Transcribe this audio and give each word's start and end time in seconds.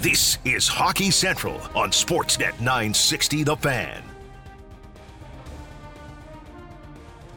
This 0.00 0.38
is 0.44 0.68
Hockey 0.68 1.10
Central 1.10 1.56
on 1.74 1.90
Sportsnet 1.90 2.60
960 2.60 3.42
The 3.42 3.56
Fan. 3.56 4.00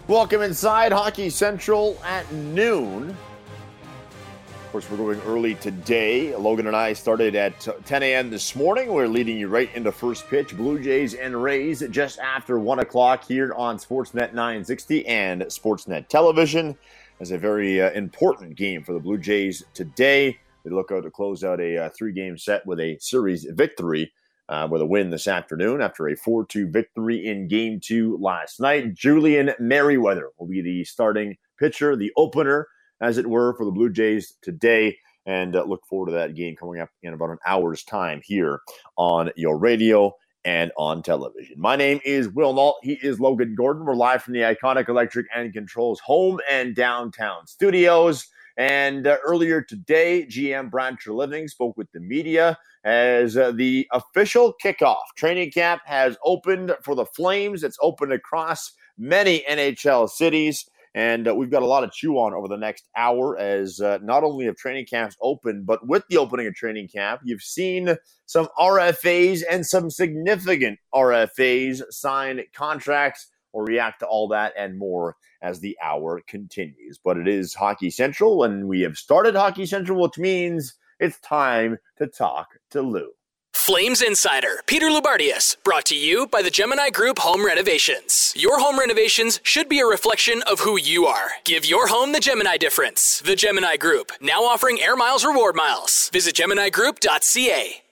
Welcome 0.07 0.43
inside 0.43 0.91
Hockey 0.91 1.31
Central 1.31 1.99
at 2.05 2.31
noon. 2.31 3.09
Of 3.09 4.71
course, 4.71 4.87
we're 4.91 4.97
going 4.97 5.19
early 5.21 5.55
today. 5.55 6.35
Logan 6.35 6.67
and 6.67 6.75
I 6.75 6.93
started 6.93 7.33
at 7.33 7.67
10 7.87 8.03
a.m. 8.03 8.29
this 8.29 8.55
morning. 8.55 8.93
We're 8.93 9.07
leading 9.07 9.39
you 9.39 9.47
right 9.47 9.73
into 9.73 9.91
first 9.91 10.27
pitch. 10.27 10.55
Blue 10.55 10.79
Jays 10.79 11.15
and 11.15 11.41
Rays 11.41 11.83
just 11.89 12.19
after 12.19 12.59
1 12.59 12.77
o'clock 12.77 13.23
here 13.23 13.55
on 13.55 13.79
Sportsnet 13.79 14.33
960 14.33 15.07
and 15.07 15.41
Sportsnet 15.45 16.09
Television. 16.09 16.77
As 17.19 17.31
a 17.31 17.39
very 17.39 17.81
uh, 17.81 17.89
important 17.93 18.55
game 18.55 18.83
for 18.83 18.93
the 18.93 18.99
Blue 18.99 19.17
Jays 19.17 19.63
today. 19.73 20.37
They 20.63 20.71
look 20.71 20.91
out 20.91 21.03
to 21.03 21.11
close 21.11 21.43
out 21.43 21.59
a 21.59 21.85
uh, 21.85 21.89
three 21.89 22.13
game 22.13 22.37
set 22.37 22.65
with 22.65 22.79
a 22.79 22.97
series 22.99 23.45
victory 23.45 24.11
uh, 24.49 24.67
with 24.69 24.81
a 24.81 24.85
win 24.85 25.09
this 25.09 25.27
afternoon 25.27 25.81
after 25.81 26.07
a 26.07 26.15
4 26.15 26.45
2 26.45 26.67
victory 26.69 27.25
in 27.25 27.47
game 27.47 27.79
two 27.81 28.17
last 28.19 28.59
night. 28.59 28.93
Julian 28.93 29.53
Merryweather 29.59 30.29
will 30.37 30.47
be 30.47 30.61
the 30.61 30.83
starting 30.83 31.37
pitcher, 31.57 31.95
the 31.95 32.11
opener, 32.17 32.67
as 32.99 33.17
it 33.17 33.27
were, 33.27 33.55
for 33.55 33.65
the 33.65 33.71
Blue 33.71 33.89
Jays 33.89 34.33
today. 34.41 34.97
And 35.25 35.55
uh, 35.55 35.63
look 35.63 35.85
forward 35.85 36.07
to 36.07 36.13
that 36.13 36.35
game 36.35 36.55
coming 36.55 36.81
up 36.81 36.89
in 37.01 37.13
about 37.13 37.29
an 37.29 37.37
hour's 37.45 37.83
time 37.83 38.21
here 38.23 38.59
on 38.97 39.31
your 39.37 39.57
radio 39.57 40.13
and 40.43 40.71
on 40.77 41.03
television. 41.03 41.59
My 41.59 41.75
name 41.75 42.01
is 42.03 42.27
Will 42.27 42.53
Nault. 42.53 42.77
He 42.81 42.93
is 42.93 43.19
Logan 43.19 43.55
Gordon. 43.55 43.85
We're 43.85 43.95
live 43.95 44.23
from 44.23 44.33
the 44.33 44.39
iconic 44.39 44.89
Electric 44.89 45.27
and 45.33 45.53
Controls 45.53 45.99
home 45.99 46.39
and 46.49 46.75
downtown 46.75 47.45
studios. 47.47 48.27
And 48.57 49.07
uh, 49.07 49.17
earlier 49.25 49.61
today, 49.61 50.25
GM 50.29 50.69
Brad 50.69 50.97
Treliving 50.97 51.49
spoke 51.49 51.77
with 51.77 51.91
the 51.91 51.99
media 51.99 52.57
as 52.83 53.37
uh, 53.37 53.51
the 53.51 53.87
official 53.91 54.55
kickoff 54.63 55.01
training 55.15 55.51
camp 55.51 55.81
has 55.85 56.17
opened 56.25 56.75
for 56.83 56.95
the 56.95 57.05
Flames. 57.05 57.63
It's 57.63 57.77
opened 57.81 58.13
across 58.13 58.73
many 58.97 59.43
NHL 59.49 60.09
cities. 60.09 60.65
And 60.93 61.27
uh, 61.27 61.33
we've 61.33 61.49
got 61.49 61.63
a 61.63 61.67
lot 61.67 61.85
of 61.85 61.93
chew 61.93 62.15
on 62.15 62.33
over 62.33 62.49
the 62.49 62.57
next 62.57 62.89
hour 62.97 63.37
as 63.37 63.79
uh, 63.79 63.99
not 64.01 64.23
only 64.23 64.45
have 64.45 64.57
training 64.57 64.87
camps 64.87 65.15
open, 65.21 65.63
but 65.63 65.87
with 65.87 66.03
the 66.09 66.17
opening 66.17 66.47
of 66.47 66.55
training 66.55 66.89
camp, 66.89 67.21
you've 67.23 67.41
seen 67.41 67.95
some 68.25 68.49
RFAs 68.59 69.41
and 69.49 69.65
some 69.65 69.89
significant 69.89 70.79
RFAs 70.93 71.81
sign 71.91 72.41
contracts 72.53 73.27
or 73.53 73.65
react 73.65 73.99
to 73.99 74.05
all 74.05 74.27
that 74.29 74.53
and 74.57 74.77
more 74.77 75.15
as 75.41 75.59
the 75.59 75.77
hour 75.81 76.21
continues. 76.27 76.99
But 77.03 77.17
it 77.17 77.27
is 77.27 77.53
Hockey 77.53 77.89
Central, 77.89 78.43
and 78.43 78.67
we 78.67 78.81
have 78.81 78.97
started 78.97 79.35
Hockey 79.35 79.65
Central, 79.65 80.01
which 80.01 80.17
means 80.17 80.75
it's 80.99 81.19
time 81.19 81.77
to 81.97 82.07
talk 82.07 82.47
to 82.71 82.81
Lou. 82.81 83.09
Flames 83.53 84.01
Insider, 84.01 84.61
Peter 84.65 84.87
Loubardias, 84.87 85.57
brought 85.63 85.85
to 85.85 85.95
you 85.95 86.25
by 86.27 86.41
the 86.41 86.49
Gemini 86.49 86.89
Group 86.89 87.19
Home 87.19 87.45
Renovations. 87.45 88.33
Your 88.35 88.59
home 88.59 88.79
renovations 88.79 89.39
should 89.43 89.67
be 89.69 89.79
a 89.79 89.85
reflection 89.85 90.41
of 90.43 90.61
who 90.61 90.79
you 90.79 91.05
are. 91.05 91.29
Give 91.43 91.65
your 91.65 91.87
home 91.87 92.11
the 92.11 92.19
Gemini 92.19 92.57
difference. 92.57 93.21
The 93.21 93.35
Gemini 93.35 93.75
Group, 93.75 94.11
now 94.21 94.43
offering 94.43 94.81
Air 94.81 94.95
Miles 94.95 95.25
Reward 95.25 95.55
Miles. 95.55 96.09
Visit 96.13 96.35
GeminiGroup.ca. 96.35 97.83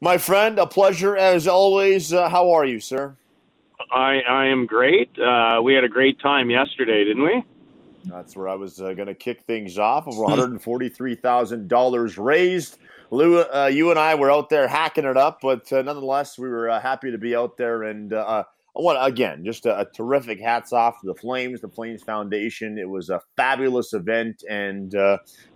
My 0.00 0.18
friend, 0.18 0.58
a 0.58 0.66
pleasure 0.66 1.16
as 1.16 1.48
always. 1.48 2.12
Uh, 2.12 2.28
how 2.28 2.50
are 2.50 2.64
you, 2.64 2.78
sir? 2.78 3.16
I 3.90 4.20
I 4.20 4.46
am 4.46 4.66
great. 4.66 5.10
Uh, 5.18 5.60
we 5.62 5.74
had 5.74 5.84
a 5.84 5.88
great 5.88 6.20
time 6.20 6.50
yesterday, 6.50 7.04
didn't 7.04 7.24
we? 7.24 7.44
That's 8.04 8.36
where 8.36 8.48
I 8.48 8.54
was 8.54 8.80
uh, 8.80 8.92
going 8.94 9.08
to 9.08 9.14
kick 9.14 9.42
things 9.42 9.78
off. 9.78 10.06
Over 10.06 10.22
one 10.22 10.38
hundred 10.38 10.62
forty-three 10.62 11.16
thousand 11.16 11.68
dollars 11.68 12.18
raised. 12.18 12.78
Lou, 13.10 13.40
uh, 13.40 13.70
you 13.72 13.90
and 13.90 13.98
I 13.98 14.14
were 14.14 14.30
out 14.30 14.48
there 14.48 14.66
hacking 14.66 15.04
it 15.04 15.16
up, 15.16 15.40
but 15.42 15.70
uh, 15.72 15.82
nonetheless, 15.82 16.38
we 16.38 16.48
were 16.48 16.70
uh, 16.70 16.80
happy 16.80 17.10
to 17.10 17.18
be 17.18 17.36
out 17.36 17.58
there. 17.58 17.82
And 17.82 18.12
uh, 18.12 18.44
I 18.76 18.80
want 18.80 18.98
again, 19.06 19.44
just 19.44 19.66
a, 19.66 19.80
a, 19.80 19.84
terrific 19.84 20.40
hats 20.40 20.72
off 20.72 21.00
to 21.00 21.06
the 21.06 21.14
Flames, 21.14 21.60
the 21.60 21.68
Flames 21.68 22.02
Foundation. 22.02 22.78
It 22.78 22.88
was 22.88 23.10
a 23.10 23.20
fabulous 23.36 23.92
event, 23.92 24.42
and 24.48 24.94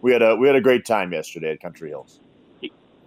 we 0.03 0.12
had 0.12 0.22
a 0.22 0.36
we 0.36 0.47
had 0.47 0.56
a 0.56 0.60
great 0.60 0.84
time 0.84 1.12
yesterday 1.12 1.53
at 1.53 1.60
Country 1.60 1.88
Hills. 1.88 2.20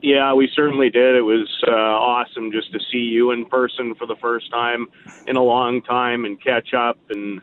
Yeah, 0.02 0.34
we 0.34 0.50
certainly 0.56 0.90
did. 0.90 1.16
It 1.16 1.22
was 1.22 1.50
uh, 1.68 1.72
awesome 1.72 2.52
just 2.52 2.72
to 2.72 2.80
see 2.92 3.00
you 3.00 3.32
in 3.32 3.46
person 3.46 3.96
for 3.96 4.06
the 4.06 4.16
first 4.16 4.50
time 4.50 4.88
in 5.28 5.36
a 5.36 5.44
long 5.44 5.82
time 5.82 6.24
and 6.24 6.42
catch 6.42 6.74
up 6.74 6.98
and 7.10 7.42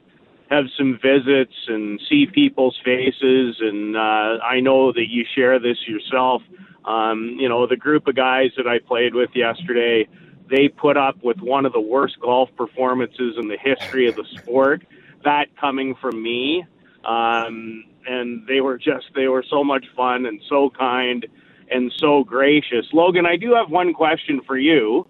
have 0.51 0.65
some 0.79 0.99
visits 1.03 1.53
and 1.69 2.01
see 2.09 2.27
people's 2.27 2.79
faces. 2.83 3.57
And 3.61 3.97
uh, 3.97 4.39
I 4.43 4.61
know 4.61 4.91
that 4.93 5.07
you 5.09 5.25
share 5.35 5.59
this 5.59 5.77
yourself. 5.87 6.43
Um, 6.87 7.37
you 7.39 7.49
know, 7.49 7.67
the 7.67 7.77
group 7.77 8.07
of 8.07 8.15
guys 8.15 8.53
that 8.57 8.67
I 8.67 8.79
played 8.79 9.15
with 9.15 9.31
yesterday, 9.35 10.09
they 10.49 10.69
put 10.69 10.97
up 10.97 11.23
with 11.23 11.39
one 11.41 11.67
of 11.67 11.73
the 11.73 11.81
worst 11.81 12.19
golf 12.21 12.49
performances 12.57 13.35
in 13.39 13.49
the 13.49 13.59
history 13.59 14.09
of 14.09 14.17
the 14.17 14.25
sport. 14.25 14.87
That 15.25 15.55
coming 15.61 15.95
from 15.97 16.23
me. 16.23 16.65
Um, 17.05 17.85
and 18.07 18.47
they 18.47 18.61
were 18.61 18.79
just, 18.79 19.07
they 19.15 19.27
were 19.27 19.45
so 19.51 19.63
much 19.63 19.85
fun 19.95 20.25
and 20.27 20.41
so 20.49 20.71
kind 20.71 21.27
and 21.71 21.93
so 21.97 22.25
gracious. 22.25 22.87
Logan, 22.93 23.27
I 23.27 23.37
do 23.37 23.55
have 23.55 23.71
one 23.71 23.93
question 23.93 24.41
for 24.47 24.57
you, 24.57 25.07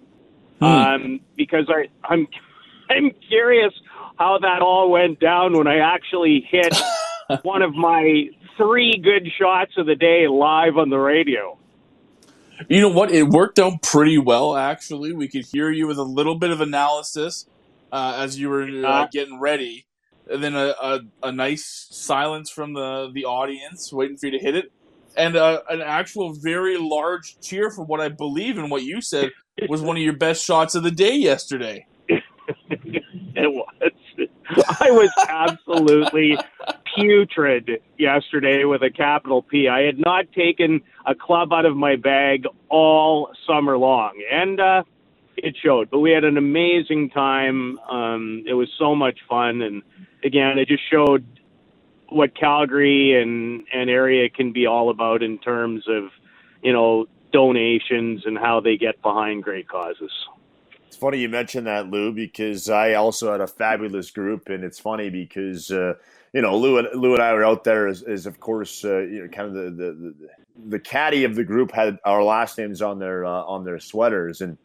hmm. 0.59 0.65
um, 0.65 1.21
because 1.37 1.69
I, 1.69 1.89
I'm 2.05 2.27
I'm 2.91 3.11
curious 3.29 3.73
how 4.17 4.39
that 4.39 4.63
all 4.63 4.91
went 4.91 5.21
down 5.21 5.57
when 5.57 5.67
I 5.67 5.79
actually 5.79 6.47
hit 6.49 6.75
one 7.43 7.63
of 7.63 7.75
my 7.75 8.29
three 8.57 8.99
good 9.03 9.29
shots 9.39 9.73
of 9.77 9.87
the 9.87 9.97
day 9.97 10.29
live 10.29 10.77
on 10.77 10.89
the 10.89 10.99
radio. 10.99 11.59
You 12.69 12.81
know 12.81 12.89
what? 12.89 13.11
It 13.11 13.25
worked 13.25 13.59
out 13.59 13.83
pretty 13.83 14.19
well, 14.19 14.57
actually. 14.57 15.13
We 15.13 15.29
could 15.29 15.45
hear 15.45 15.71
you 15.71 15.87
with 15.87 15.99
a 15.99 16.05
little 16.05 16.37
bit 16.37 16.51
of 16.51 16.61
analysis 16.63 17.47
uh, 17.93 18.15
as 18.19 18.39
you 18.39 18.49
were 18.49 18.63
uh, 18.87 19.09
getting 19.13 19.39
ready, 19.39 19.87
and 20.31 20.43
then 20.43 20.55
a, 20.55 20.75
a, 20.81 21.01
a, 21.23 21.33
nice 21.33 21.87
silence 21.91 22.51
from 22.51 22.73
the, 22.73 23.11
the 23.13 23.25
audience 23.27 23.93
waiting 23.93 24.17
for 24.17 24.27
you 24.27 24.33
to 24.33 24.39
hit 24.39 24.57
it 24.57 24.73
and 25.17 25.37
uh, 25.37 25.63
an 25.69 25.81
actual 25.81 26.33
very 26.33 26.77
large 26.79 27.39
cheer 27.41 27.71
for 27.71 27.85
what 27.85 28.01
I 28.01 28.09
believe 28.09 28.59
in 28.59 28.71
what 28.71 28.83
you 28.83 29.01
said 29.01 29.31
was 29.69 29.81
one 29.81 29.97
of 29.97 30.03
your 30.03 30.17
best 30.17 30.45
shots 30.45 30.75
of 30.75 30.83
the 30.83 30.91
day 30.91 31.17
yesterday. 31.17 31.87
it 32.09 33.53
was. 33.53 33.69
I 34.81 34.91
was 34.91 35.11
absolutely 35.29 36.39
putrid 36.95 37.83
yesterday 37.99 38.65
with 38.65 38.83
a 38.83 38.91
capital 38.91 39.43
P. 39.43 39.69
I 39.69 39.81
had 39.83 39.99
not 39.99 40.31
taken 40.33 40.81
a 41.05 41.15
club 41.15 41.53
out 41.53 41.67
of 41.67 41.77
my 41.77 41.97
bag 41.97 42.47
all 42.69 43.33
summer 43.47 43.77
long, 43.77 44.23
and 44.31 44.61
uh, 44.61 44.83
it 45.37 45.57
showed. 45.63 45.91
But 45.91 46.01
we 46.01 46.13
had 46.13 46.25
an 46.25 46.37
amazing 46.37 47.11
time. 47.11 47.79
Um, 47.91 48.45
it 48.47 48.55
was 48.55 48.69
so 48.79 48.95
much 48.95 49.19
fun, 49.29 49.63
and 49.63 49.83
again, 50.25 50.59
it 50.59 50.69
just 50.69 50.89
showed 50.91 51.27
what 52.09 52.35
Calgary 52.39 53.21
and 53.21 53.65
and 53.73 53.91
area 53.91 54.29
can 54.29 54.53
be 54.53 54.67
all 54.67 54.91
about 54.91 55.23
in 55.23 55.39
terms 55.39 55.85
of 55.89 56.05
you 56.63 56.73
know 56.73 57.07
donations 57.33 58.23
and 58.25 58.39
how 58.39 58.61
they 58.61 58.77
get 58.77 59.01
behind 59.03 59.43
great 59.43 59.69
causes. 59.69 60.11
It's 60.87 60.97
funny 60.97 61.19
you 61.19 61.29
mentioned 61.29 61.67
that, 61.67 61.91
Lou, 61.91 62.13
because 62.13 62.71
I 62.71 62.95
also 62.95 63.33
had 63.33 63.41
a 63.41 63.47
fabulous 63.47 64.11
group, 64.11 64.49
and 64.49 64.65
it's 64.65 64.79
funny 64.79 65.11
because 65.11 65.71
uh, 65.71 65.95
you 66.33 66.41
know 66.41 66.57
Lou 66.57 66.79
and 66.79 66.89
Lou 67.01 67.13
and 67.15 67.23
I 67.23 67.33
were 67.35 67.45
out 67.45 67.65
there 67.65 67.89
is, 67.89 68.03
as 68.03 68.27
of 68.27 68.41
course 68.41 68.85
uh, 68.85 69.01
you 69.01 69.23
know 69.23 69.29
kind 69.29 69.49
of 69.49 69.55
the, 69.55 69.71
the, 69.71 69.93
the 69.93 70.15
the 70.69 70.81
caddy 70.81 71.25
of 71.25 71.35
the 71.35 71.45
group 71.45 71.73
had 71.73 71.99
our 72.05 72.23
last 72.23 72.57
names 72.57 72.81
on 72.81 72.99
their 72.99 73.25
uh, 73.27 73.43
on 73.43 73.65
their 73.65 73.79
sweaters, 73.79 74.41
and 74.41 74.57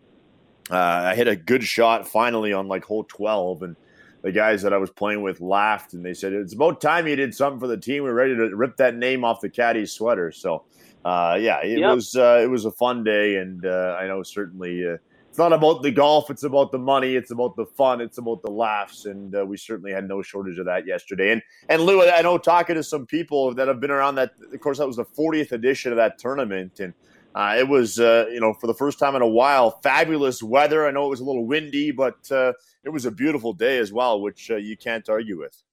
uh, 0.69 0.75
I 1.11 1.15
hit 1.15 1.27
a 1.27 1.35
good 1.35 1.63
shot 1.63 2.07
finally 2.07 2.53
on 2.53 2.67
like 2.67 2.85
hole 2.85 3.03
twelve, 3.03 3.63
and 3.63 3.75
the 4.21 4.31
guys 4.31 4.61
that 4.61 4.73
I 4.73 4.77
was 4.77 4.89
playing 4.89 5.21
with 5.21 5.41
laughed 5.41 5.93
and 5.93 6.05
they 6.05 6.13
said 6.13 6.33
it's 6.33 6.53
about 6.53 6.79
time 6.79 7.07
you 7.07 7.15
did 7.15 7.33
something 7.33 7.59
for 7.59 7.67
the 7.67 7.77
team. 7.77 8.03
We're 8.03 8.13
ready 8.13 8.35
to 8.35 8.55
rip 8.55 8.77
that 8.77 8.95
name 8.95 9.23
off 9.23 9.41
the 9.41 9.49
caddy's 9.49 9.91
sweater. 9.91 10.31
So, 10.31 10.63
uh, 11.03 11.37
yeah, 11.39 11.59
it 11.63 11.79
yep. 11.79 11.95
was 11.95 12.15
uh, 12.15 12.39
it 12.43 12.49
was 12.49 12.65
a 12.65 12.71
fun 12.71 13.03
day, 13.03 13.37
and 13.37 13.65
uh, 13.65 13.97
I 13.99 14.07
know 14.07 14.21
certainly 14.21 14.87
uh, 14.87 14.97
it's 15.29 15.39
not 15.39 15.53
about 15.53 15.81
the 15.81 15.91
golf; 15.91 16.29
it's 16.29 16.43
about 16.43 16.71
the 16.71 16.77
money, 16.77 17.15
it's 17.15 17.31
about 17.31 17.55
the 17.55 17.65
fun, 17.65 18.01
it's 18.01 18.19
about 18.19 18.43
the 18.43 18.51
laughs, 18.51 19.05
and 19.05 19.35
uh, 19.35 19.43
we 19.45 19.57
certainly 19.57 19.91
had 19.91 20.07
no 20.07 20.21
shortage 20.21 20.59
of 20.59 20.65
that 20.65 20.85
yesterday. 20.85 21.31
And 21.31 21.41
and 21.69 21.81
Lou, 21.81 22.07
I 22.07 22.21
know 22.21 22.37
talking 22.37 22.75
to 22.75 22.83
some 22.83 23.07
people 23.07 23.53
that 23.55 23.67
have 23.67 23.79
been 23.79 23.91
around 23.91 24.15
that. 24.15 24.33
Of 24.53 24.59
course, 24.59 24.77
that 24.77 24.87
was 24.87 24.97
the 24.97 25.05
40th 25.05 25.51
edition 25.51 25.91
of 25.91 25.97
that 25.97 26.19
tournament, 26.19 26.79
and 26.79 26.93
uh, 27.33 27.55
it 27.57 27.67
was, 27.67 27.99
uh, 27.99 28.25
you 28.31 28.39
know, 28.39 28.53
for 28.53 28.67
the 28.67 28.73
first 28.73 28.99
time 28.99 29.15
in 29.15 29.21
a 29.21 29.27
while, 29.27 29.79
fabulous 29.81 30.43
weather. 30.43 30.85
I 30.85 30.91
know 30.91 31.05
it 31.05 31.09
was 31.09 31.21
a 31.21 31.23
little 31.23 31.45
windy, 31.45 31.91
but 31.91 32.29
uh, 32.31 32.53
it 32.83 32.89
was 32.89 33.05
a 33.05 33.11
beautiful 33.11 33.53
day 33.53 33.77
as 33.77 33.91
well, 33.91 34.19
which 34.19 34.49
uh, 34.49 34.55
you 34.55 34.75
can't 34.75 35.07
argue 35.09 35.39
with. 35.39 35.63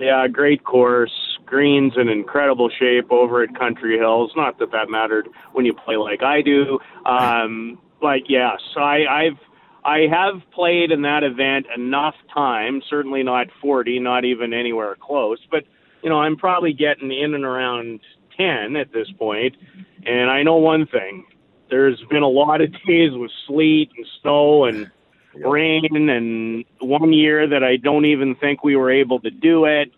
Yeah, 0.00 0.26
great 0.28 0.64
course. 0.64 1.12
Greens 1.44 1.94
in 1.96 2.08
incredible 2.08 2.70
shape 2.78 3.10
over 3.10 3.42
at 3.42 3.54
Country 3.58 3.98
Hills. 3.98 4.30
Not 4.36 4.58
that 4.58 4.70
that 4.72 4.90
mattered 4.90 5.28
when 5.52 5.64
you 5.64 5.74
play 5.74 5.96
like 5.96 6.22
I 6.22 6.42
do. 6.42 6.78
Um, 7.06 7.78
but 8.00 8.28
yes, 8.28 8.60
I, 8.76 9.06
I've 9.06 9.38
I 9.84 10.06
have 10.10 10.42
played 10.52 10.90
in 10.90 11.02
that 11.02 11.22
event 11.22 11.66
enough 11.74 12.14
time. 12.32 12.82
Certainly 12.90 13.22
not 13.22 13.46
40, 13.60 14.00
not 14.00 14.24
even 14.24 14.52
anywhere 14.52 14.96
close. 15.00 15.38
But 15.50 15.64
you 16.02 16.10
know, 16.10 16.20
I'm 16.20 16.36
probably 16.36 16.72
getting 16.72 17.10
in 17.10 17.34
and 17.34 17.44
around 17.44 18.00
10 18.36 18.76
at 18.76 18.92
this 18.92 19.08
point. 19.18 19.56
point 19.56 19.86
And 20.06 20.30
I 20.30 20.42
know 20.42 20.56
one 20.56 20.86
thing 20.86 21.24
there's 21.70 22.02
been 22.10 22.22
a 22.22 22.28
lot 22.28 22.60
of 22.60 22.72
days 22.86 23.12
with 23.12 23.30
sleet 23.46 23.90
and 23.96 24.06
snow 24.20 24.64
and 24.64 24.90
yep. 25.34 25.46
rain, 25.46 26.08
and 26.08 26.64
one 26.80 27.12
year 27.12 27.48
that 27.48 27.62
I 27.62 27.76
don't 27.76 28.04
even 28.04 28.34
think 28.34 28.64
we 28.64 28.76
were 28.76 28.90
able 28.90 29.20
to 29.20 29.30
do 29.30 29.64
it. 29.64 29.92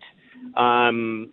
Um, 0.56 1.30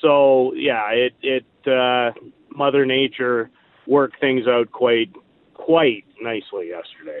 so 0.00 0.52
yeah, 0.54 0.90
it 0.90 1.14
it 1.22 1.46
uh, 1.66 2.12
Mother 2.50 2.86
Nature 2.86 3.50
worked 3.86 4.20
things 4.20 4.46
out 4.46 4.70
quite 4.72 5.10
quite 5.54 6.04
nicely 6.20 6.68
yesterday. 6.68 7.20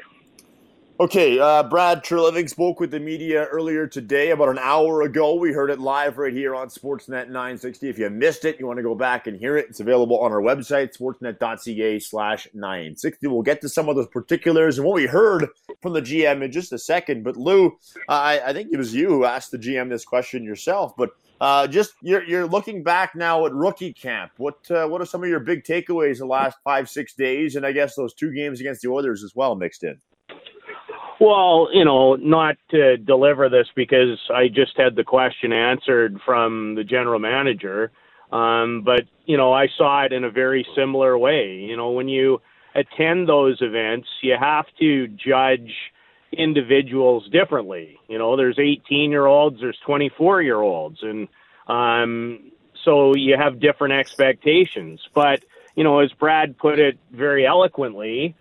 Okay, 0.98 1.38
uh, 1.38 1.62
Brad 1.62 2.02
Treliving 2.02 2.48
spoke 2.48 2.80
with 2.80 2.90
the 2.90 2.98
media 2.98 3.44
earlier 3.48 3.86
today, 3.86 4.30
about 4.30 4.48
an 4.48 4.58
hour 4.58 5.02
ago. 5.02 5.34
We 5.34 5.52
heard 5.52 5.68
it 5.68 5.78
live 5.78 6.16
right 6.16 6.32
here 6.32 6.54
on 6.54 6.68
Sportsnet 6.68 7.26
960. 7.26 7.90
If 7.90 7.98
you 7.98 8.08
missed 8.08 8.46
it, 8.46 8.58
you 8.58 8.66
want 8.66 8.78
to 8.78 8.82
go 8.82 8.94
back 8.94 9.26
and 9.26 9.38
hear 9.38 9.58
it, 9.58 9.66
it's 9.68 9.80
available 9.80 10.18
on 10.20 10.32
our 10.32 10.40
website, 10.40 10.96
sportsnet.ca 10.96 11.98
slash 11.98 12.48
960. 12.54 13.26
We'll 13.26 13.42
get 13.42 13.60
to 13.60 13.68
some 13.68 13.90
of 13.90 13.96
those 13.96 14.06
particulars 14.06 14.78
and 14.78 14.86
what 14.86 14.94
we 14.94 15.04
heard 15.04 15.48
from 15.82 15.92
the 15.92 16.00
GM 16.00 16.42
in 16.42 16.50
just 16.50 16.72
a 16.72 16.78
second. 16.78 17.24
But 17.24 17.36
Lou, 17.36 17.76
I, 18.08 18.40
I 18.40 18.52
think 18.54 18.70
it 18.72 18.78
was 18.78 18.94
you 18.94 19.08
who 19.08 19.24
asked 19.26 19.50
the 19.50 19.58
GM 19.58 19.90
this 19.90 20.06
question 20.06 20.44
yourself, 20.44 20.96
but 20.96 21.10
uh, 21.42 21.66
just 21.66 21.92
you're, 22.00 22.24
you're 22.24 22.46
looking 22.46 22.82
back 22.82 23.14
now 23.14 23.44
at 23.44 23.52
rookie 23.52 23.92
camp. 23.92 24.32
What 24.38 24.70
uh, 24.70 24.86
what 24.86 25.02
are 25.02 25.06
some 25.06 25.22
of 25.22 25.28
your 25.28 25.40
big 25.40 25.64
takeaways 25.64 26.20
the 26.20 26.26
last 26.26 26.56
five 26.64 26.88
six 26.88 27.12
days, 27.12 27.54
and 27.54 27.66
I 27.66 27.72
guess 27.72 27.96
those 27.96 28.14
two 28.14 28.32
games 28.32 28.60
against 28.60 28.80
the 28.80 28.88
Oilers 28.88 29.22
as 29.22 29.34
well 29.34 29.54
mixed 29.56 29.84
in. 29.84 30.00
Well, 31.18 31.68
you 31.72 31.84
know, 31.84 32.16
not 32.16 32.56
to 32.70 32.98
deliver 32.98 33.48
this 33.48 33.68
because 33.74 34.18
I 34.34 34.48
just 34.48 34.76
had 34.76 34.96
the 34.96 35.04
question 35.04 35.52
answered 35.52 36.20
from 36.24 36.74
the 36.74 36.84
general 36.84 37.18
manager. 37.18 37.90
Um, 38.32 38.82
but, 38.84 39.02
you 39.24 39.36
know, 39.36 39.52
I 39.52 39.68
saw 39.78 40.04
it 40.04 40.12
in 40.12 40.24
a 40.24 40.30
very 40.30 40.66
similar 40.76 41.16
way. 41.16 41.54
You 41.54 41.76
know, 41.76 41.92
when 41.92 42.08
you 42.08 42.42
attend 42.74 43.28
those 43.28 43.58
events, 43.62 44.08
you 44.20 44.36
have 44.38 44.66
to 44.80 45.08
judge 45.08 45.72
individuals 46.32 47.28
differently. 47.30 47.98
You 48.08 48.18
know, 48.18 48.36
there's 48.36 48.58
18 48.58 49.10
year 49.10 49.26
olds, 49.26 49.60
there's 49.60 49.78
24 49.86 50.42
year 50.42 50.60
olds. 50.60 50.98
And 51.02 51.28
um, 51.66 52.50
so 52.84 53.14
you 53.16 53.36
have 53.38 53.60
different 53.60 53.94
expectations. 53.94 55.00
But, 55.14 55.44
you 55.76 55.84
know, 55.84 56.00
as 56.00 56.12
Brad 56.12 56.58
put 56.58 56.78
it 56.78 56.98
very 57.10 57.46
eloquently, 57.46 58.34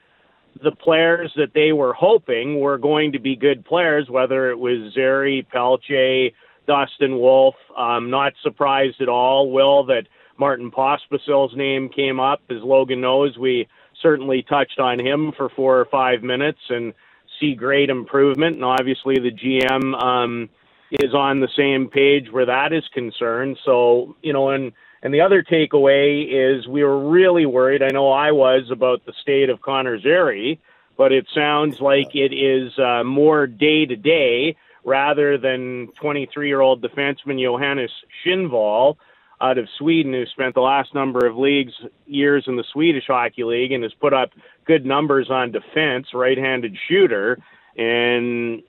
the 0.64 0.72
players 0.72 1.32
that 1.36 1.54
they 1.54 1.72
were 1.74 1.94
hoping 1.94 2.60
were 2.60 2.78
going 2.78 3.12
to 3.12 3.20
be 3.20 3.36
good 3.36 3.66
players, 3.66 4.10
whether 4.10 4.50
it 4.50 4.58
was 4.58 4.94
Zary, 4.94 5.46
Pelche, 5.54 6.34
Dustin 6.68 7.20
Wolf. 7.20 7.56
I'm 7.78 8.10
not 8.10 8.34
surprised 8.42 9.02
at 9.02 9.10
all, 9.10 9.52
Will, 9.52 9.86
that 9.86 10.08
Martin 10.38 10.72
Pospisil's 10.72 11.56
name 11.56 11.90
came 11.90 12.20
up. 12.20 12.42
As 12.50 12.62
Logan 12.62 13.02
knows, 13.02 13.38
we 13.38 13.68
certainly 14.02 14.44
touched 14.44 14.80
on 14.80 15.00
him 15.00 15.32
for 15.36 15.50
four 15.50 15.80
or 15.80 15.86
five 15.86 16.24
minutes 16.24 16.60
and 16.70 16.94
see 17.40 17.56
great 17.56 17.90
improvement. 17.90 18.56
And 18.56 18.66
obviously, 18.66 19.16
the 19.16 19.32
GM 19.32 20.02
um, 20.02 20.50
is 20.92 21.14
on 21.14 21.40
the 21.40 21.50
same 21.58 21.90
page 21.90 22.32
where 22.32 22.46
that 22.46 22.74
is 22.74 22.84
concerned. 22.94 23.58
So, 23.66 24.16
you 24.22 24.34
know, 24.34 24.50
and 24.50 24.72
and 25.06 25.14
the 25.14 25.22
other 25.22 25.44
takeaway 25.44 26.26
is 26.28 26.68
we 26.68 26.84
were 26.84 27.08
really 27.08 27.46
worried. 27.46 27.84
I 27.84 27.90
know 27.90 28.10
I 28.10 28.32
was 28.32 28.72
about 28.72 29.06
the 29.06 29.14
state 29.22 29.52
of 29.52 29.62
Connor 29.62 30.00
Zary, 30.00 30.60
but 30.98 31.12
it 31.12 31.28
sounds 31.32 31.80
like 31.80 32.16
it 32.16 32.34
is 32.34 32.74
uh, 32.80 33.04
more 33.04 33.46
day 33.46 33.86
to 33.86 33.96
day 33.96 34.56
rather 34.84 35.38
than 35.38 35.90
23 36.02 36.48
year 36.48 36.60
old 36.60 36.82
defenseman 36.82 37.40
Johannes 37.40 37.92
Kinnvall 38.26 38.96
out 39.40 39.60
of 39.60 39.70
Sweden, 39.78 40.12
who 40.12 40.26
spent 40.26 40.56
the 40.56 40.62
last 40.62 40.96
number 40.96 41.28
of 41.28 41.38
leagues 41.38 41.74
years 42.08 42.46
in 42.48 42.56
the 42.56 42.66
Swedish 42.74 43.06
Hockey 43.06 43.44
League 43.44 43.74
and 43.74 43.84
has 43.84 43.94
put 43.94 44.12
up 44.12 44.32
good 44.66 44.88
numbers 44.88 45.30
on 45.30 45.52
defense, 45.52 46.16
right 46.16 46.38
handed 46.40 46.76
shooter. 46.88 47.38
And 47.78 48.64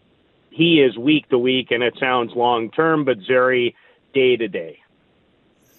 he 0.51 0.83
is 0.83 0.99
week 0.99 1.31
to 1.31 1.39
week, 1.39 1.71
and 1.71 1.83
it 1.83 1.97
sounds 1.99 2.35
long 2.37 2.71
term, 2.73 3.07
but 3.07 3.17
Zary 3.27 3.75
day 4.13 4.37
to 4.37 4.49
day. 4.49 4.81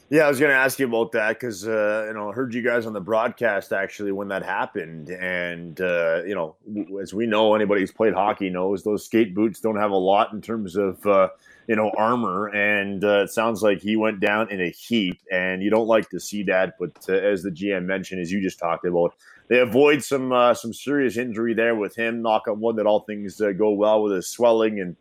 Yeah, 0.09 0.21
I 0.21 0.29
was 0.29 0.39
going 0.39 0.51
to 0.51 0.57
ask 0.57 0.79
you 0.79 0.85
about 0.87 1.11
that 1.11 1.37
because 1.37 1.67
uh, 1.67 2.05
you 2.07 2.13
know 2.13 2.29
I 2.29 2.33
heard 2.33 2.53
you 2.53 2.61
guys 2.61 2.85
on 2.85 2.93
the 2.93 3.01
broadcast 3.01 3.73
actually 3.73 4.13
when 4.13 4.29
that 4.29 4.41
happened, 4.41 5.09
and 5.09 5.79
uh, 5.81 6.21
you 6.25 6.33
know 6.33 6.55
as 7.01 7.13
we 7.13 7.25
know, 7.25 7.55
anybody 7.55 7.81
who's 7.81 7.91
played 7.91 8.13
hockey 8.13 8.49
knows 8.49 8.83
those 8.83 9.03
skate 9.03 9.35
boots 9.35 9.59
don't 9.59 9.75
have 9.75 9.91
a 9.91 9.97
lot 9.97 10.31
in 10.31 10.41
terms 10.41 10.77
of 10.77 11.05
uh, 11.05 11.27
you 11.67 11.75
know 11.75 11.91
armor, 11.97 12.47
and 12.47 13.03
uh, 13.03 13.23
it 13.23 13.31
sounds 13.31 13.61
like 13.61 13.81
he 13.81 13.97
went 13.97 14.21
down 14.21 14.49
in 14.49 14.61
a 14.61 14.69
heap, 14.69 15.19
and 15.29 15.61
you 15.61 15.69
don't 15.69 15.87
like 15.87 16.09
to 16.11 16.21
see 16.21 16.41
that. 16.43 16.75
But 16.79 16.95
uh, 17.09 17.13
as 17.13 17.43
the 17.43 17.51
GM 17.51 17.83
mentioned, 17.83 18.21
as 18.21 18.31
you 18.31 18.41
just 18.41 18.59
talked 18.59 18.85
about, 18.85 19.13
they 19.49 19.59
avoid 19.59 20.05
some 20.05 20.31
uh, 20.31 20.53
some 20.53 20.73
serious 20.73 21.17
injury 21.17 21.53
there 21.53 21.75
with 21.75 21.97
him. 21.97 22.21
Knock 22.21 22.47
on 22.47 22.61
wood 22.61 22.77
that 22.77 22.85
all 22.85 23.01
things 23.01 23.41
go 23.57 23.71
well 23.71 24.03
with 24.03 24.13
his 24.13 24.29
swelling 24.29 24.79
and 24.79 24.95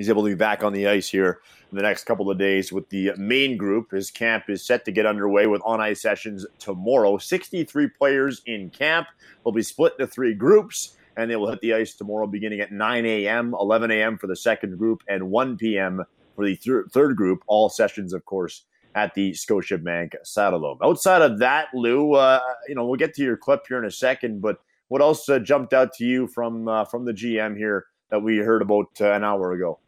he's 0.00 0.08
able 0.08 0.22
to 0.22 0.30
be 0.30 0.34
back 0.34 0.64
on 0.64 0.72
the 0.72 0.88
ice 0.88 1.08
here 1.10 1.40
in 1.70 1.76
the 1.76 1.82
next 1.82 2.04
couple 2.04 2.30
of 2.30 2.38
days 2.38 2.72
with 2.72 2.88
the 2.88 3.12
main 3.18 3.56
group. 3.58 3.90
His 3.90 4.10
camp 4.10 4.44
is 4.48 4.64
set 4.64 4.84
to 4.86 4.92
get 4.92 5.04
underway 5.04 5.46
with 5.46 5.60
on 5.64 5.78
ice 5.80 6.00
sessions 6.00 6.46
tomorrow. 6.58 7.18
63 7.18 7.88
players 7.88 8.40
in 8.46 8.70
camp. 8.70 9.08
They'll 9.44 9.52
be 9.52 9.62
split 9.62 9.92
into 9.98 10.10
three 10.10 10.34
groups, 10.34 10.96
and 11.16 11.30
they 11.30 11.36
will 11.36 11.50
hit 11.50 11.60
the 11.60 11.74
ice 11.74 11.94
tomorrow 11.94 12.26
beginning 12.26 12.60
at 12.60 12.72
9 12.72 13.04
a.m., 13.04 13.54
11 13.58 13.90
a.m. 13.90 14.16
for 14.16 14.26
the 14.26 14.36
second 14.36 14.78
group, 14.78 15.02
and 15.08 15.30
1 15.30 15.58
p.m. 15.58 16.02
for 16.34 16.46
the 16.46 16.56
th- 16.56 16.86
third 16.92 17.16
group. 17.16 17.42
All 17.46 17.68
sessions, 17.68 18.14
of 18.14 18.24
course, 18.24 18.64
at 18.94 19.14
the 19.14 19.32
Scotiabank 19.32 20.14
Saddledome. 20.24 20.78
Outside 20.82 21.22
of 21.22 21.38
that, 21.40 21.68
Lou, 21.74 22.14
uh, 22.14 22.40
you 22.68 22.74
know, 22.74 22.86
we'll 22.86 22.96
get 22.96 23.14
to 23.14 23.22
your 23.22 23.36
clip 23.36 23.66
here 23.68 23.78
in 23.78 23.84
a 23.84 23.90
second, 23.90 24.40
but 24.40 24.60
what 24.88 25.00
else 25.00 25.28
uh, 25.28 25.38
jumped 25.38 25.72
out 25.72 25.92
to 25.94 26.04
you 26.04 26.26
from 26.26 26.66
uh, 26.66 26.84
from 26.84 27.04
the 27.04 27.12
GM 27.12 27.56
here 27.56 27.86
that 28.10 28.20
we 28.20 28.38
heard 28.38 28.60
about 28.60 28.88
uh, 29.00 29.12
an 29.12 29.22
hour 29.22 29.52
ago? 29.52 29.78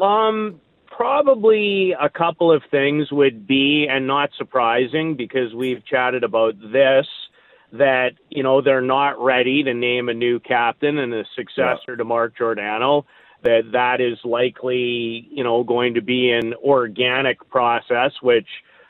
Um, 0.00 0.60
probably 0.86 1.92
a 1.98 2.08
couple 2.08 2.52
of 2.52 2.62
things 2.70 3.10
would 3.10 3.46
be, 3.46 3.86
and 3.88 4.06
not 4.06 4.30
surprising 4.36 5.14
because 5.16 5.54
we've 5.54 5.84
chatted 5.84 6.24
about 6.24 6.54
this, 6.60 7.06
that, 7.72 8.12
you 8.28 8.42
know, 8.42 8.60
they're 8.60 8.80
not 8.80 9.22
ready 9.22 9.62
to 9.62 9.72
name 9.72 10.08
a 10.08 10.14
new 10.14 10.40
captain 10.40 10.98
and 10.98 11.14
a 11.14 11.24
successor 11.36 11.92
yeah. 11.92 11.96
to 11.96 12.04
Mark 12.04 12.36
Giordano. 12.36 13.06
That 13.42 13.72
that 13.72 14.02
is 14.02 14.18
likely, 14.24 15.26
you 15.30 15.42
know, 15.42 15.64
going 15.64 15.94
to 15.94 16.02
be 16.02 16.30
an 16.30 16.52
organic 16.54 17.48
process, 17.48 18.12
which, 18.20 18.48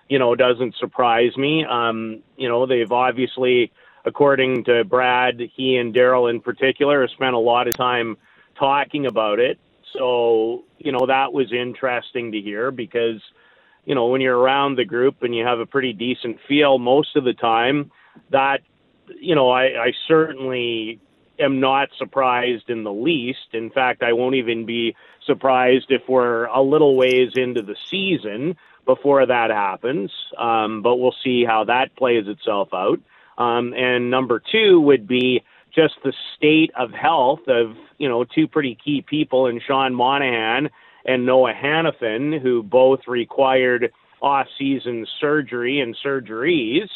you 0.09 0.19
know, 0.19 0.35
doesn't 0.35 0.75
surprise 0.77 1.37
me. 1.37 1.65
Um, 1.65 2.23
you 2.37 2.49
know, 2.49 2.67
they've 2.67 2.91
obviously, 2.91 3.71
according 4.05 4.65
to 4.65 4.83
Brad, 4.85 5.41
he 5.55 5.77
and 5.77 5.95
Daryl 5.95 6.29
in 6.29 6.41
particular 6.41 7.03
have 7.03 7.11
spent 7.11 7.35
a 7.35 7.39
lot 7.39 7.69
of 7.69 7.77
time 7.77 8.17
talking 8.59 9.07
about 9.07 9.39
it. 9.39 9.61
So, 9.93 10.65
you 10.79 10.93
know, 10.93 11.07
that 11.07 11.33
was 11.33 11.53
interesting 11.53 12.33
to 12.33 12.41
hear 12.41 12.71
because, 12.71 13.21
you 13.85 13.95
know, 13.95 14.07
when 14.07 14.21
you're 14.21 14.39
around 14.39 14.77
the 14.77 14.85
group 14.85 15.23
and 15.23 15.35
you 15.35 15.45
have 15.45 15.59
a 15.59 15.67
pretty 15.67 15.93
decent 15.93 16.39
feel 16.47 16.79
most 16.79 17.17
of 17.17 17.25
the 17.25 17.33
time, 17.33 17.91
that, 18.31 18.61
you 19.21 19.35
know, 19.35 19.51
I, 19.51 19.65
I 19.87 19.93
certainly 20.07 21.01
am 21.39 21.61
not 21.61 21.89
surprised 21.99 22.69
in 22.69 22.85
the 22.85 22.93
least. 22.93 23.55
In 23.55 23.71
fact, 23.71 24.03
I 24.03 24.13
won't 24.13 24.37
even 24.37 24.67
be 24.67 24.95
surprised 25.27 25.87
if 25.91 26.03
we're 26.09 26.45
a 26.45 26.63
little 26.63 26.97
ways 26.97 27.33
into 27.35 27.63
the 27.63 27.77
season 27.89 28.57
before 28.85 29.27
that 29.27 29.51
happens. 29.51 30.13
Um, 30.39 30.83
but 30.83 30.97
we'll 30.97 31.15
see 31.25 31.45
how 31.45 31.65
that 31.65 31.97
plays 31.97 32.27
itself 32.29 32.69
out. 32.73 33.01
Um, 33.39 33.73
and 33.73 34.11
number 34.11 34.41
two 34.41 34.81
would 34.83 35.09
be 35.09 35.43
just 35.75 35.95
the 36.05 36.13
state 36.37 36.71
of 36.77 36.91
health 36.93 37.41
of 37.49 37.77
you 37.99 38.09
know 38.09 38.25
two 38.25 38.49
pretty 38.49 38.77
key 38.83 39.03
people 39.03 39.47
in 39.47 39.61
Sean 39.67 39.95
Monahan 39.95 40.71
and 41.05 41.25
Noah 41.25 41.55
Hanifin, 41.55 42.41
who 42.41 42.63
both 42.63 43.01
required 43.07 43.93
off-season 44.21 45.07
surgery 45.19 45.81
and 45.81 45.97
surgeries, 46.05 46.89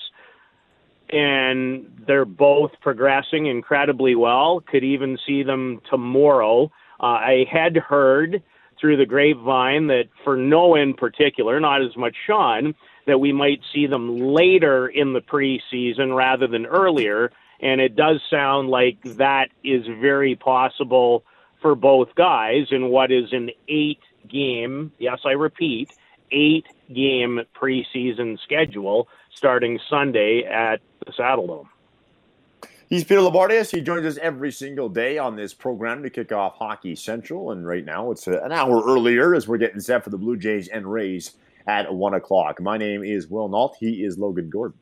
and 1.09 1.91
they're 2.07 2.27
both 2.27 2.73
progressing 2.83 3.47
incredibly 3.47 4.15
well. 4.15 4.61
Could 4.61 4.85
even 4.85 5.19
see 5.27 5.43
them 5.43 5.81
tomorrow. 5.89 6.71
Uh, 7.01 7.07
I 7.07 7.47
had 7.51 7.77
heard 7.77 8.43
through 8.81 8.99
the 8.99 9.07
grapevine 9.07 9.87
that 9.87 10.05
for 10.23 10.37
Noah 10.37 10.81
in 10.81 10.95
particular, 10.95 11.61
not 11.61 11.83
as 11.83 11.97
much 11.97 12.15
Sean, 12.27 12.75
that 13.07 13.19
we 13.19 13.33
might 13.33 13.61
see 13.73 13.87
them 13.87 14.19
later 14.19 14.89
in 14.89 15.13
the 15.13 15.21
preseason 15.21 16.15
rather 16.15 16.47
than 16.47 16.67
earlier 16.67 17.31
and 17.65 17.81
it 17.81 17.97
does 17.97 18.21
sound 18.31 18.69
like 18.69 18.99
that 19.17 19.49
is 19.65 19.87
very 19.87 20.37
possible 20.37 21.25
for 21.63 21.75
both 21.75 22.15
guys 22.15 22.67
in 22.71 22.91
what 22.91 23.11
is 23.11 23.33
an 23.33 23.51
eight 23.69 24.01
game, 24.29 24.93
yes, 24.99 25.21
I 25.25 25.31
repeat, 25.31 25.91
eight 26.31 26.67
game 26.93 27.41
preseason 27.59 28.39
schedule 28.41 29.09
starting 29.35 29.81
Sunday 29.89 30.45
at 30.45 30.81
the 31.07 31.13
Saddledome. 31.13 31.67
He's 32.91 33.03
Peter 33.03 33.23
Loubardias. 33.23 33.71
He 33.71 33.81
joins 33.81 34.05
us 34.05 34.19
every 34.19 34.53
single 34.53 34.91
day 34.91 35.17
on 35.17 35.35
this 35.35 35.55
program 35.55 36.03
to 36.03 36.11
kick 36.11 36.33
off 36.33 36.57
Hockey 36.57 36.95
Central. 36.95 37.51
And 37.51 37.67
right 37.67 37.85
now 37.85 38.11
it's 38.11 38.27
an 38.27 38.53
hour 38.53 38.83
earlier 38.85 39.35
as 39.35 39.49
we're 39.49 39.57
getting 39.57 39.81
set 39.81 40.05
for 40.05 40.11
the 40.11 40.19
Blue 40.19 40.37
Jays 40.37 40.69
and 40.69 40.87
Rays 40.87 41.33
at 41.67 41.93
1 41.93 42.13
o'clock. 42.13 42.61
My 42.61 42.77
name 42.77 43.03
is 43.03 43.29
Will 43.29 43.49
Nault. 43.49 43.79
He 43.81 44.05
is 44.05 44.19
Logan 44.19 44.51
Gordon. 44.51 44.79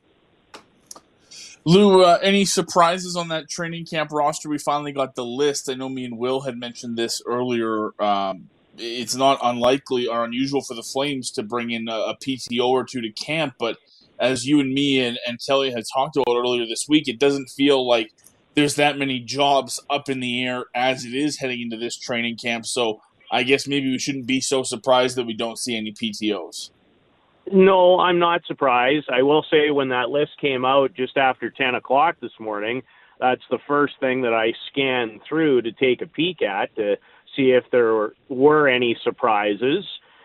Lou, 1.64 2.02
uh, 2.02 2.18
any 2.22 2.44
surprises 2.44 3.14
on 3.14 3.28
that 3.28 3.48
training 3.48 3.86
camp 3.86 4.10
roster? 4.10 4.48
We 4.48 4.58
finally 4.58 4.92
got 4.92 5.14
the 5.14 5.24
list. 5.24 5.70
I 5.70 5.74
know 5.74 5.88
me 5.88 6.04
and 6.04 6.18
Will 6.18 6.40
had 6.40 6.58
mentioned 6.58 6.96
this 6.96 7.22
earlier. 7.24 7.92
Um, 8.02 8.48
it's 8.78 9.14
not 9.14 9.38
unlikely 9.42 10.08
or 10.08 10.24
unusual 10.24 10.62
for 10.62 10.74
the 10.74 10.82
Flames 10.82 11.30
to 11.32 11.42
bring 11.42 11.70
in 11.70 11.88
a, 11.88 11.94
a, 11.94 12.16
PTO 12.16 12.66
or 12.66 12.84
two 12.84 13.00
to 13.00 13.10
camp, 13.10 13.54
but 13.58 13.76
as 14.18 14.46
you 14.46 14.60
and 14.60 14.72
me 14.72 15.00
and, 15.00 15.18
and 15.26 15.38
Kelly 15.44 15.70
had 15.70 15.84
talked 15.92 16.16
about 16.16 16.36
earlier 16.36 16.66
this 16.66 16.86
week, 16.88 17.06
it 17.06 17.18
doesn't 17.18 17.50
feel 17.50 17.86
like 17.86 18.12
there's 18.54 18.76
that 18.76 18.98
many 18.98 19.20
jobs 19.20 19.80
up 19.88 20.08
in 20.08 20.20
the 20.20 20.44
air 20.44 20.64
as 20.74 21.04
it 21.04 21.14
is 21.14 21.38
heading 21.38 21.60
into 21.60 21.76
this 21.76 21.96
training 21.96 22.36
camp. 22.36 22.66
So 22.66 23.00
I 23.30 23.44
guess 23.44 23.68
maybe 23.68 23.90
we 23.90 23.98
shouldn't 23.98 24.26
be 24.26 24.40
so 24.40 24.62
surprised 24.62 25.16
that 25.16 25.26
we 25.26 25.34
don't 25.34 25.58
see 25.58 25.76
any 25.76 25.92
PTOs. 25.92 26.70
No, 27.50 27.98
I'm 27.98 28.18
not 28.18 28.42
surprised. 28.46 29.06
I 29.10 29.22
will 29.22 29.44
say 29.50 29.70
when 29.70 29.88
that 29.88 30.10
list 30.10 30.32
came 30.40 30.64
out 30.64 30.94
just 30.94 31.16
after 31.16 31.50
10 31.50 31.74
o'clock 31.74 32.16
this 32.20 32.32
morning, 32.38 32.82
that's 33.18 33.42
the 33.50 33.58
first 33.66 33.94
thing 34.00 34.22
that 34.22 34.32
I 34.32 34.52
scanned 34.70 35.20
through 35.28 35.62
to 35.62 35.72
take 35.72 36.02
a 36.02 36.06
peek 36.06 36.42
at 36.42 36.74
to 36.76 36.96
see 37.36 37.50
if 37.50 37.64
there 37.70 37.94
were, 37.94 38.14
were 38.28 38.68
any 38.68 38.96
surprises. 39.02 39.84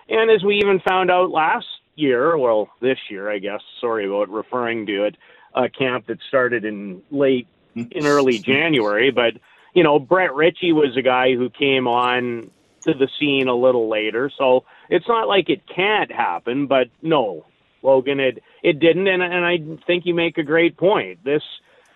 And 0.10 0.30
as 0.30 0.44
we 0.44 0.58
even 0.58 0.80
found 0.80 1.12
out 1.12 1.32
last 1.32 1.68
year, 1.96 2.38
well, 2.38 2.70
this 2.82 2.98
year, 3.10 3.30
I 3.30 3.40
guess, 3.40 3.62
sorry 3.82 4.06
about 4.06 4.30
referring 4.30 4.86
to 4.88 5.06
it, 5.06 5.18
a 5.56 5.70
camp 5.70 6.08
that 6.08 6.20
started 6.28 6.66
in 6.66 7.02
late, 7.12 7.48
in 7.76 8.06
early 8.06 8.40
January, 8.40 9.12
but, 9.12 9.34
you 9.74 9.84
know, 9.84 10.00
Brett 10.00 10.34
Ritchie 10.34 10.74
was 10.74 10.96
a 10.98 11.02
guy 11.02 11.36
who 11.36 11.50
came 11.50 11.88
on 11.88 12.52
to 12.84 12.94
the 12.94 13.08
scene 13.20 13.48
a 13.48 13.56
little 13.56 13.90
later. 13.90 14.32
So 14.38 14.66
it's 14.90 15.08
not 15.08 15.28
like 15.28 15.50
it 15.50 15.62
can't 15.68 16.12
happen, 16.12 16.68
but 16.68 16.88
no, 17.02 17.46
Logan, 17.84 18.20
it 18.20 18.44
it 18.64 18.80
didn't, 18.80 19.08
and 19.08 19.22
and 19.22 19.46
I 19.46 19.58
think 19.86 20.06
you 20.06 20.14
make 20.14 20.38
a 20.38 20.44
great 20.44 20.78
point. 20.78 21.24
This 21.24 21.44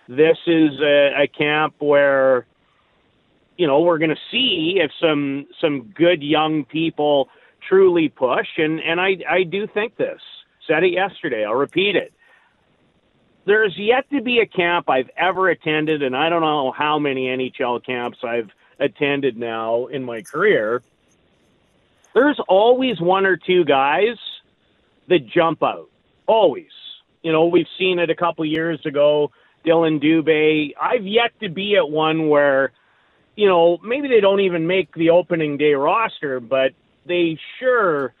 this 0.08 0.38
is 0.46 0.80
a, 0.80 1.22
a 1.22 1.26
camp 1.26 1.74
where 1.78 2.46
you 3.56 3.66
know 3.66 3.80
we're 3.80 3.98
going 3.98 4.10
to 4.10 4.16
see 4.30 4.80
if 4.82 4.90
some 5.00 5.46
some 5.60 5.92
good 5.94 6.22
young 6.22 6.64
people 6.64 7.28
truly 7.68 8.08
push, 8.08 8.48
and 8.58 8.80
and 8.80 9.00
I 9.00 9.16
I 9.28 9.42
do 9.44 9.66
think 9.66 9.96
this. 9.96 10.20
Said 10.66 10.84
it 10.84 10.92
yesterday. 10.92 11.44
I'll 11.44 11.54
repeat 11.54 11.96
it. 11.96 12.12
There's 13.44 13.76
yet 13.76 14.08
to 14.10 14.22
be 14.22 14.38
a 14.38 14.46
camp 14.46 14.88
I've 14.88 15.10
ever 15.16 15.48
attended, 15.48 16.02
and 16.02 16.16
I 16.16 16.28
don't 16.28 16.42
know 16.42 16.70
how 16.70 17.00
many 17.00 17.26
NHL 17.26 17.84
camps 17.84 18.18
I've 18.22 18.50
attended 18.78 19.36
now 19.36 19.86
in 19.86 20.04
my 20.04 20.22
career, 20.22 20.82
there's 22.14 22.40
always 22.48 23.00
one 23.00 23.26
or 23.26 23.36
two 23.36 23.64
guys 23.64 24.16
that 25.08 25.26
jump 25.26 25.62
out. 25.62 25.88
Always. 26.26 26.70
You 27.22 27.32
know, 27.32 27.46
we've 27.46 27.66
seen 27.78 27.98
it 27.98 28.10
a 28.10 28.14
couple 28.14 28.44
years 28.44 28.84
ago. 28.84 29.30
Dillon 29.64 30.00
Dubé. 30.00 30.74
I've 30.80 31.06
yet 31.06 31.32
to 31.40 31.48
be 31.48 31.76
at 31.76 31.88
one 31.88 32.28
where, 32.28 32.72
you 33.36 33.48
know, 33.48 33.78
maybe 33.82 34.08
they 34.08 34.20
don't 34.20 34.40
even 34.40 34.66
make 34.66 34.92
the 34.94 35.10
opening 35.10 35.56
day 35.56 35.74
roster, 35.74 36.40
but 36.40 36.72
they 37.06 37.38
sure 37.58 38.12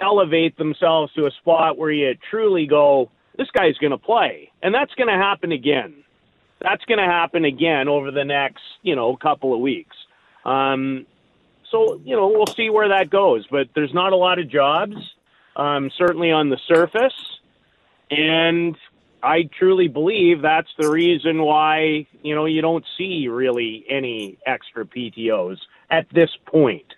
elevate 0.00 0.56
themselves 0.56 1.12
to 1.14 1.26
a 1.26 1.30
spot 1.32 1.78
where 1.78 1.90
you 1.90 2.14
truly 2.30 2.66
go, 2.66 3.10
this 3.36 3.50
guy's 3.50 3.76
going 3.78 3.90
to 3.90 3.98
play. 3.98 4.50
And 4.62 4.74
that's 4.74 4.94
going 4.94 5.08
to 5.08 5.14
happen 5.14 5.52
again. 5.52 6.04
That's 6.64 6.84
going 6.86 6.98
to 6.98 7.04
happen 7.04 7.44
again 7.44 7.88
over 7.88 8.10
the 8.10 8.24
next, 8.24 8.62
you 8.82 8.96
know, 8.96 9.14
couple 9.16 9.52
of 9.52 9.60
weeks. 9.60 9.94
Um, 10.46 11.06
so 11.70 12.00
you 12.04 12.16
know 12.16 12.28
we'll 12.28 12.46
see 12.46 12.70
where 12.70 12.88
that 12.88 13.10
goes. 13.10 13.46
But 13.50 13.68
there's 13.74 13.92
not 13.92 14.12
a 14.12 14.16
lot 14.16 14.38
of 14.38 14.48
jobs, 14.48 14.96
um, 15.56 15.90
certainly 15.98 16.30
on 16.30 16.48
the 16.48 16.58
surface, 16.66 17.14
and 18.10 18.76
I 19.22 19.48
truly 19.58 19.88
believe 19.88 20.40
that's 20.42 20.70
the 20.78 20.88
reason 20.88 21.42
why 21.42 22.06
you 22.22 22.34
know 22.34 22.46
you 22.46 22.62
don't 22.62 22.84
see 22.96 23.28
really 23.28 23.84
any 23.88 24.38
extra 24.46 24.84
PTOS 24.84 25.58
at 25.90 26.06
this 26.10 26.30
point. 26.46 26.94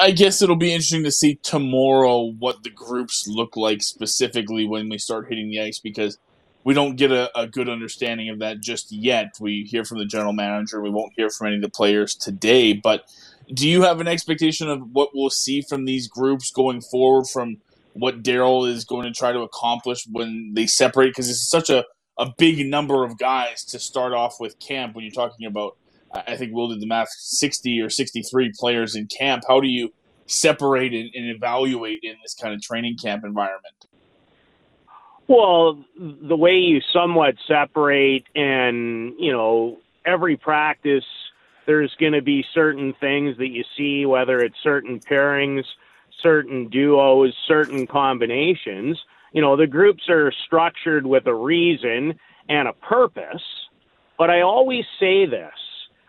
I 0.00 0.12
guess 0.12 0.40
it'll 0.40 0.56
be 0.56 0.72
interesting 0.72 1.04
to 1.04 1.12
see 1.12 1.34
tomorrow 1.42 2.32
what 2.38 2.62
the 2.64 2.70
groups 2.70 3.26
look 3.28 3.54
like 3.54 3.82
specifically 3.82 4.66
when 4.66 4.88
we 4.88 4.96
start 4.96 5.28
hitting 5.28 5.50
the 5.50 5.60
ice 5.60 5.78
because 5.78 6.18
we 6.64 6.74
don't 6.74 6.96
get 6.96 7.12
a, 7.12 7.30
a, 7.38 7.46
good 7.46 7.68
understanding 7.68 8.28
of 8.28 8.40
that 8.40 8.60
just 8.60 8.90
yet. 8.90 9.36
We 9.40 9.66
hear 9.70 9.84
from 9.84 9.98
the 9.98 10.04
general 10.04 10.32
manager. 10.32 10.82
We 10.82 10.90
won't 10.90 11.12
hear 11.16 11.30
from 11.30 11.48
any 11.48 11.56
of 11.56 11.62
the 11.62 11.70
players 11.70 12.14
today. 12.14 12.72
But 12.72 13.04
do 13.52 13.68
you 13.68 13.82
have 13.82 14.00
an 14.00 14.08
expectation 14.08 14.68
of 14.68 14.82
what 14.92 15.10
we'll 15.14 15.30
see 15.30 15.62
from 15.62 15.84
these 15.84 16.08
groups 16.08 16.50
going 16.50 16.80
forward 16.80 17.26
from 17.26 17.58
what 17.94 18.22
Daryl 18.22 18.68
is 18.68 18.84
going 18.84 19.04
to 19.04 19.12
try 19.12 19.32
to 19.32 19.40
accomplish 19.40 20.06
when 20.10 20.52
they 20.54 20.66
separate? 20.66 21.10
Because 21.10 21.30
it's 21.30 21.48
such 21.48 21.70
a, 21.70 21.84
a 22.18 22.26
big 22.36 22.66
number 22.66 23.04
of 23.04 23.18
guys 23.18 23.64
to 23.66 23.78
start 23.78 24.12
off 24.12 24.36
with 24.38 24.58
camp 24.58 24.94
when 24.94 25.04
you're 25.04 25.12
talking 25.12 25.46
about, 25.46 25.76
I 26.12 26.36
think 26.36 26.52
Will 26.52 26.68
did 26.68 26.80
the 26.80 26.86
math, 26.86 27.08
60 27.10 27.80
or 27.80 27.88
63 27.88 28.52
players 28.58 28.94
in 28.94 29.06
camp. 29.06 29.44
How 29.48 29.60
do 29.60 29.68
you 29.68 29.94
separate 30.26 30.92
and, 30.92 31.10
and 31.14 31.30
evaluate 31.30 32.00
in 32.02 32.16
this 32.22 32.34
kind 32.34 32.54
of 32.54 32.60
training 32.60 32.98
camp 33.00 33.24
environment? 33.24 33.87
Well, 35.28 35.84
the 35.98 36.36
way 36.36 36.56
you 36.56 36.80
somewhat 36.90 37.34
separate, 37.46 38.24
and 38.34 39.12
you 39.18 39.30
know, 39.30 39.76
every 40.06 40.38
practice, 40.38 41.04
there's 41.66 41.94
going 42.00 42.14
to 42.14 42.22
be 42.22 42.44
certain 42.54 42.94
things 42.94 43.36
that 43.36 43.48
you 43.48 43.62
see, 43.76 44.06
whether 44.06 44.40
it's 44.40 44.56
certain 44.62 45.00
pairings, 45.00 45.64
certain 46.22 46.68
duos, 46.68 47.34
certain 47.46 47.86
combinations. 47.86 48.98
You 49.32 49.42
know, 49.42 49.54
the 49.54 49.66
groups 49.66 50.08
are 50.08 50.32
structured 50.46 51.06
with 51.06 51.26
a 51.26 51.34
reason 51.34 52.18
and 52.48 52.66
a 52.66 52.72
purpose. 52.72 53.42
But 54.16 54.30
I 54.30 54.40
always 54.40 54.86
say 54.98 55.26
this. 55.26 55.52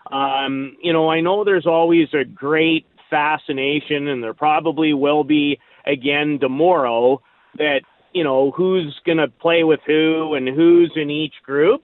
Um, 0.09 0.77
you 0.81 0.93
know, 0.93 1.09
I 1.09 1.19
know 1.19 1.43
there's 1.43 1.67
always 1.67 2.07
a 2.13 2.23
great 2.23 2.85
fascination, 3.09 4.07
and 4.07 4.23
there 4.23 4.33
probably 4.33 4.93
will 4.93 5.25
be 5.25 5.59
again 5.85 6.39
tomorrow, 6.39 7.21
that 7.57 7.81
you 8.13 8.23
know 8.23 8.51
who's 8.51 8.99
going 9.05 9.17
to 9.17 9.27
play 9.27 9.63
with 9.63 9.79
who 9.85 10.33
and 10.33 10.47
who's 10.47 10.91
in 10.95 11.09
each 11.09 11.35
group. 11.43 11.83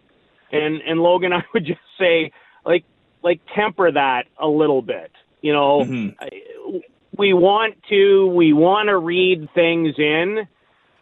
And 0.52 0.82
and 0.82 1.00
Logan 1.00 1.34
I 1.34 1.44
would 1.54 1.66
just 1.66 1.80
say 2.00 2.32
like 2.66 2.84
like 3.24 3.42
temper 3.56 3.92
that 3.92 4.26
a 4.40 4.48
little 4.48 4.82
bit 4.82 5.12
you 5.46 5.54
know. 5.54 5.82
Mm-hmm. 5.82 6.78
we 7.18 7.34
want 7.34 7.76
to 7.90 8.26
we 8.28 8.52
want 8.52 8.90
to 8.90 8.98
read 8.98 9.48
things 9.54 9.94
in. 9.98 10.48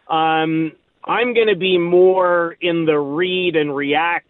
Um 0.10 0.74
I'm 1.06 1.34
going 1.34 1.48
to 1.48 1.56
be 1.56 1.78
more 1.78 2.56
in 2.62 2.86
the 2.86 2.98
read 2.98 3.56
and 3.56 3.76
react 3.76 4.30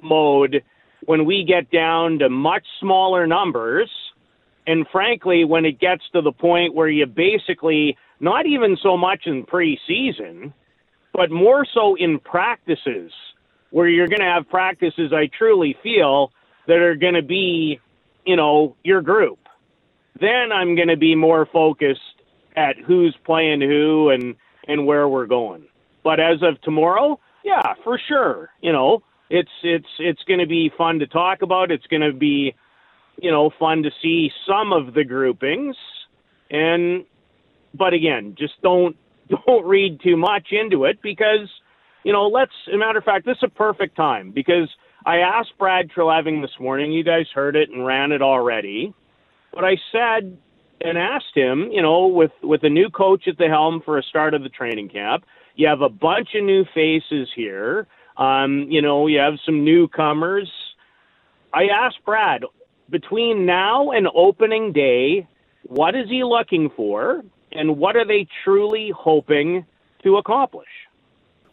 mode 0.00 0.62
when 1.06 1.24
we 1.24 1.44
get 1.44 1.70
down 1.70 2.20
to 2.20 2.28
much 2.28 2.64
smaller 2.80 3.26
numbers. 3.26 3.90
And 4.66 4.86
frankly 4.90 5.44
when 5.44 5.64
it 5.64 5.78
gets 5.78 6.02
to 6.14 6.20
the 6.20 6.32
point 6.32 6.74
where 6.74 6.88
you 6.88 7.06
basically 7.06 7.96
not 8.20 8.46
even 8.46 8.76
so 8.82 8.96
much 8.96 9.26
in 9.26 9.44
preseason, 9.44 10.52
but 11.12 11.30
more 11.30 11.66
so 11.72 11.94
in 11.96 12.18
practices 12.18 13.12
where 13.70 13.88
you're 13.88 14.08
going 14.08 14.20
to 14.20 14.26
have 14.26 14.48
practices 14.48 15.12
I 15.12 15.26
truly 15.26 15.76
feel 15.82 16.32
that 16.66 16.78
are 16.78 16.96
going 16.96 17.14
to 17.14 17.22
be, 17.22 17.80
you 18.24 18.36
know, 18.36 18.76
your 18.84 19.02
group. 19.02 19.38
Then 20.20 20.52
I'm 20.52 20.74
going 20.74 20.88
to 20.88 20.96
be 20.96 21.14
more 21.14 21.46
focused 21.46 22.00
at 22.56 22.76
who's 22.76 23.16
playing 23.24 23.60
who 23.60 24.10
and 24.10 24.34
and 24.66 24.86
where 24.86 25.08
we're 25.08 25.26
going. 25.26 25.66
But 26.02 26.20
as 26.20 26.42
of 26.42 26.60
tomorrow, 26.62 27.18
yeah, 27.44 27.74
for 27.84 27.98
sure, 28.08 28.50
you 28.60 28.72
know, 28.72 29.02
it's 29.30 29.50
it's 29.62 29.88
it's 29.98 30.22
going 30.24 30.40
to 30.40 30.46
be 30.46 30.70
fun 30.76 30.98
to 30.98 31.06
talk 31.06 31.42
about. 31.42 31.70
It's 31.70 31.86
going 31.86 32.02
to 32.02 32.12
be, 32.12 32.54
you 33.20 33.30
know, 33.30 33.50
fun 33.58 33.82
to 33.84 33.90
see 34.02 34.30
some 34.46 34.72
of 34.72 34.94
the 34.94 35.04
groupings 35.04 35.76
and 36.50 37.04
but 37.78 37.94
again, 37.94 38.34
just 38.38 38.60
don't 38.62 38.96
don't 39.46 39.66
read 39.66 40.00
too 40.02 40.16
much 40.16 40.48
into 40.52 40.84
it 40.84 41.00
because 41.02 41.48
you 42.04 42.12
know, 42.12 42.28
let's. 42.28 42.52
As 42.68 42.74
a 42.74 42.78
matter 42.78 42.98
of 42.98 43.04
fact, 43.04 43.26
this 43.26 43.36
is 43.36 43.42
a 43.44 43.48
perfect 43.48 43.96
time 43.96 44.30
because 44.30 44.68
I 45.04 45.18
asked 45.18 45.52
Brad 45.58 45.90
Treliving 45.90 46.42
this 46.42 46.58
morning. 46.60 46.92
You 46.92 47.04
guys 47.04 47.26
heard 47.34 47.56
it 47.56 47.70
and 47.70 47.84
ran 47.84 48.12
it 48.12 48.22
already, 48.22 48.94
but 49.52 49.64
I 49.64 49.76
said 49.92 50.38
and 50.80 50.96
asked 50.96 51.34
him, 51.34 51.70
you 51.72 51.82
know, 51.82 52.06
with 52.06 52.30
with 52.42 52.62
a 52.62 52.68
new 52.68 52.88
coach 52.88 53.26
at 53.26 53.36
the 53.36 53.48
helm 53.48 53.82
for 53.84 53.98
a 53.98 54.02
start 54.02 54.34
of 54.34 54.42
the 54.42 54.48
training 54.48 54.88
camp, 54.88 55.24
you 55.54 55.66
have 55.66 55.80
a 55.80 55.88
bunch 55.88 56.28
of 56.34 56.44
new 56.44 56.64
faces 56.74 57.28
here. 57.34 57.86
Um, 58.16 58.66
you 58.68 58.82
know, 58.82 59.06
you 59.06 59.18
have 59.18 59.34
some 59.44 59.64
newcomers. 59.64 60.50
I 61.52 61.64
asked 61.64 61.98
Brad 62.04 62.44
between 62.90 63.46
now 63.46 63.90
and 63.90 64.08
opening 64.14 64.72
day, 64.72 65.26
what 65.64 65.94
is 65.94 66.08
he 66.08 66.24
looking 66.24 66.70
for? 66.76 67.22
And 67.52 67.78
what 67.78 67.96
are 67.96 68.04
they 68.04 68.26
truly 68.44 68.90
hoping 68.90 69.64
to 70.02 70.16
accomplish? 70.16 70.68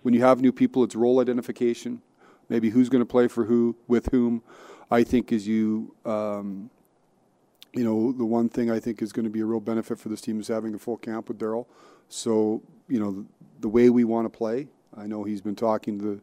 When 0.04 0.14
you 0.14 0.22
have 0.22 0.42
new 0.42 0.52
people, 0.52 0.84
it's 0.84 0.96
role 0.96 1.20
identification, 1.20 2.02
maybe 2.50 2.70
who's 2.70 2.90
going 2.90 3.02
to 3.02 3.06
play 3.06 3.28
for 3.28 3.46
who, 3.46 3.76
with 3.88 4.10
whom. 4.12 4.44
I 4.92 5.04
think 5.04 5.32
is 5.32 5.48
you, 5.48 5.96
um, 6.06 6.70
you 7.74 7.84
know, 7.84 8.12
the 8.12 8.26
one 8.26 8.50
thing 8.50 8.70
I 8.70 8.80
think 8.80 9.02
is 9.02 9.12
going 9.12 9.24
to 9.24 9.32
be 9.32 9.42
a 9.42 9.46
real 9.46 9.60
benefit 9.60 9.98
for 9.98 10.10
this 10.10 10.22
team 10.22 10.40
is 10.40 10.48
having 10.48 10.76
a 10.76 10.78
full 10.78 10.98
camp 10.98 11.28
with 11.28 11.40
Daryl. 11.40 11.66
So, 12.08 12.62
you 12.88 13.00
know, 13.00 13.12
the, 13.12 13.26
the 13.62 13.70
way 13.70 13.90
we 13.90 14.04
want 14.04 14.32
to 14.32 14.38
play, 14.38 14.68
I 14.96 15.08
know 15.08 15.24
he's 15.24 15.42
been 15.42 15.56
talking 15.56 15.98
to 16.00 16.06
the, 16.06 16.22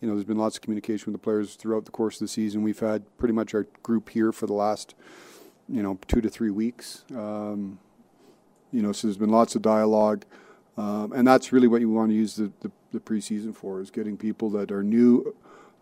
you 0.00 0.08
know, 0.08 0.14
there's 0.14 0.24
been 0.24 0.38
lots 0.38 0.56
of 0.56 0.62
communication 0.62 1.12
with 1.12 1.20
the 1.20 1.24
players 1.24 1.54
throughout 1.54 1.84
the 1.84 1.90
course 1.90 2.16
of 2.16 2.20
the 2.20 2.28
season. 2.28 2.62
We've 2.62 2.78
had 2.78 3.04
pretty 3.16 3.34
much 3.34 3.54
our 3.54 3.66
group 3.82 4.08
here 4.08 4.32
for 4.32 4.46
the 4.46 4.54
last, 4.54 4.94
you 5.68 5.82
know, 5.82 5.98
two 6.08 6.20
to 6.20 6.28
three 6.28 6.50
weeks. 6.50 7.04
Um, 7.14 7.78
you 8.72 8.82
know, 8.82 8.92
so 8.92 9.06
there's 9.06 9.16
been 9.16 9.30
lots 9.30 9.54
of 9.54 9.62
dialogue. 9.62 10.24
Um, 10.76 11.12
and 11.12 11.26
that's 11.26 11.52
really 11.52 11.68
what 11.68 11.80
you 11.80 11.90
want 11.90 12.10
to 12.10 12.14
use 12.14 12.36
the, 12.36 12.50
the, 12.60 12.70
the, 12.92 13.00
preseason 13.00 13.54
for 13.54 13.80
is 13.80 13.90
getting 13.90 14.16
people 14.16 14.48
that 14.50 14.70
are 14.72 14.82
new, 14.82 15.34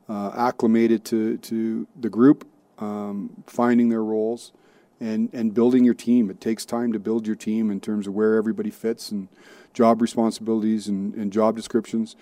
uh, 0.09 0.33
acclimated 0.35 1.04
to, 1.07 1.37
to 1.38 1.87
the 2.00 2.09
group, 2.09 2.47
um, 2.78 3.45
finding 3.47 3.90
their 3.90 4.02
roles, 4.02 4.52
and, 5.00 5.28
and 5.33 5.54
building 5.54 5.85
your 5.85 5.95
team. 5.95 6.30
It 6.30 6.40
takes 6.40 6.64
time 6.64 6.92
to 6.92 6.99
build 6.99 7.26
your 7.26 7.37
team 7.37 7.71
in 7.71 7.80
terms 7.80 8.07
of 8.07 8.14
where 8.14 8.35
everybody 8.37 8.71
fits 8.71 9.12
and 9.12 9.28
job 9.73 10.02
responsibilities 10.02 10.88
and, 10.88 11.14
and 11.14 11.33
job 11.33 11.54
descriptions. 11.54 12.16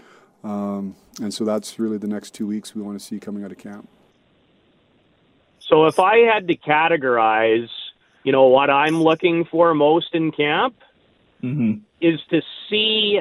Um, 0.45 0.97
and 1.21 1.33
so 1.33 1.45
that's 1.45 1.79
really 1.79 1.99
the 1.99 2.09
next 2.09 2.35
two 2.35 2.47
weeks 2.47 2.75
we 2.75 2.83
want 2.83 2.99
to 2.99 3.05
see 3.05 3.19
coming 3.19 3.45
out 3.45 3.53
of 3.53 3.59
camp. 3.59 3.89
So 5.61 5.87
if 5.87 5.99
I 5.99 6.19
had 6.19 6.47
to 6.49 6.57
categorize, 6.57 7.71
you 8.27 8.33
know, 8.33 8.49
what 8.49 8.71
I'm 8.71 9.01
looking 9.01 9.45
for 9.45 9.73
most 9.73 10.09
in 10.13 10.33
camp 10.33 10.75
mm-hmm. 11.41 11.75
is 12.01 12.19
to 12.31 12.43
see 12.69 13.21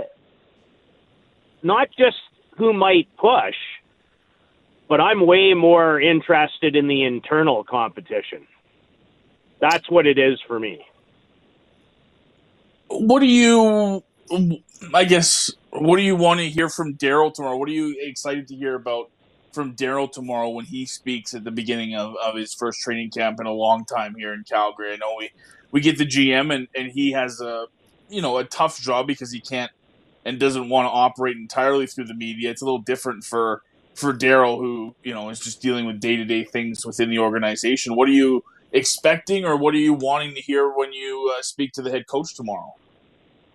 not 1.61 1.89
just 1.95 2.17
who 2.57 2.73
might 2.73 3.07
push, 3.15 3.53
but 4.89 4.99
I'm 4.99 5.27
way 5.27 5.53
more 5.53 6.01
interested 6.01 6.75
in 6.75 6.87
the 6.87 7.03
internal 7.03 7.63
competition. 7.63 8.47
That's 9.61 9.87
what 9.91 10.07
it 10.07 10.17
is 10.17 10.41
for 10.47 10.59
me. 10.59 10.83
What 12.87 13.19
do 13.19 13.27
you, 13.27 14.03
I 14.91 15.03
guess, 15.03 15.51
what 15.69 15.97
do 15.97 16.01
you 16.01 16.15
want 16.15 16.39
to 16.39 16.49
hear 16.49 16.67
from 16.67 16.95
Daryl 16.95 17.31
tomorrow? 17.31 17.57
What 17.57 17.69
are 17.69 17.73
you 17.73 17.95
excited 17.99 18.47
to 18.47 18.55
hear 18.55 18.73
about 18.73 19.11
from 19.55 19.75
Daryl 19.75 20.11
tomorrow 20.11 20.49
when 20.49 20.65
he 20.65 20.85
speaks 20.85 21.33
at 21.33 21.43
the 21.43 21.51
beginning 21.51 21.95
of, 21.95 22.15
of 22.23 22.35
his 22.35 22.53
first 22.53 22.81
training 22.81 23.09
camp 23.09 23.39
in 23.39 23.47
a 23.47 23.53
long 23.53 23.85
time 23.85 24.13
here 24.15 24.33
in 24.33 24.43
Calgary? 24.43 24.93
I 24.93 24.97
know 24.97 25.15
we, 25.17 25.31
we 25.71 25.81
get 25.81 25.97
the 25.97 26.05
GM 26.05 26.53
and, 26.53 26.67
and 26.75 26.91
he 26.91 27.13
has 27.13 27.41
a 27.41 27.67
you 28.09 28.21
know 28.21 28.37
a 28.37 28.43
tough 28.43 28.79
job 28.79 29.07
because 29.07 29.31
he 29.31 29.39
can't 29.39 29.71
and 30.23 30.39
doesn't 30.39 30.69
want 30.69 30.85
to 30.85 30.89
operate 30.89 31.37
entirely 31.37 31.87
through 31.87 32.05
the 32.05 32.13
media. 32.13 32.51
It's 32.51 32.61
a 32.61 32.65
little 32.65 32.81
different 32.81 33.23
for 33.23 33.61
for 33.93 34.13
Daryl, 34.13 34.57
who 34.57 34.95
you 35.03 35.13
know 35.13 35.29
is 35.29 35.39
just 35.39 35.61
dealing 35.61 35.85
with 35.85 35.99
day 35.99 36.15
to 36.15 36.25
day 36.25 36.43
things 36.43 36.85
within 36.85 37.09
the 37.09 37.19
organization. 37.19 37.95
What 37.95 38.09
are 38.09 38.13
you 38.13 38.43
expecting, 38.71 39.45
or 39.45 39.55
what 39.55 39.73
are 39.73 39.79
you 39.79 39.93
wanting 39.93 40.35
to 40.35 40.41
hear 40.41 40.69
when 40.69 40.93
you 40.93 41.33
uh, 41.35 41.41
speak 41.41 41.71
to 41.73 41.81
the 41.81 41.91
head 41.91 42.07
coach 42.07 42.35
tomorrow? 42.35 42.73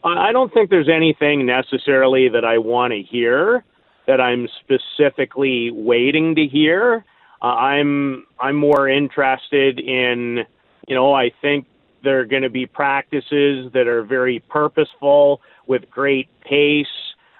I 0.03 0.33
don't 0.33 0.53
think 0.53 0.71
there's 0.71 0.89
anything 0.89 1.45
necessarily 1.45 2.31
that 2.31 2.43
I 2.43 2.57
want 2.57 2.95
to 2.95 3.03
hear 3.03 3.65
that 4.07 4.21
I'm 4.21 4.49
specifically 4.61 5.71
waiting 5.71 6.35
to 6.35 6.47
hear. 6.47 7.05
Uh, 7.43 7.47
I'm 7.47 8.27
I'm 8.39 8.57
more 8.57 8.89
interested 8.89 9.79
in, 9.79 10.45
you 10.87 10.95
know, 10.95 11.15
I 11.15 11.31
think 11.41 11.67
there 12.03 12.21
are 12.21 12.25
going 12.25 12.43
to 12.43 12.51
be 12.51 12.67
practices 12.67 13.71
that 13.73 13.87
are 13.87 14.03
very 14.03 14.41
purposeful 14.49 15.41
with 15.67 15.91
great 15.91 16.29
pace. 16.43 16.87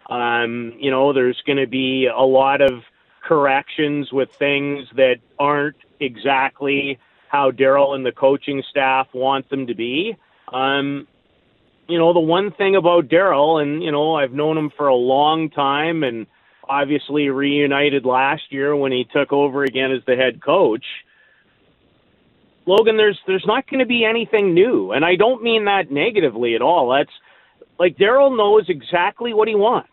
Um, 0.09 0.75
you 0.79 0.91
know, 0.91 1.13
there's 1.13 1.41
going 1.47 1.59
to 1.59 1.67
be 1.67 2.07
a 2.07 2.23
lot 2.23 2.61
of 2.61 2.83
corrections 3.23 4.13
with 4.13 4.29
things 4.39 4.89
that 4.97 5.17
aren't 5.39 5.77
exactly 6.01 6.99
how 7.29 7.51
Daryl 7.51 7.95
and 7.95 8.05
the 8.05 8.13
coaching 8.13 8.63
staff 8.71 9.07
want 9.13 9.49
them 9.51 9.67
to 9.69 9.75
be. 9.75 10.17
Um, 10.53 11.07
you 11.89 11.99
know, 11.99 12.13
the 12.13 12.21
one 12.21 12.53
thing 12.53 12.77
about 12.77 13.09
Daryl, 13.09 13.63
and 13.63 13.83
you 13.83 13.93
know, 13.93 14.15
I've 14.15 14.33
known 14.33 14.57
him 14.57 14.71
for 14.77 14.89
a 14.89 14.95
long 14.95 15.51
time, 15.51 16.03
and 16.03 16.27
obviously 16.71 17.29
reunited 17.29 18.05
last 18.05 18.43
year 18.51 18.77
when 18.77 18.93
he 18.93 19.05
took 19.13 19.33
over 19.33 19.65
again 19.65 19.91
as 19.91 20.03
the 20.07 20.15
head 20.15 20.41
coach. 20.43 20.85
Logan, 22.65 22.97
there's 22.97 23.19
there's 23.27 23.45
not 23.47 23.69
going 23.69 23.81
to 23.81 23.87
be 23.87 24.05
anything 24.05 24.55
new, 24.55 24.93
and 24.93 25.05
I 25.05 25.17
don't 25.17 25.43
mean 25.43 25.65
that 25.65 25.91
negatively 25.91 26.55
at 26.55 26.63
all. 26.63 26.91
That's 26.91 27.11
like 27.79 27.97
Daryl 27.97 28.37
knows 28.37 28.67
exactly 28.69 29.35
what 29.35 29.49
he 29.49 29.57
wants. 29.57 29.91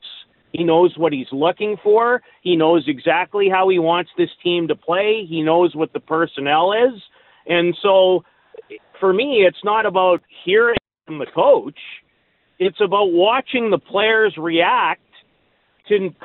He 0.54 0.63
knows 0.63 0.95
what 0.97 1.13
he's 1.13 1.32
looking 1.32 1.78
for. 1.82 2.21
He 2.41 2.56
knows 2.56 2.84
exactly 2.88 3.49
how 3.49 3.69
he 3.69 3.80
wants 3.80 4.12
this 4.17 4.30
team 4.43 4.67
to 4.67 4.75
play. 4.75 5.25
He 5.28 5.41
knows 5.41 5.75
what 5.75 5.93
the 5.93 5.99
personnel 5.99 6.73
is, 6.73 7.02
and 7.47 7.75
so 7.82 8.23
for 8.99 9.13
me, 9.13 9.45
it's 9.47 9.63
not 9.63 9.88
about 9.88 10.21
hearing 10.45 10.78
from 11.08 11.17
the 11.17 11.25
coach. 11.34 11.80
It's 12.60 12.82
about 12.82 13.12
watching 13.12 13.71
the 13.71 13.80
players 13.80 14.36
react 14.38 15.02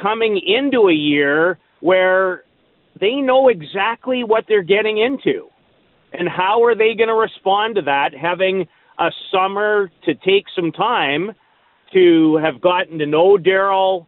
coming 0.00 0.40
into 0.44 0.88
a 0.88 0.94
year 0.94 1.58
where 1.80 2.44
they 3.00 3.16
know 3.16 3.48
exactly 3.48 4.24
what 4.24 4.44
they're 4.48 4.62
getting 4.62 4.98
into. 4.98 5.48
And 6.12 6.28
how 6.28 6.62
are 6.64 6.74
they 6.74 6.94
going 6.94 7.08
to 7.08 7.14
respond 7.14 7.76
to 7.76 7.82
that, 7.82 8.10
having 8.14 8.66
a 8.98 9.10
summer 9.32 9.90
to 10.04 10.14
take 10.14 10.44
some 10.54 10.70
time 10.72 11.32
to 11.92 12.36
have 12.36 12.60
gotten 12.60 12.98
to 12.98 13.06
know 13.06 13.36
Daryl, 13.36 14.06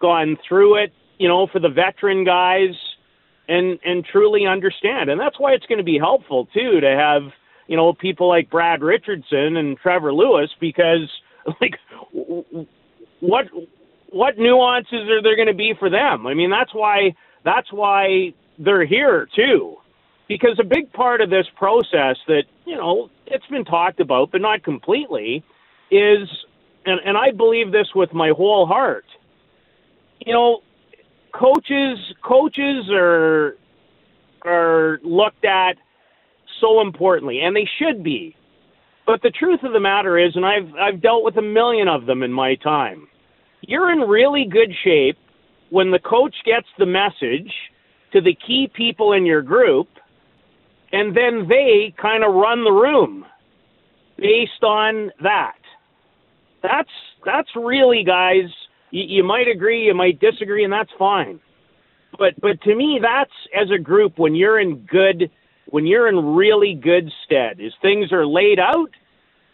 gone 0.00 0.36
through 0.46 0.82
it, 0.82 0.92
you 1.18 1.28
know, 1.28 1.46
for 1.46 1.58
the 1.58 1.68
veteran 1.68 2.24
guys, 2.24 2.74
and 3.48 3.78
and 3.84 4.04
truly 4.04 4.46
understand. 4.46 5.10
And 5.10 5.20
that's 5.20 5.38
why 5.38 5.52
it's 5.52 5.66
going 5.66 5.78
to 5.78 5.84
be 5.84 5.98
helpful 5.98 6.46
too 6.54 6.80
to 6.80 6.96
have 6.96 7.22
you 7.66 7.76
know 7.76 7.92
people 7.92 8.28
like 8.28 8.50
Brad 8.50 8.82
Richardson 8.82 9.56
and 9.56 9.76
Trevor 9.78 10.12
Lewis 10.12 10.50
because 10.60 11.10
like 11.60 11.74
what 13.20 13.46
what 14.14 14.38
nuances 14.38 15.08
are 15.10 15.22
there 15.22 15.36
going 15.36 15.48
to 15.48 15.54
be 15.54 15.74
for 15.78 15.90
them? 15.90 16.26
I 16.26 16.34
mean, 16.34 16.50
that's 16.50 16.72
why 16.72 17.14
that's 17.44 17.72
why 17.72 18.32
they're 18.58 18.86
here 18.86 19.28
too 19.34 19.76
because 20.28 20.58
a 20.60 20.64
big 20.64 20.92
part 20.92 21.20
of 21.20 21.30
this 21.30 21.46
process 21.56 22.16
that 22.26 22.44
you 22.64 22.76
know 22.76 23.10
it's 23.26 23.46
been 23.46 23.64
talked 23.64 24.00
about 24.00 24.30
but 24.30 24.40
not 24.40 24.62
completely 24.62 25.42
is 25.90 26.28
and, 26.86 27.00
and 27.04 27.16
i 27.16 27.30
believe 27.30 27.72
this 27.72 27.88
with 27.94 28.12
my 28.12 28.30
whole 28.30 28.66
heart 28.66 29.04
you 30.20 30.32
know 30.32 30.60
coaches 31.32 31.98
coaches 32.22 32.88
are 32.92 33.56
are 34.44 35.00
looked 35.02 35.44
at 35.44 35.76
so 36.60 36.80
importantly 36.80 37.40
and 37.40 37.56
they 37.56 37.68
should 37.78 38.02
be 38.02 38.36
but 39.06 39.20
the 39.22 39.30
truth 39.30 39.62
of 39.64 39.72
the 39.72 39.80
matter 39.80 40.16
is 40.18 40.36
and 40.36 40.46
i've 40.46 40.72
i've 40.80 41.02
dealt 41.02 41.24
with 41.24 41.36
a 41.36 41.42
million 41.42 41.88
of 41.88 42.06
them 42.06 42.22
in 42.22 42.32
my 42.32 42.54
time 42.56 43.08
you're 43.68 43.92
in 43.92 44.00
really 44.00 44.44
good 44.44 44.72
shape 44.82 45.18
when 45.70 45.90
the 45.90 45.98
coach 45.98 46.34
gets 46.44 46.66
the 46.78 46.86
message 46.86 47.52
to 48.12 48.20
the 48.20 48.36
key 48.46 48.70
people 48.74 49.12
in 49.12 49.26
your 49.26 49.42
group 49.42 49.88
and 50.94 51.16
then 51.16 51.48
they 51.48 51.92
kind 52.00 52.22
of 52.22 52.32
run 52.34 52.62
the 52.62 52.70
room 52.70 53.26
based 54.16 54.62
on 54.62 55.10
that. 55.22 55.56
That's 56.62 56.88
that's 57.24 57.48
really, 57.56 58.04
guys. 58.04 58.48
You, 58.90 59.02
you 59.02 59.24
might 59.24 59.48
agree, 59.48 59.86
you 59.86 59.94
might 59.94 60.20
disagree, 60.20 60.62
and 60.62 60.72
that's 60.72 60.92
fine. 60.96 61.40
But 62.16 62.40
but 62.40 62.60
to 62.62 62.74
me, 62.76 63.00
that's 63.02 63.32
as 63.60 63.70
a 63.70 63.78
group 63.78 64.18
when 64.18 64.36
you're 64.36 64.60
in 64.60 64.86
good, 64.86 65.30
when 65.66 65.84
you're 65.84 66.08
in 66.08 66.36
really 66.36 66.74
good 66.74 67.10
stead. 67.24 67.58
Is 67.58 67.72
things 67.82 68.12
are 68.12 68.24
laid 68.24 68.60
out, 68.60 68.90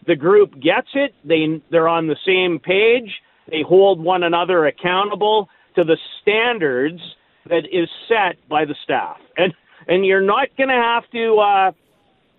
the 0.05 0.15
group 0.15 0.59
gets 0.59 0.89
it. 0.93 1.15
They 1.25 1.61
they're 1.71 1.87
on 1.87 2.05
the 2.05 2.17
same 2.23 2.59
page. 2.59 3.11
They 3.47 3.61
hold 3.61 4.01
one 4.01 4.23
another 4.23 4.65
accountable 4.65 5.49
to 5.75 5.83
the 5.83 5.97
standards 6.21 7.01
that 7.47 7.65
is 7.71 7.89
set 8.07 8.37
by 8.47 8.65
the 8.65 8.75
staff. 8.83 9.19
And 9.37 9.53
and 9.87 10.05
you're 10.05 10.21
not 10.21 10.49
going 10.57 10.69
to 10.69 10.75
have 10.75 11.09
to 11.11 11.37
uh, 11.37 11.71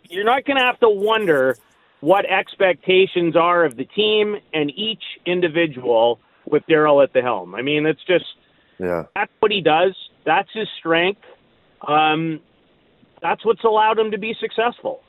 you're 0.09 0.25
not 0.25 0.45
going 0.45 0.59
to 0.59 0.65
have 0.65 0.79
to 0.81 0.89
wonder 0.89 1.57
what 2.01 2.25
expectations 2.27 3.37
are 3.37 3.65
of 3.65 3.77
the 3.77 3.85
team 3.85 4.37
and 4.53 4.71
each 4.77 5.03
individual 5.25 6.19
with 6.45 6.65
Daryl 6.67 7.03
at 7.03 7.13
the 7.13 7.23
helm. 7.23 7.55
I 7.55 7.63
mean, 7.63 7.87
it's 7.87 8.03
just 8.05 8.25
yeah, 8.79 9.05
that's 9.15 9.33
what 9.41 9.51
he 9.51 9.61
does. 9.61 9.95
That's 10.25 10.49
his 10.53 10.69
strength. 10.79 11.23
Um, 11.87 12.41
that's 13.21 13.45
what's 13.45 13.65
allowed 13.65 13.99
him 13.99 14.11
to 14.13 14.19
be 14.19 14.35
successful. 14.39 15.03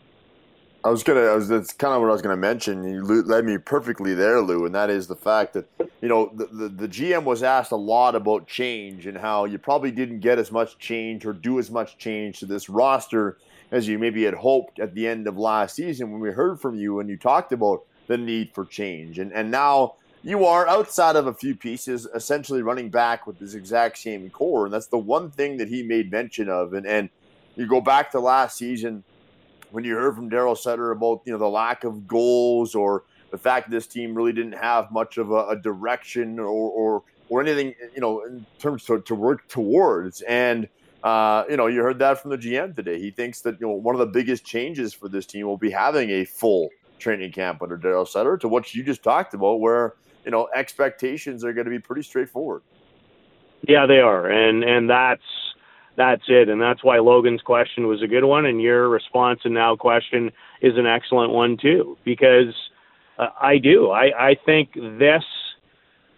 I 0.85 0.89
was 0.89 1.01
gonna. 1.01 1.21
I 1.21 1.35
was, 1.35 1.47
that's 1.47 1.71
kind 1.71 1.93
of 1.93 2.01
what 2.01 2.09
I 2.09 2.11
was 2.11 2.21
gonna 2.21 2.35
mention. 2.35 2.83
You 2.83 3.03
led 3.03 3.45
me 3.45 3.57
perfectly 3.57 4.13
there, 4.13 4.41
Lou, 4.41 4.65
and 4.65 4.75
that 4.75 4.89
is 4.89 5.07
the 5.07 5.15
fact 5.15 5.53
that 5.53 5.69
you 6.01 6.09
know 6.09 6.29
the, 6.35 6.45
the, 6.47 6.67
the 6.67 6.87
GM 6.89 7.23
was 7.23 7.41
asked 7.41 7.71
a 7.71 7.77
lot 7.77 8.15
about 8.15 8.47
change 8.47 9.07
and 9.07 9.17
how 9.17 9.45
you 9.45 9.57
probably 9.57 9.91
didn't 9.91 10.19
get 10.19 10.39
as 10.39 10.51
much 10.51 10.77
change 10.79 11.25
or 11.25 11.31
do 11.31 11.57
as 11.57 11.71
much 11.71 11.97
change 11.97 12.39
to 12.39 12.45
this 12.45 12.67
roster 12.67 13.37
as 13.71 13.87
you 13.87 13.97
maybe 13.97 14.23
had 14.23 14.33
hoped 14.33 14.79
at 14.79 14.93
the 14.93 15.07
end 15.07 15.25
of 15.25 15.37
last 15.37 15.77
season 15.77 16.11
when 16.11 16.19
we 16.19 16.31
heard 16.31 16.59
from 16.59 16.75
you 16.75 16.99
and 16.99 17.09
you 17.09 17.17
talked 17.17 17.53
about 17.53 17.85
the 18.07 18.17
need 18.17 18.51
for 18.53 18.65
change, 18.65 19.19
and 19.19 19.31
and 19.31 19.49
now 19.49 19.95
you 20.21 20.45
are 20.45 20.67
outside 20.67 21.15
of 21.15 21.27
a 21.27 21.33
few 21.33 21.55
pieces, 21.55 22.07
essentially 22.13 22.61
running 22.61 22.89
back 22.89 23.25
with 23.25 23.39
this 23.39 23.53
exact 23.53 23.97
same 23.97 24.29
core, 24.29 24.65
and 24.65 24.73
that's 24.73 24.87
the 24.87 24.97
one 24.97 25.31
thing 25.31 25.55
that 25.57 25.69
he 25.69 25.81
made 25.81 26.11
mention 26.11 26.49
of, 26.49 26.73
and 26.73 26.85
and 26.85 27.09
you 27.55 27.67
go 27.67 27.79
back 27.79 28.11
to 28.11 28.19
last 28.19 28.57
season 28.57 29.05
when 29.73 29.83
you 29.83 29.95
heard 29.95 30.15
from 30.15 30.29
Daryl 30.29 30.55
Sutter 30.55 30.91
about 30.91 31.23
you 31.25 31.31
know 31.31 31.39
the 31.39 31.49
lack 31.49 31.83
of 31.83 32.07
goals 32.07 32.75
or 32.75 33.05
the 33.31 33.39
fact 33.39 33.69
that 33.69 33.75
this 33.75 33.87
team 33.87 34.13
really 34.13 34.31
didn't 34.31 34.53
have 34.53 34.91
much 34.91 35.17
of 35.17 35.31
a, 35.31 35.47
a 35.47 35.55
direction 35.55 36.39
or, 36.39 36.45
or 36.45 37.03
or 37.29 37.41
anything, 37.41 37.73
you 37.95 38.01
know, 38.01 38.23
in 38.23 38.45
terms 38.59 38.85
to, 38.85 39.01
to 39.01 39.15
work 39.15 39.47
towards. 39.47 40.21
And 40.21 40.69
uh, 41.03 41.43
you 41.49 41.57
know, 41.57 41.65
you 41.65 41.81
heard 41.81 41.97
that 41.99 42.21
from 42.21 42.29
the 42.29 42.37
GM 42.37 42.75
today. 42.75 42.99
He 42.99 43.09
thinks 43.09 43.41
that 43.41 43.59
you 43.59 43.65
know 43.65 43.73
one 43.73 43.95
of 43.95 43.99
the 43.99 44.05
biggest 44.05 44.45
changes 44.45 44.93
for 44.93 45.09
this 45.09 45.25
team 45.25 45.47
will 45.47 45.57
be 45.57 45.71
having 45.71 46.11
a 46.11 46.23
full 46.23 46.69
training 46.99 47.31
camp 47.31 47.63
under 47.63 47.77
Daryl 47.77 48.07
Sutter. 48.07 48.37
To 48.37 48.47
what 48.47 48.75
you 48.75 48.83
just 48.83 49.01
talked 49.01 49.33
about, 49.33 49.59
where 49.59 49.95
you 50.23 50.29
know 50.29 50.49
expectations 50.53 51.43
are 51.43 51.51
going 51.51 51.65
to 51.65 51.71
be 51.71 51.79
pretty 51.79 52.03
straightforward. 52.03 52.61
Yeah, 53.67 53.87
they 53.87 53.99
are, 53.99 54.27
and 54.27 54.63
and 54.63 54.87
that's 54.87 55.23
that's 55.95 56.23
it, 56.27 56.49
and 56.49 56.61
that's 56.61 56.83
why 56.83 56.99
Logan's 56.99 57.41
question 57.41 57.87
was 57.87 58.01
a 58.01 58.07
good 58.07 58.23
one, 58.23 58.45
and 58.45 58.61
your 58.61 58.89
response 58.89 59.41
and 59.43 59.53
now 59.53 59.75
question 59.75 60.31
is 60.61 60.77
an 60.77 60.87
excellent 60.87 61.31
one 61.31 61.57
too, 61.61 61.97
because 62.03 62.53
uh, 63.19 63.27
I 63.39 63.57
do. 63.57 63.91
I 63.91 64.29
I 64.29 64.35
think 64.45 64.73
this 64.73 65.23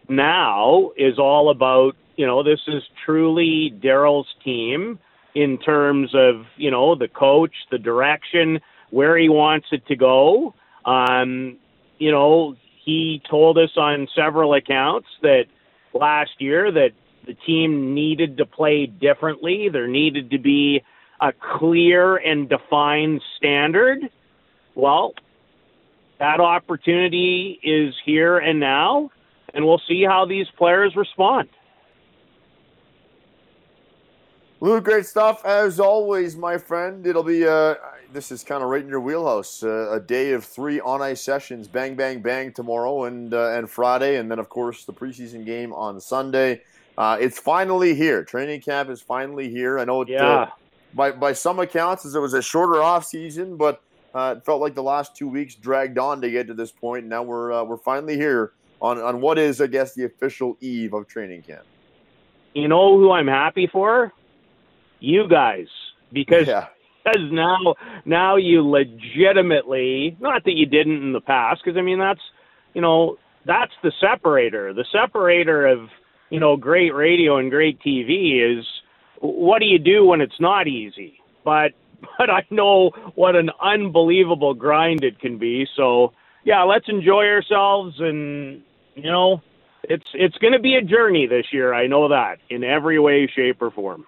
now 0.08 0.92
is 0.98 1.20
all 1.20 1.50
about 1.50 1.96
you 2.16 2.26
know, 2.26 2.44
this 2.44 2.60
is 2.68 2.84
truly 3.06 3.74
Daryl's 3.84 4.28
team 4.44 5.00
in 5.34 5.58
terms 5.58 6.12
of, 6.14 6.46
you 6.56 6.72
know, 6.72 6.96
the 6.96 7.08
coach, 7.08 7.54
the 7.72 7.78
direction, 7.78 8.60
where 8.90 9.18
he 9.18 9.28
wants 9.28 9.68
it 9.72 9.86
to 9.88 9.96
go. 9.96 10.54
Um, 10.86 11.58
you 11.98 12.12
know, 12.12 12.56
he 12.84 13.22
told 13.30 13.58
us 13.58 13.72
on 13.76 14.08
several 14.16 14.54
accounts 14.54 15.08
that 15.22 15.46
last 15.94 16.32
year 16.40 16.72
that 16.72 16.92
the 17.26 17.34
team 17.34 17.94
needed 17.94 18.38
to 18.38 18.46
play 18.46 18.86
differently. 18.86 19.70
There 19.70 19.88
needed 19.88 20.32
to 20.32 20.40
be 20.40 20.84
a 21.20 21.32
clear 21.32 22.18
and 22.18 22.50
defined 22.50 23.22
standard. 23.38 24.00
Well, 24.76 25.14
that 26.20 26.40
opportunity 26.40 27.60
is 27.64 27.94
here 28.06 28.38
and 28.38 28.60
now, 28.60 29.12
and 29.54 29.66
we'll 29.66 29.82
see 29.88 30.04
how 30.04 30.26
these 30.26 30.48
players 30.58 30.96
respond. 30.96 31.50
Lou, 34.62 34.80
great 34.82 35.06
stuff 35.06 35.46
as 35.46 35.80
always, 35.80 36.36
my 36.36 36.58
friend. 36.58 37.06
It'll 37.06 37.24
be 37.24 37.46
uh, 37.46 37.76
this 38.14 38.32
is 38.32 38.44
kind 38.44 38.64
of 38.64 38.70
right 38.70 38.82
in 38.82 38.90
your 38.90 39.02
wheelhouse. 39.02 39.62
Uh, 39.62 39.92
a 39.92 40.00
day 40.00 40.32
of 40.32 40.46
three 40.46 40.80
on 40.80 41.02
ice 41.02 41.22
sessions, 41.22 41.68
bang, 41.68 41.96
bang, 41.96 42.22
bang 42.22 42.54
tomorrow 42.54 43.04
and 43.04 43.34
uh, 43.34 43.50
and 43.50 43.70
Friday, 43.70 44.18
and 44.18 44.32
then 44.32 44.40
of 44.40 44.50
course 44.50 44.86
the 44.86 44.94
preseason 44.94 45.46
game 45.46 45.74
on 45.74 46.00
Sunday. 46.00 46.62
Uh, 46.98 47.18
it's 47.20 47.40
finally 47.40 47.94
here. 47.96 48.24
Training 48.24 48.62
camp 48.62 48.90
is 48.90 49.02
finally 49.02 49.50
here. 49.50 49.80
I 49.80 49.86
know 49.86 50.02
it. 50.02 50.16
Uh, 50.16 50.48
by 50.94 51.12
by 51.12 51.34
some 51.34 51.60
accounts, 51.60 52.06
it 52.06 52.20
was 52.20 52.34
a 52.34 52.42
shorter 52.42 52.82
off 52.82 53.06
season, 53.06 53.58
but 53.58 53.82
uh, 54.14 54.36
it 54.38 54.46
felt 54.46 54.62
like 54.62 54.76
the 54.76 54.84
last 54.84 55.16
two 55.16 55.28
weeks 55.28 55.56
dragged 55.56 55.98
on 55.98 56.22
to 56.22 56.32
get 56.32 56.48
to 56.48 56.54
this 56.54 56.72
point. 56.72 57.02
And 57.02 57.10
now 57.10 57.24
we're 57.24 57.64
we're 57.66 57.78
finally 57.78 58.16
here 58.16 58.54
on 58.82 58.98
on 59.00 59.20
what 59.20 59.38
is, 59.38 59.60
I 59.60 59.68
guess, 59.68 59.94
the 59.94 60.06
official 60.06 60.58
eve 60.62 60.94
of 60.94 61.08
training 61.08 61.42
camp. 61.42 61.66
You 62.54 62.70
know 62.70 62.98
who 62.98 63.12
I'm 63.12 63.28
happy 63.28 63.68
for? 63.68 64.14
you 65.00 65.28
guys 65.28 65.68
because 66.12 66.48
yeah. 66.48 66.68
because 67.04 67.32
now 67.32 67.76
now 68.06 68.36
you 68.36 68.68
legitimately 68.68 70.18
not 70.20 70.44
that 70.46 70.54
you 70.54 70.66
didn't 70.66 71.02
in 71.02 71.14
the 71.14 71.22
past 71.22 71.62
because 71.64 71.78
I 71.78 71.82
mean 71.82 72.00
that's 72.00 72.22
you 72.74 72.82
know 72.82 73.18
that's 73.46 73.74
the 73.84 73.92
separator 74.02 74.74
the 74.74 74.86
separator 74.92 75.68
of 75.68 75.90
you 76.30 76.40
know 76.40 76.58
great 76.58 76.94
radio 76.94 77.38
and 77.38 77.52
great 77.52 77.80
TV 77.80 78.60
is 78.60 78.66
what 79.20 79.60
do 79.60 79.66
you 79.66 79.80
do 79.80 80.06
when 80.06 80.22
it's 80.22 80.40
not 80.40 80.68
easy? 80.68 81.20
But 81.44 81.72
but 82.18 82.30
I 82.30 82.46
know 82.50 82.92
what 83.16 83.36
an 83.36 83.52
unbelievable 83.62 84.54
grind 84.54 85.04
it 85.04 85.20
can 85.20 85.38
be. 85.38 85.68
So 85.76 86.14
yeah 86.44 86.64
let's 86.64 86.88
enjoy 86.88 87.26
ourselves 87.26 87.96
and 88.00 88.62
you 88.96 89.12
know 89.12 89.42
it's 89.84 90.08
it's 90.14 90.38
going 90.38 90.54
to 90.54 90.60
be 90.60 90.76
a 90.76 90.82
journey 90.82 91.28
this 91.28 91.48
year 91.52 91.74
I 91.74 91.88
know 91.88 92.10
that 92.10 92.38
in 92.50 92.64
every 92.64 93.00
way 93.00 93.28
shape 93.28 93.62
or 93.62 93.72
form. 93.72 94.06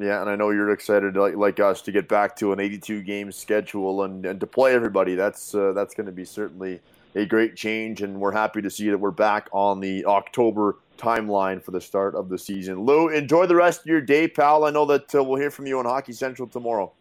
Yeah, 0.00 0.22
and 0.22 0.30
I 0.30 0.36
know 0.36 0.48
you're 0.48 0.70
excited, 0.70 1.14
like, 1.14 1.36
like 1.36 1.60
us, 1.60 1.82
to 1.82 1.92
get 1.92 2.08
back 2.08 2.34
to 2.36 2.54
an 2.54 2.60
82 2.60 3.02
game 3.02 3.30
schedule 3.30 4.02
and, 4.02 4.24
and 4.24 4.40
to 4.40 4.46
play 4.46 4.72
everybody. 4.74 5.14
That's 5.14 5.54
uh, 5.54 5.72
that's 5.74 5.94
going 5.94 6.06
to 6.06 6.12
be 6.12 6.24
certainly 6.24 6.80
a 7.14 7.26
great 7.26 7.56
change, 7.56 8.02
and 8.02 8.20
we're 8.20 8.32
happy 8.32 8.62
to 8.62 8.70
see 8.70 8.88
that 8.90 8.98
we're 8.98 9.10
back 9.10 9.48
on 9.52 9.80
the 9.80 10.04
October 10.06 10.76
timeline 10.98 11.62
for 11.62 11.70
the 11.70 11.80
start 11.80 12.14
of 12.14 12.28
the 12.28 12.38
season. 12.38 12.80
Lou, 12.80 13.08
enjoy 13.08 13.46
the 13.46 13.56
rest 13.56 13.80
of 13.80 13.86
your 13.86 14.00
day, 14.00 14.28
pal. 14.28 14.64
I 14.64 14.70
know 14.70 14.84
that 14.86 15.14
uh, 15.14 15.24
we'll 15.24 15.40
hear 15.40 15.50
from 15.50 15.66
you 15.66 15.78
on 15.78 15.86
Hockey 15.86 16.12
Central 16.12 16.46
tomorrow. 16.46 16.92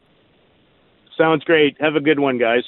Sounds 1.17 1.43
great. 1.43 1.79
Have 1.81 1.95
a 1.95 1.99
good 1.99 2.19
one, 2.19 2.37
guys. 2.37 2.63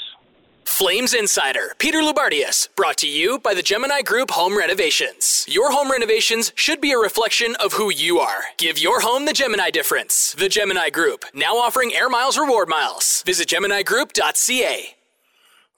Flames 0.66 1.14
Insider, 1.14 1.74
Peter 1.80 2.00
Loubardias, 2.00 2.70
brought 2.76 2.98
to 2.98 3.08
you 3.08 3.40
by 3.40 3.54
the 3.54 3.62
Gemini 3.62 4.02
Group 4.02 4.32
Home 4.32 4.58
Renovations. 4.58 5.46
Your 5.48 5.72
home 5.72 5.92
renovations 5.92 6.52
should 6.56 6.82
be 6.82 6.92
a 6.92 6.98
reflection 6.98 7.56
of 7.64 7.74
who 7.74 7.92
you 7.92 8.20
are. 8.20 8.44
Give 8.58 8.80
your 8.80 9.02
home 9.02 9.26
the 9.26 9.34
Gemini 9.34 9.70
difference. 9.70 10.34
The 10.38 10.50
Gemini 10.50 10.90
Group, 10.90 11.26
now 11.34 11.58
offering 11.58 11.94
Air 11.94 12.10
Miles 12.10 12.38
reward 12.38 12.70
miles. 12.70 13.24
Visit 13.26 13.48
GeminiGroup.ca. 13.48 14.96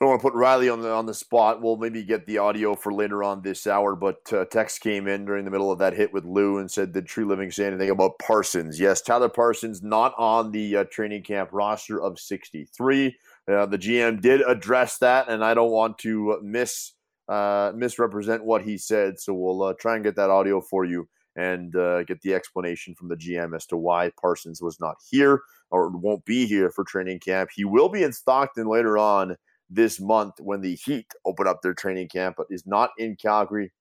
Don't 0.03 0.09
want 0.09 0.21
to 0.21 0.27
put 0.31 0.33
Riley 0.33 0.67
on 0.67 0.81
the 0.81 0.91
on 0.91 1.05
the 1.05 1.13
spot. 1.13 1.61
We'll 1.61 1.77
maybe 1.77 2.03
get 2.03 2.27
the 2.27 2.37
audio 2.37 2.75
for 2.75 2.91
later 2.91 3.23
on 3.23 3.41
this 3.41 3.65
hour. 3.65 3.95
But 3.95 4.33
uh, 4.33 4.43
text 4.43 4.81
came 4.81 5.07
in 5.07 5.23
during 5.23 5.45
the 5.45 5.51
middle 5.51 5.71
of 5.71 5.79
that 5.79 5.93
hit 5.93 6.11
with 6.11 6.25
Lou 6.25 6.57
and 6.57 6.69
said, 6.69 6.91
"Did 6.91 7.07
Treliving 7.07 7.53
say 7.53 7.67
anything 7.67 7.89
about 7.89 8.19
Parsons?" 8.19 8.77
Yes, 8.77 9.01
Tyler 9.01 9.29
Parsons 9.29 9.81
not 9.81 10.13
on 10.17 10.51
the 10.51 10.75
uh, 10.75 10.83
training 10.91 11.23
camp 11.23 11.51
roster 11.53 12.01
of 12.01 12.19
63. 12.19 13.15
Uh, 13.47 13.65
the 13.65 13.77
GM 13.77 14.19
did 14.19 14.41
address 14.41 14.97
that, 14.97 15.29
and 15.29 15.41
I 15.41 15.53
don't 15.53 15.71
want 15.71 15.97
to 15.99 16.37
mis 16.43 16.95
uh, 17.29 17.71
misrepresent 17.73 18.43
what 18.43 18.61
he 18.61 18.77
said. 18.77 19.21
So 19.21 19.33
we'll 19.33 19.63
uh, 19.63 19.73
try 19.79 19.95
and 19.95 20.03
get 20.03 20.17
that 20.17 20.29
audio 20.29 20.59
for 20.59 20.83
you 20.83 21.07
and 21.37 21.73
uh, 21.77 22.03
get 22.03 22.19
the 22.23 22.33
explanation 22.33 22.93
from 22.93 23.07
the 23.07 23.15
GM 23.15 23.55
as 23.55 23.65
to 23.67 23.77
why 23.77 24.11
Parsons 24.19 24.61
was 24.61 24.81
not 24.81 24.97
here 25.09 25.43
or 25.71 25.87
won't 25.91 26.25
be 26.25 26.45
here 26.45 26.69
for 26.69 26.83
training 26.83 27.19
camp. 27.19 27.51
He 27.55 27.63
will 27.63 27.87
be 27.87 28.03
in 28.03 28.11
Stockton 28.11 28.67
later 28.67 28.97
on 28.97 29.37
this 29.73 29.99
month 29.99 30.35
when 30.39 30.61
the 30.61 30.75
Heat 30.75 31.11
open 31.25 31.47
up 31.47 31.61
their 31.61 31.73
training 31.73 32.09
camp, 32.09 32.35
but 32.37 32.47
is 32.49 32.65
not 32.65 32.91
in 32.97 33.15
Calgary. 33.15 33.71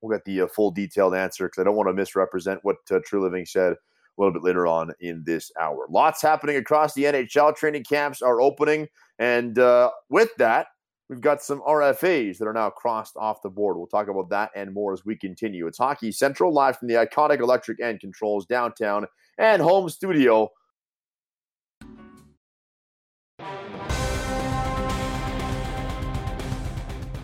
We'll 0.00 0.16
get 0.16 0.24
the 0.24 0.42
uh, 0.42 0.46
full 0.48 0.70
detailed 0.70 1.14
answer 1.14 1.46
because 1.46 1.60
I 1.60 1.64
don't 1.64 1.76
want 1.76 1.88
to 1.88 1.94
misrepresent 1.94 2.60
what 2.62 2.76
uh, 2.90 3.00
Treliving 3.08 3.46
said 3.46 3.72
a 3.72 3.76
little 4.20 4.32
bit 4.32 4.42
later 4.42 4.66
on 4.66 4.92
in 5.00 5.22
this 5.24 5.50
hour. 5.60 5.86
Lots 5.88 6.20
happening 6.20 6.56
across 6.56 6.94
the 6.94 7.04
NHL. 7.04 7.56
Training 7.56 7.84
camps 7.84 8.20
are 8.20 8.40
opening. 8.40 8.88
And 9.18 9.58
uh, 9.58 9.90
with 10.10 10.30
that, 10.38 10.68
we've 11.08 11.20
got 11.20 11.42
some 11.42 11.62
RFAs 11.62 12.38
that 12.38 12.48
are 12.48 12.52
now 12.52 12.70
crossed 12.70 13.16
off 13.16 13.42
the 13.42 13.48
board. 13.48 13.76
We'll 13.76 13.86
talk 13.86 14.08
about 14.08 14.28
that 14.30 14.50
and 14.54 14.74
more 14.74 14.92
as 14.92 15.04
we 15.04 15.16
continue. 15.16 15.66
It's 15.66 15.78
Hockey 15.78 16.12
Central, 16.12 16.52
live 16.52 16.78
from 16.78 16.88
the 16.88 16.94
iconic 16.94 17.40
Electric 17.40 17.80
End 17.80 18.00
Controls 18.00 18.44
downtown 18.46 19.06
and 19.38 19.62
home 19.62 19.88
studio. 19.88 20.50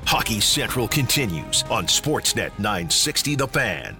Hockey 0.09 0.41
Central 0.41 0.89
continues 0.89 1.65
on 1.65 1.85
Sportsnet 1.85 2.59
960 2.59 3.35
The 3.35 3.47
Fan. 3.47 3.95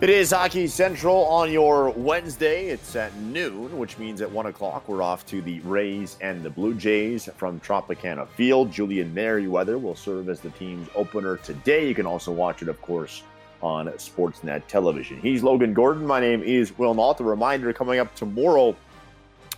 It 0.00 0.08
is 0.08 0.30
Hockey 0.30 0.68
Central 0.68 1.24
on 1.24 1.50
your 1.50 1.90
Wednesday. 1.90 2.68
It's 2.68 2.94
at 2.94 3.12
noon, 3.16 3.76
which 3.76 3.98
means 3.98 4.20
at 4.20 4.30
1 4.30 4.46
o'clock 4.46 4.88
we're 4.88 5.02
off 5.02 5.26
to 5.26 5.42
the 5.42 5.58
Rays 5.62 6.16
and 6.20 6.44
the 6.44 6.48
Blue 6.48 6.74
Jays 6.74 7.28
from 7.36 7.58
Tropicana 7.58 8.28
Field. 8.28 8.70
Julian 8.70 9.12
Merryweather 9.12 9.78
will 9.78 9.96
serve 9.96 10.28
as 10.28 10.38
the 10.38 10.50
team's 10.50 10.88
opener 10.94 11.36
today. 11.38 11.88
You 11.88 11.96
can 11.96 12.06
also 12.06 12.30
watch 12.30 12.62
it, 12.62 12.68
of 12.68 12.80
course, 12.82 13.24
on 13.60 13.88
Sportsnet 13.88 14.64
television. 14.68 15.20
He's 15.20 15.42
Logan 15.42 15.74
Gordon. 15.74 16.06
My 16.06 16.20
name 16.20 16.44
is 16.44 16.78
Will 16.78 16.94
Nault. 16.94 17.18
A 17.18 17.24
reminder 17.24 17.72
coming 17.72 17.98
up 17.98 18.14
tomorrow 18.14 18.76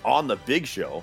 on 0.02 0.28
the 0.28 0.36
big 0.46 0.64
show, 0.64 1.02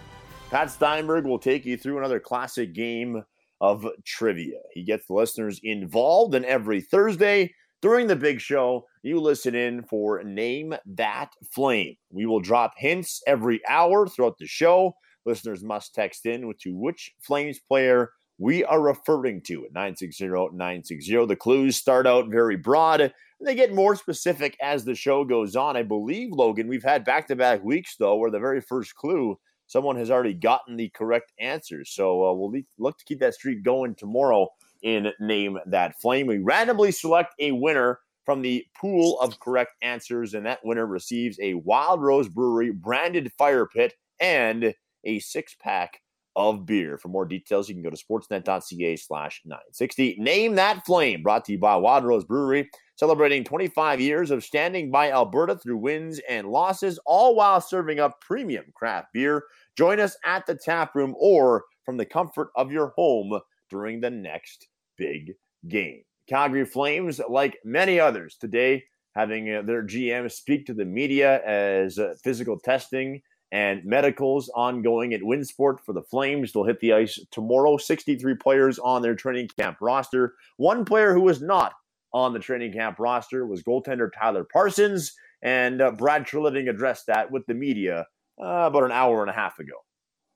Pat 0.50 0.72
Steinberg 0.72 1.24
will 1.24 1.38
take 1.38 1.68
you 1.68 1.78
through 1.78 2.00
another 2.00 2.20
classic 2.20 2.74
game 2.74 3.24
of 3.62 3.86
trivia. 4.06 4.60
He 4.74 4.84
gets 4.84 5.10
listeners 5.10 5.60
involved, 5.64 6.36
and 6.36 6.46
every 6.46 6.82
Thursday 6.82 7.54
during 7.82 8.08
the 8.08 8.16
big 8.16 8.42
show, 8.42 8.86
you 9.04 9.20
listen 9.22 9.56
in 9.56 9.84
for 9.84 10.22
Name 10.24 10.76
That 10.86 11.32
Flame. 11.52 11.96
We 12.10 12.26
will 12.26 12.42
drop 12.42 12.74
hints 12.78 13.22
every 13.26 13.62
hour 13.70 14.06
throughout 14.08 14.38
the 14.38 14.48
show. 14.48 14.96
Listeners 15.26 15.64
must 15.64 15.96
text 15.96 16.26
in 16.26 16.52
to 16.62 16.76
which 16.76 17.14
Flames 17.22 17.60
player 17.60 18.12
we 18.38 18.64
are 18.64 18.82
referring 18.82 19.42
to 19.44 19.66
at 19.66 19.74
960 19.74 20.28
960. 20.28 21.26
The 21.26 21.36
clues 21.36 21.76
start 21.76 22.08
out 22.08 22.30
very 22.30 22.56
broad 22.56 23.02
and 23.02 23.12
they 23.48 23.56
get 23.56 23.74
more 23.74 23.96
specific 23.96 24.58
as 24.62 24.84
the 24.84 24.96
show 24.96 25.24
goes 25.24 25.56
on. 25.56 25.78
I 25.78 25.84
believe, 25.84 26.32
Logan, 26.32 26.68
we've 26.68 26.84
had 26.84 27.06
back 27.06 27.28
to 27.28 27.36
back 27.36 27.64
weeks, 27.64 27.96
though, 27.98 28.16
where 28.16 28.32
the 28.32 28.40
very 28.40 28.62
first 28.62 28.96
clue, 28.96 29.38
someone 29.70 29.96
has 29.96 30.10
already 30.10 30.34
gotten 30.34 30.76
the 30.76 30.90
correct 30.90 31.32
answer. 31.40 31.86
So 31.86 32.26
uh, 32.26 32.34
we'll 32.34 32.52
look 32.80 32.98
to 32.98 33.06
keep 33.06 33.20
that 33.20 33.36
streak 33.36 33.64
going 33.64 33.94
tomorrow 33.96 34.50
in 34.82 35.12
Name 35.20 35.60
That 35.68 36.02
Flame. 36.02 36.26
We 36.26 36.40
randomly 36.40 36.92
select 36.92 37.36
a 37.40 37.52
winner 37.52 38.00
from 38.26 38.42
the 38.42 38.66
pool 38.76 39.20
of 39.22 39.40
correct 39.40 39.74
answers, 39.82 40.34
and 40.34 40.46
that 40.46 40.66
winner 40.66 40.88
receives 40.88 41.40
a 41.40 41.54
Wild 41.54 42.02
Rose 42.02 42.28
Brewery 42.28 42.72
branded 42.72 43.32
fire 43.38 43.68
pit 43.68 43.94
and 44.20 44.74
a 45.06 45.20
six 45.20 45.56
pack 45.62 46.02
of 46.36 46.66
beer. 46.66 46.98
For 46.98 47.10
more 47.10 47.26
details, 47.26 47.70
you 47.70 47.76
can 47.76 47.84
go 47.84 47.92
to 47.92 47.98
sportsnet.ca 47.98 48.96
slash 48.96 49.42
960. 49.46 50.16
Name 50.18 50.56
That 50.56 50.84
Flame, 50.84 51.22
brought 51.22 51.46
to 51.46 51.52
you 51.52 51.60
by 51.60 51.76
Wild 51.76 52.06
Rose 52.06 52.26
Brewery, 52.26 52.70
celebrating 53.00 53.46
25 53.46 54.02
years 54.02 54.30
of 54.30 54.44
standing 54.44 54.92
by 54.92 55.10
Alberta 55.10 55.56
through 55.56 55.78
wins 55.78 56.20
and 56.28 56.46
losses, 56.50 57.00
all 57.06 57.34
while 57.34 57.62
serving 57.62 57.98
up 57.98 58.20
premium 58.20 58.66
craft 58.74 59.14
beer. 59.14 59.46
Join 59.78 60.02
us 60.02 60.18
at 60.26 60.46
the 60.46 60.54
tap 60.54 60.94
room 60.96 61.16
or 61.18 61.64
from 61.86 61.96
the 61.96 62.06
comfort 62.06 62.50
of 62.58 62.74
your 62.74 62.90
home 62.98 63.40
during 63.70 64.02
the 64.02 64.10
next 64.10 64.68
big 64.98 65.32
game. 65.70 66.04
Calgary 66.28 66.66
Flames, 66.66 67.22
like 67.30 67.58
many 67.64 68.02
others 68.02 68.36
today, 68.36 68.84
having 69.16 69.50
uh, 69.50 69.62
their 69.62 69.82
GM 69.82 70.30
speak 70.30 70.66
to 70.66 70.74
the 70.74 70.84
media 70.84 71.42
as 71.46 72.00
uh, 72.00 72.16
physical 72.22 72.60
testing 72.60 73.22
and 73.54 73.82
medicals 73.86 74.52
ongoing 74.56 75.14
at 75.14 75.22
Winsport 75.22 75.80
for 75.86 75.94
the 75.94 76.04
Flames. 76.04 76.52
They'll 76.52 76.66
hit 76.66 76.82
the 76.82 76.92
ice 76.92 77.18
tomorrow. 77.32 77.78
63 77.78 78.36
players 78.36 78.78
on 78.78 79.02
their 79.02 79.16
training 79.16 79.48
camp 79.58 79.78
roster. 79.80 80.34
One 80.58 80.84
player 80.84 81.14
who 81.14 81.22
was 81.22 81.42
not 81.42 81.76
on 82.14 82.34
the 82.34 82.40
training 82.40 82.74
camp 82.74 83.00
roster 83.00 83.46
was 83.46 83.64
goaltender 83.64 84.10
Tyler 84.12 84.46
Parsons, 84.52 85.14
and 85.42 85.82
uh, 85.82 85.92
Brad 85.92 86.26
Treliving 86.26 86.70
addressed 86.70 87.08
that 87.08 87.32
with 87.32 87.46
the 87.48 87.54
media 87.54 88.06
uh, 88.42 88.68
about 88.68 88.84
an 88.84 88.92
hour 88.92 89.22
and 89.22 89.30
a 89.30 89.34
half 89.34 89.60
ago. 89.60 89.74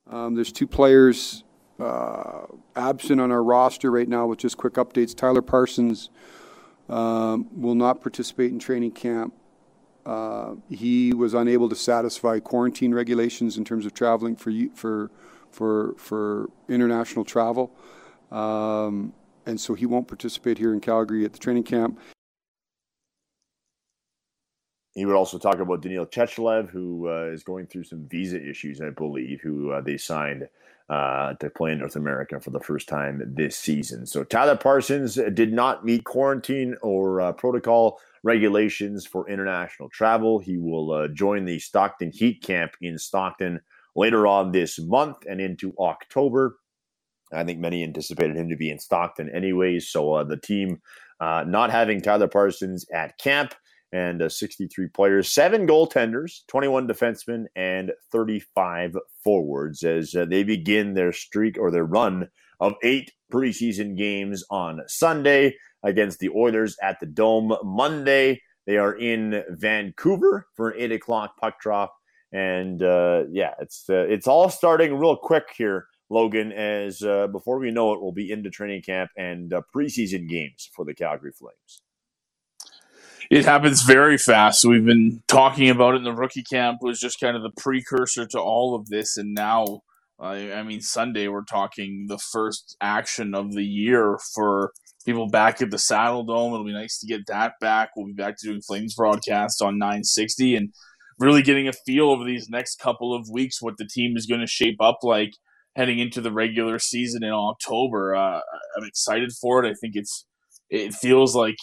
Um, 0.10 0.36
there's 0.36 0.52
two 0.52 0.68
players 0.68 1.44
uh, 1.80 2.46
absent 2.76 3.20
on 3.20 3.32
our 3.32 3.44
roster 3.44 3.92
right 3.92 4.08
now 4.08 4.28
with 4.28 4.40
just 4.40 4.58
quick 4.58 4.74
updates. 4.74 5.16
Tyler 5.16 5.42
Parsons 5.42 6.10
um, 6.90 7.48
will 7.60 7.76
not 7.76 8.02
participate 8.02 8.52
in 8.52 8.60
training 8.60 8.92
camp. 8.92 9.34
Uh, 10.06 10.56
he 10.70 11.14
was 11.14 11.34
unable 11.34 11.70
to 11.70 11.76
satisfy 11.76 12.40
quarantine 12.40 12.94
regulations 12.94 13.58
in 13.58 13.64
terms 13.64 13.86
of 13.86 13.94
traveling 13.94 14.36
for 14.36 14.52
for 14.76 15.10
for 15.50 15.94
for 15.98 16.50
international 16.68 17.24
travel, 17.24 17.72
um, 18.32 19.14
and 19.46 19.60
so 19.60 19.74
he 19.74 19.86
won't 19.86 20.08
participate 20.08 20.58
here 20.58 20.74
in 20.74 20.80
Calgary 20.80 21.26
at 21.26 21.34
the 21.34 21.40
training 21.40 21.64
camp. 21.64 22.00
He 24.94 25.06
would 25.06 25.16
also 25.16 25.40
talk 25.40 25.58
about 25.58 25.82
Daniil 25.82 26.06
Chechelev, 26.06 26.70
who 26.70 27.10
uh, 27.10 27.32
is 27.34 27.44
going 27.44 27.66
through 27.66 27.86
some 27.86 28.08
visa 28.08 28.40
issues, 28.40 28.80
I 28.80 28.92
believe, 28.92 29.42
who 29.42 29.72
uh, 29.72 29.82
they 29.82 29.98
signed 29.98 30.48
uh, 30.90 31.34
to 31.36 31.50
play 31.50 31.72
in 31.72 31.80
North 31.80 31.96
America 31.96 32.40
for 32.40 32.52
the 32.52 32.60
first 32.60 32.88
time 32.88 33.22
this 33.26 33.58
season. 33.58 34.06
So 34.06 34.24
Tyler 34.24 34.56
Parsons 34.56 35.16
did 35.34 35.52
not 35.52 35.84
meet 35.84 36.04
quarantine 36.04 36.76
or 36.84 37.22
uh, 37.22 37.32
protocol 37.32 38.00
regulations 38.22 39.06
for 39.06 39.28
international 39.28 39.90
travel. 39.90 40.38
He 40.40 40.58
will 40.58 40.92
uh, 40.92 41.08
join 41.08 41.46
the 41.46 41.58
Stockton 41.58 42.12
Heat 42.12 42.44
Camp 42.44 42.74
in 42.80 43.00
Stockton 43.00 43.62
later 43.96 44.28
on 44.28 44.52
this 44.52 44.80
month 44.80 45.18
and 45.28 45.42
into 45.42 45.74
October. 45.80 46.58
I 47.34 47.44
think 47.44 47.60
many 47.60 47.84
anticipated 47.84 48.38
him 48.38 48.50
to 48.50 48.56
be 48.56 48.70
in 48.70 48.80
Stockton 48.80 49.30
anyways. 49.30 49.90
So 49.90 50.14
uh, 50.14 50.24
the 50.24 50.38
team 50.38 50.82
uh, 51.20 51.44
not 51.48 51.72
having 51.72 52.02
Tyler 52.02 52.28
Parsons 52.28 52.86
at 52.94 53.18
camp 53.18 53.54
and 53.92 54.24
uh, 54.24 54.30
63 54.30 54.88
players, 54.90 55.32
seven 55.32 55.68
goaltenders, 55.68 56.40
21 56.48 56.88
defensemen, 56.88 57.46
and 57.56 57.92
35 58.12 58.98
forwards 59.24 59.84
as 59.84 60.16
uh, 60.16 60.26
they 60.26 60.44
begin 60.44 60.96
their 60.96 61.12
streak 61.12 61.58
or 61.60 61.70
their 61.70 61.86
run 61.86 62.28
of 62.60 62.74
eight 62.84 63.12
preseason 63.32 63.96
games 63.96 64.44
on 64.50 64.82
Sunday 64.88 65.56
against 65.84 66.20
the 66.20 66.30
Oilers 66.30 66.76
at 66.82 67.00
the 67.00 67.06
Dome. 67.06 67.56
Monday, 67.64 68.42
they 68.66 68.78
are 68.78 68.96
in 68.96 69.44
Vancouver 69.50 70.48
for 70.56 70.70
an 70.70 70.80
eight 70.80 70.92
o'clock 70.92 71.38
puck 71.38 71.60
drop. 71.60 71.94
And 72.32 72.82
uh, 72.82 73.26
yeah, 73.32 73.54
it's 73.60 73.86
uh, 73.90 74.06
it's 74.10 74.28
all 74.28 74.50
starting 74.50 74.98
real 74.98 75.16
quick 75.16 75.50
here, 75.56 75.86
Logan. 76.14 76.52
As 76.52 77.02
uh, 77.02 77.28
before 77.28 77.60
we 77.60 77.72
know 77.72 77.94
it, 77.94 78.02
we'll 78.02 78.12
be 78.12 78.32
into 78.32 78.50
training 78.50 78.84
camp 78.84 79.10
and 79.18 79.54
uh, 79.54 79.62
preseason 79.76 80.30
games 80.30 80.70
for 80.76 80.86
the 80.86 80.94
Calgary 80.94 81.32
Flames 81.32 81.82
it 83.30 83.46
happens 83.46 83.82
very 83.82 84.18
fast. 84.18 84.66
We've 84.66 84.86
been 84.86 85.24
talking 85.28 85.70
about 85.70 85.96
it 85.96 85.98
in 85.98 86.04
the 86.04 86.14
rookie 86.14 86.44
camp 86.44 86.80
was 86.82 87.00
just 87.00 87.20
kind 87.20 87.36
of 87.36 87.44
the 87.44 87.52
precursor 87.62 88.26
to 88.28 88.40
all 88.40 88.76
of 88.76 88.88
this, 88.90 89.18
and 89.18 89.34
now, 89.34 89.82
I 90.20 90.64
mean, 90.64 90.82
Sunday 90.82 91.28
we're 91.28 91.44
talking 91.44 92.06
the 92.08 92.20
first 92.20 92.78
action 92.80 93.34
of 93.34 93.54
the 93.54 93.64
year 93.64 94.18
for 94.36 94.72
people 95.06 95.28
back 95.28 95.62
at 95.62 95.72
the 95.72 95.78
Saddledome. 95.78 96.54
It'll 96.54 96.64
be 96.64 96.74
nice 96.74 97.00
to 97.00 97.08
get 97.08 97.26
that 97.28 97.54
back. 97.60 97.92
We'll 97.96 98.08
be 98.08 98.14
back 98.14 98.38
to 98.38 98.48
doing 98.48 98.62
Flames 98.62 98.96
broadcasts 98.96 99.62
on 99.62 99.78
960 99.78 100.56
and 100.56 100.70
really 101.20 101.42
getting 101.42 101.68
a 101.68 101.74
feel 101.74 102.10
over 102.10 102.24
these 102.24 102.50
next 102.50 102.80
couple 102.80 103.16
of 103.16 103.30
weeks 103.32 103.62
what 103.62 103.78
the 103.78 103.88
team 103.88 104.16
is 104.16 104.26
going 104.26 104.42
to 104.42 104.48
shape 104.48 104.82
up 104.82 105.00
like 105.04 105.34
heading 105.76 106.00
into 106.00 106.22
the 106.22 106.32
regular 106.32 106.80
season 106.80 107.24
in 107.24 107.32
October. 107.32 108.16
Uh, 108.16 108.40
I'm 108.78 108.84
excited 108.84 109.32
for 109.42 109.64
it. 109.64 109.70
I 109.70 109.74
think 109.80 109.96
it's 109.96 110.26
it 110.70 110.94
feels 110.94 111.36
like 111.36 111.56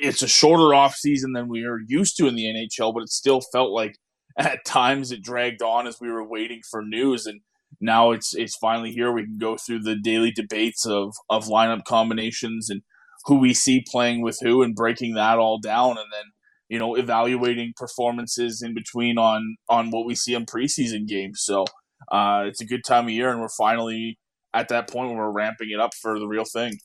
it's 0.00 0.22
a 0.22 0.28
shorter 0.28 0.74
off 0.74 0.94
season 0.94 1.32
than 1.32 1.48
we 1.48 1.64
are 1.64 1.78
used 1.86 2.16
to 2.18 2.26
in 2.26 2.34
the 2.34 2.44
NHL, 2.44 2.94
but 2.94 3.02
it 3.02 3.08
still 3.08 3.40
felt 3.52 3.70
like 3.70 3.96
at 4.36 4.64
times 4.64 5.12
it 5.12 5.22
dragged 5.22 5.62
on 5.62 5.86
as 5.86 5.98
we 6.00 6.10
were 6.10 6.26
waiting 6.26 6.60
for 6.70 6.82
news 6.82 7.26
and 7.26 7.40
now 7.80 8.12
it's 8.12 8.34
it's 8.34 8.56
finally 8.56 8.92
here. 8.92 9.12
We 9.12 9.24
can 9.24 9.38
go 9.38 9.56
through 9.56 9.80
the 9.80 9.96
daily 9.96 10.30
debates 10.30 10.86
of 10.86 11.14
of 11.28 11.46
lineup 11.46 11.84
combinations 11.84 12.68
and 12.70 12.82
who 13.24 13.38
we 13.38 13.54
see 13.54 13.84
playing 13.86 14.22
with 14.22 14.38
who 14.42 14.62
and 14.62 14.74
breaking 14.74 15.14
that 15.14 15.38
all 15.38 15.58
down 15.58 15.90
and 15.90 16.08
then 16.12 16.24
you 16.68 16.78
know 16.78 16.94
evaluating 16.94 17.72
performances 17.76 18.62
in 18.62 18.74
between 18.74 19.18
on 19.18 19.56
on 19.68 19.90
what 19.90 20.06
we 20.06 20.14
see 20.14 20.34
in 20.34 20.46
preseason 20.46 21.06
games. 21.06 21.40
So 21.42 21.64
uh, 22.10 22.44
it's 22.46 22.60
a 22.60 22.66
good 22.66 22.84
time 22.84 23.04
of 23.04 23.10
year 23.10 23.30
and 23.30 23.40
we're 23.40 23.48
finally 23.48 24.18
at 24.54 24.68
that 24.68 24.88
point 24.88 25.08
where 25.08 25.18
we're 25.18 25.30
ramping 25.30 25.70
it 25.70 25.80
up 25.80 25.94
for 25.94 26.18
the 26.18 26.26
real 26.26 26.44
thing. 26.44 26.78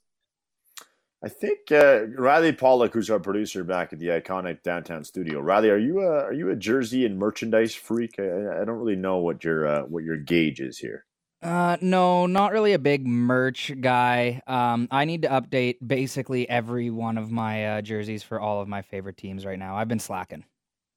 I 1.23 1.30
think 1.30 1.71
uh, 1.71 2.06
Riley 2.15 2.53
Pollock, 2.53 2.93
who's 2.93 3.10
our 3.10 3.19
producer 3.19 3.63
back 3.63 3.91
at 3.91 3.99
the 3.99 4.08
iconic 4.08 4.62
downtown 4.62 5.03
studio. 5.03 5.39
Riley, 5.39 5.69
are 5.71 5.77
you 5.77 6.01
a 6.01 6.25
are 6.25 6.34
you 6.34 6.51
a 6.51 6.56
jersey 6.56 7.06
and 7.06 7.17
merchandise 7.17 7.73
freak? 7.73 8.15
I, 8.19 8.62
I 8.62 8.65
don't 8.65 8.77
really 8.77 8.95
know 8.95 9.17
what 9.17 9.43
your 9.43 9.67
uh, 9.67 9.82
what 9.84 10.03
your 10.03 10.17
gauge 10.17 10.60
is 10.60 10.77
here. 10.77 11.06
Uh, 11.41 11.77
no, 11.82 12.27
not 12.27 12.51
really 12.51 12.73
a 12.73 12.80
big 12.80 13.06
merch 13.06 13.71
guy. 13.80 14.41
Um, 14.47 14.88
I 14.91 15.06
need 15.06 15.23
to 15.23 15.30
update 15.30 15.77
basically 15.86 16.47
every 16.49 16.89
one 16.89 17.17
of 17.17 17.32
my 17.32 17.65
uh, 17.65 17.82
jerseys 17.82 18.23
for 18.23 18.39
all 18.39 18.62
of 18.62 18.67
my 18.67 18.82
favorite 18.82 19.17
teams 19.17 19.45
right 19.45 19.60
now. 19.60 19.75
I've 19.75 19.88
been 19.88 19.99
slacking. 19.99 20.45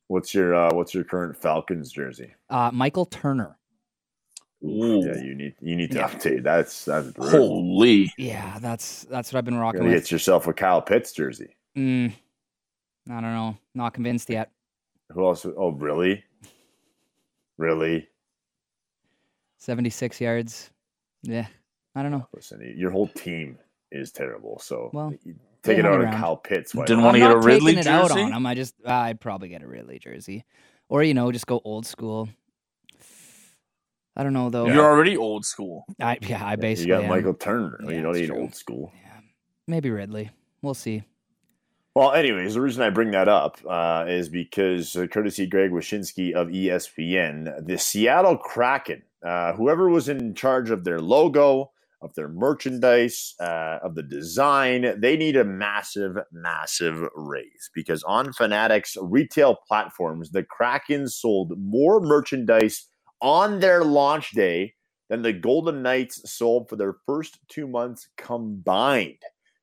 What's 0.09 0.35
your 0.35 0.55
uh, 0.55 0.75
What's 0.75 0.93
your 0.93 1.05
current 1.05 1.37
Falcons 1.37 1.91
jersey? 1.93 2.35
Uh, 2.51 2.71
Michael 2.73 3.07
Turner. 3.07 3.57
Ooh. 4.63 5.03
Yeah, 5.05 5.23
you 5.23 5.35
need 5.35 5.55
you 5.61 5.75
need 5.75 5.91
to 5.93 5.99
yeah. 5.99 6.09
update. 6.09 6.43
That's 6.43 6.85
that's 6.85 7.11
brutal. 7.13 7.49
holy. 7.49 8.13
Yeah, 8.19 8.59
that's 8.61 9.05
that's 9.05 9.33
what 9.33 9.39
I've 9.39 9.45
been 9.45 9.57
rocking. 9.57 9.85
You 9.85 9.91
get 9.91 10.11
yourself 10.11 10.47
a 10.47 10.53
Kyle 10.53 10.83
Pitts 10.83 11.13
jersey. 11.13 11.57
Mm, 11.77 12.13
I 13.09 13.15
don't 13.15 13.23
know. 13.23 13.57
Not 13.75 13.95
convinced 13.95 14.29
yet. 14.29 14.51
Who 15.13 15.25
else? 15.27 15.47
Oh, 15.47 15.71
really? 15.71 16.25
Really? 17.57 18.09
Seventy 19.59 19.91
six 19.91 20.21
yards. 20.21 20.71
Yeah, 21.23 21.47
I 21.95 22.03
don't 22.03 22.11
know. 22.11 22.27
Listen, 22.35 22.75
your 22.77 22.91
whole 22.91 23.09
team 23.09 23.59
is 23.91 24.13
terrible. 24.13 24.59
So 24.59 24.91
well, 24.93 25.15
take 25.63 25.79
it 25.79 25.87
out 25.87 26.03
of 26.03 26.11
Kyle 26.15 26.37
Pitts. 26.37 26.73
Didn't 26.73 27.03
want 27.03 27.15
to 27.15 27.21
get 27.21 27.31
a 27.31 27.39
Ridley 27.39 27.77
jersey. 27.77 27.89
Out 27.89 28.11
on 28.11 28.33
him. 28.33 28.47
I 28.47 28.55
just 28.55 28.75
uh, 28.87 28.93
I'd 28.93 29.21
probably 29.21 29.49
get 29.49 29.63
a 29.63 29.67
Ridley 29.67 29.99
jersey, 29.99 30.45
or 30.91 31.03
you 31.03 31.15
know, 31.15 31.33
just 31.33 31.47
go 31.47 31.63
old 31.65 31.87
school. 31.87 32.29
I 34.17 34.23
don't 34.23 34.33
know 34.33 34.51
though. 34.51 34.67
You're 34.67 34.85
already 34.85 35.17
old 35.17 35.45
school. 35.45 35.85
I 36.01 36.19
yeah, 36.23 36.45
I 36.45 36.57
basically 36.57 36.91
you 36.91 36.97
got 36.97 37.05
am. 37.05 37.11
Michael 37.11 37.35
Turner. 37.35 37.79
Yeah, 37.85 37.91
you 37.91 38.03
don't 38.03 38.15
need 38.15 38.27
true. 38.27 38.41
old 38.41 38.55
school. 38.55 38.93
Yeah, 39.03 39.21
maybe 39.67 39.91
Ridley. 39.91 40.31
We'll 40.63 40.75
see. 40.75 41.05
Well, 41.95 42.13
anyways, 42.13 42.55
the 42.55 42.61
reason 42.61 42.83
I 42.85 42.91
bring 42.91 43.11
that 43.13 43.29
up 43.29 43.59
uh, 43.69 44.05
is 44.07 44.29
because, 44.29 44.95
uh, 44.95 45.09
courtesy 45.09 45.47
Greg 45.47 45.73
Wyshynski 45.73 46.33
of 46.35 46.47
ESPN, 46.47 47.67
the 47.67 47.79
Seattle 47.79 48.37
Kraken, 48.37 49.03
uh, 49.27 49.55
whoever 49.55 49.91
was 49.91 50.09
in 50.09 50.35
charge 50.35 50.71
of 50.71 50.85
their 50.85 51.01
logo, 51.01 51.73
of 52.01 52.15
their 52.15 52.29
merchandise, 52.29 53.35
uh, 53.41 53.81
of 53.83 53.97
the 53.97 54.05
design, 54.05 55.01
they 55.01 55.17
need 55.17 55.37
a 55.37 55.45
massive, 55.45 56.17
massive 56.31 57.09
raise 57.17 57.71
because 57.75 58.05
on 58.05 58.33
Fanatics 58.33 58.97
retail 59.03 59.57
platforms, 59.67 60.31
the 60.31 60.45
Kraken 60.45 61.09
sold 61.09 61.53
more 61.59 62.01
merchandise 62.01 62.87
on 63.21 63.61
their 63.61 63.85
launch 63.85 64.31
day 64.33 64.75
than 65.09 65.23
the 65.23 65.33
Golden 65.33 65.83
Knights 65.83 66.31
sold 66.31 66.69
for 66.69 66.77
their 66.77 66.97
first 67.07 67.39
two 67.49 67.67
months 67.67 68.09
combined 68.17 69.23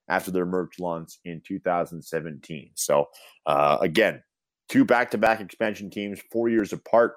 after 0.10 0.32
their 0.32 0.46
merch 0.46 0.80
launch 0.80 1.20
in 1.26 1.42
2017. 1.42 2.72
So, 2.76 3.08
uh, 3.46 3.78
again, 3.82 4.22
two 4.70 4.86
back 4.86 5.12
to 5.12 5.18
back 5.18 5.40
expansion 5.40 5.90
teams, 5.90 6.22
four 6.32 6.50
years 6.50 6.74
apart. 6.74 7.16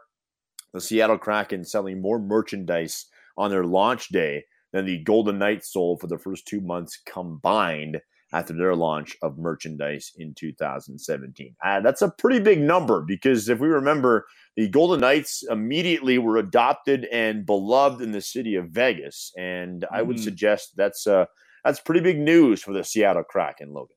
The 0.72 0.80
Seattle 0.80 1.18
Kraken 1.18 1.64
selling 1.64 2.00
more 2.00 2.18
merchandise 2.18 3.06
on 3.36 3.50
their 3.50 3.64
launch 3.64 4.08
day 4.08 4.44
than 4.72 4.86
the 4.86 4.98
Golden 4.98 5.38
Knights 5.38 5.72
sold 5.72 6.00
for 6.00 6.06
the 6.06 6.18
first 6.18 6.46
two 6.46 6.60
months 6.60 7.00
combined 7.04 8.00
after 8.32 8.52
their 8.52 8.74
launch 8.74 9.16
of 9.22 9.38
merchandise 9.38 10.12
in 10.16 10.34
2017. 10.34 11.56
Uh, 11.64 11.80
that's 11.80 12.02
a 12.02 12.10
pretty 12.10 12.38
big 12.38 12.60
number 12.60 13.02
because 13.02 13.48
if 13.48 13.58
we 13.58 13.68
remember, 13.68 14.26
the 14.56 14.68
Golden 14.68 15.00
Knights 15.00 15.42
immediately 15.50 16.18
were 16.18 16.36
adopted 16.36 17.06
and 17.06 17.44
beloved 17.44 18.00
in 18.00 18.12
the 18.12 18.20
city 18.20 18.54
of 18.54 18.70
Vegas, 18.70 19.32
and 19.36 19.84
I 19.90 20.02
would 20.02 20.16
mm. 20.16 20.24
suggest 20.24 20.76
that's 20.76 21.06
uh, 21.06 21.26
that's 21.64 21.80
pretty 21.80 22.00
big 22.00 22.18
news 22.18 22.62
for 22.62 22.72
the 22.72 22.84
Seattle 22.84 23.24
Kraken, 23.24 23.72
Logan. 23.72 23.96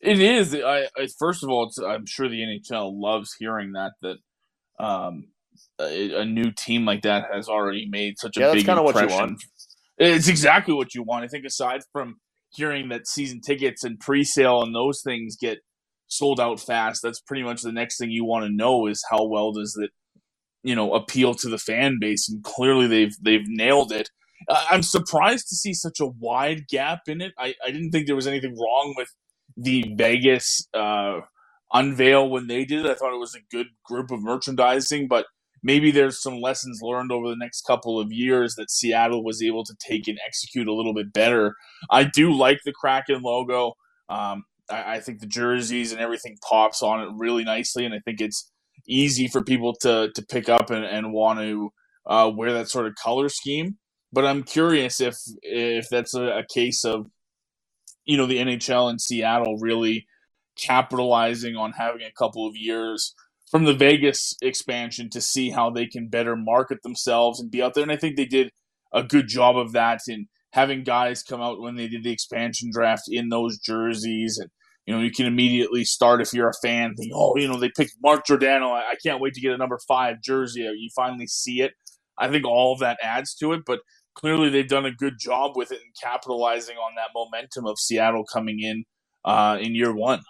It 0.00 0.20
is. 0.20 0.54
I, 0.54 0.88
I 0.96 1.08
first 1.18 1.42
of 1.42 1.50
all, 1.50 1.70
I'm 1.86 2.06
sure 2.06 2.28
the 2.28 2.40
NHL 2.40 2.92
loves 2.94 3.34
hearing 3.34 3.72
that 3.72 3.92
that 4.02 4.16
um, 4.78 5.28
a, 5.78 6.20
a, 6.20 6.24
new 6.24 6.50
team 6.52 6.86
like 6.86 7.02
that 7.02 7.26
has 7.32 7.48
already 7.48 7.86
made 7.86 8.18
such 8.18 8.38
a 8.38 8.40
yeah, 8.40 8.52
big 8.52 8.66
impression. 8.66 8.84
What 8.84 9.00
you 9.00 9.08
want. 9.08 9.44
It's 9.98 10.28
exactly 10.28 10.72
what 10.72 10.94
you 10.94 11.02
want. 11.02 11.24
I 11.24 11.28
think 11.28 11.44
aside 11.44 11.82
from 11.92 12.16
hearing 12.50 12.88
that 12.88 13.06
season 13.06 13.40
tickets 13.40 13.84
and 13.84 13.98
pre-sale 13.98 14.62
and 14.62 14.74
those 14.74 15.02
things 15.02 15.36
get 15.36 15.58
sold 16.06 16.40
out 16.40 16.60
fast, 16.60 17.00
that's 17.02 17.20
pretty 17.20 17.42
much 17.42 17.62
the 17.62 17.72
next 17.72 17.98
thing 17.98 18.10
you 18.10 18.24
want 18.24 18.44
to 18.44 18.52
know 18.52 18.86
is 18.86 19.04
how 19.10 19.24
well 19.24 19.52
does 19.52 19.76
it, 19.80 19.90
you 20.62 20.74
know, 20.74 20.94
appeal 20.94 21.34
to 21.34 21.48
the 21.48 21.58
fan 21.58 21.98
base. 22.00 22.28
And 22.28 22.42
clearly 22.42 22.86
they've 22.86 23.14
they've 23.22 23.46
nailed 23.46 23.92
it. 23.92 24.10
I'm 24.48 24.82
surprised 24.82 25.48
to 25.48 25.56
see 25.56 25.74
such 25.74 26.00
a 26.00 26.06
wide 26.06 26.66
gap 26.68 27.02
in 27.06 27.20
it. 27.20 27.32
I, 27.38 27.54
I 27.64 27.70
didn't 27.70 27.90
think 27.90 28.06
there 28.06 28.16
was 28.16 28.26
anything 28.26 28.56
wrong 28.58 28.94
with 28.96 29.08
the 29.56 29.92
Vegas 29.96 30.66
uh, 30.72 31.20
unveil 31.72 32.28
when 32.28 32.46
they 32.46 32.64
did 32.64 32.86
it. 32.86 32.90
I 32.90 32.94
thought 32.94 33.14
it 33.14 33.20
was 33.20 33.34
a 33.34 33.54
good 33.54 33.66
group 33.84 34.10
of 34.10 34.22
merchandising, 34.22 35.08
but 35.08 35.26
maybe 35.62 35.90
there's 35.90 36.22
some 36.22 36.40
lessons 36.40 36.80
learned 36.82 37.12
over 37.12 37.28
the 37.28 37.36
next 37.36 37.66
couple 37.66 38.00
of 38.00 38.12
years 38.12 38.54
that 38.54 38.70
Seattle 38.70 39.24
was 39.24 39.42
able 39.42 39.64
to 39.64 39.74
take 39.78 40.08
and 40.08 40.18
execute 40.26 40.68
a 40.68 40.74
little 40.74 40.94
bit 40.94 41.12
better. 41.12 41.54
I 41.90 42.04
do 42.04 42.32
like 42.32 42.60
the 42.64 42.72
Kraken 42.72 43.22
logo. 43.22 43.74
Um, 44.08 44.44
I, 44.70 44.96
I, 44.96 45.00
think 45.00 45.20
the 45.20 45.26
jerseys 45.26 45.92
and 45.92 46.00
everything 46.00 46.36
pops 46.48 46.82
on 46.82 47.00
it 47.00 47.08
really 47.16 47.44
nicely, 47.44 47.84
and 47.84 47.94
I 47.94 48.00
think 48.00 48.20
it's 48.20 48.50
easy 48.88 49.28
for 49.28 49.42
people 49.42 49.74
to 49.82 50.10
to 50.14 50.22
pick 50.26 50.48
up 50.48 50.70
and, 50.70 50.84
and 50.84 51.12
want 51.12 51.38
to 51.40 51.70
uh, 52.06 52.30
wear 52.34 52.52
that 52.52 52.68
sort 52.68 52.86
of 52.86 52.94
color 52.96 53.28
scheme. 53.28 53.76
But 54.12 54.26
I'm 54.26 54.42
curious 54.42 55.00
if 55.00 55.16
if 55.42 55.88
that's 55.88 56.14
a, 56.14 56.38
a 56.38 56.44
case 56.44 56.84
of 56.84 57.06
you 58.04 58.16
know 58.16 58.26
the 58.26 58.38
NHL 58.38 58.90
and 58.90 59.00
Seattle 59.00 59.58
really 59.58 60.06
capitalizing 60.58 61.56
on 61.56 61.72
having 61.72 62.02
a 62.02 62.12
couple 62.12 62.46
of 62.46 62.56
years 62.56 63.14
from 63.50 63.64
the 63.64 63.74
Vegas 63.74 64.34
expansion 64.40 65.10
to 65.10 65.20
see 65.20 65.50
how 65.50 65.70
they 65.70 65.86
can 65.86 66.08
better 66.08 66.36
market 66.36 66.82
themselves 66.82 67.40
and 67.40 67.50
be 67.50 67.60
out 67.60 67.74
there. 67.74 67.82
And 67.82 67.92
I 67.92 67.96
think 67.96 68.16
they 68.16 68.24
did 68.24 68.50
a 68.92 69.02
good 69.02 69.26
job 69.26 69.56
of 69.56 69.72
that 69.72 70.00
in 70.08 70.26
having 70.52 70.84
guys 70.84 71.22
come 71.22 71.40
out 71.40 71.60
when 71.60 71.76
they 71.76 71.88
did 71.88 72.04
the 72.04 72.12
expansion 72.12 72.70
draft 72.72 73.04
in 73.08 73.28
those 73.28 73.58
jerseys. 73.58 74.38
And, 74.38 74.50
you 74.86 74.94
know, 74.94 75.00
you 75.00 75.10
can 75.10 75.26
immediately 75.26 75.84
start 75.84 76.20
if 76.20 76.32
you're 76.32 76.48
a 76.48 76.62
fan, 76.62 76.94
think, 76.94 77.12
oh, 77.14 77.36
you 77.36 77.48
know, 77.48 77.58
they 77.58 77.70
picked 77.76 77.94
Mark 78.02 78.26
Giordano. 78.26 78.72
I 78.72 78.94
can't 79.04 79.20
wait 79.20 79.34
to 79.34 79.40
get 79.40 79.52
a 79.52 79.58
number 79.58 79.78
five 79.86 80.22
jersey. 80.22 80.60
You 80.60 80.88
finally 80.94 81.26
see 81.26 81.60
it. 81.60 81.72
I 82.18 82.28
think 82.28 82.46
all 82.46 82.72
of 82.72 82.80
that 82.80 82.98
adds 83.02 83.34
to 83.36 83.52
it. 83.52 83.62
But 83.66 83.80
clearly 84.14 84.48
they've 84.48 84.68
done 84.68 84.86
a 84.86 84.92
good 84.92 85.14
job 85.18 85.56
with 85.56 85.72
it 85.72 85.80
and 85.80 85.94
capitalizing 86.00 86.76
on 86.76 86.94
that 86.96 87.10
momentum 87.14 87.66
of 87.66 87.78
Seattle 87.78 88.24
coming 88.32 88.60
in 88.60 88.84
uh, 89.24 89.58
in 89.60 89.74
year 89.74 89.94
one. 89.94 90.20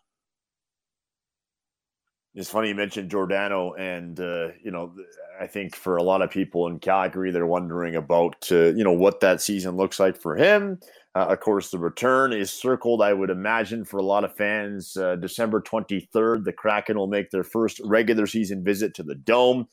It's 2.34 2.48
funny 2.50 2.68
you 2.68 2.76
mentioned 2.76 3.10
Giordano, 3.10 3.72
and 3.72 4.18
uh, 4.20 4.48
you 4.62 4.70
know, 4.70 4.94
I 5.40 5.48
think 5.48 5.74
for 5.74 5.96
a 5.96 6.02
lot 6.02 6.22
of 6.22 6.30
people 6.30 6.68
in 6.68 6.78
Calgary, 6.78 7.32
they're 7.32 7.46
wondering 7.46 7.96
about 7.96 8.46
uh, 8.52 8.66
you 8.66 8.84
know 8.84 8.92
what 8.92 9.18
that 9.20 9.42
season 9.42 9.76
looks 9.76 9.98
like 9.98 10.16
for 10.16 10.36
him. 10.36 10.78
Uh, 11.16 11.26
of 11.30 11.40
course, 11.40 11.72
the 11.72 11.78
return 11.78 12.32
is 12.32 12.52
circled. 12.52 13.02
I 13.02 13.12
would 13.14 13.30
imagine 13.30 13.84
for 13.84 13.98
a 13.98 14.04
lot 14.04 14.22
of 14.22 14.36
fans, 14.36 14.96
uh, 14.96 15.16
December 15.16 15.60
twenty 15.60 16.08
third, 16.12 16.44
the 16.44 16.52
Kraken 16.52 16.96
will 16.96 17.08
make 17.08 17.30
their 17.30 17.42
first 17.42 17.80
regular 17.84 18.28
season 18.28 18.62
visit 18.62 18.94
to 18.94 19.02
the 19.02 19.16
Dome. 19.16 19.66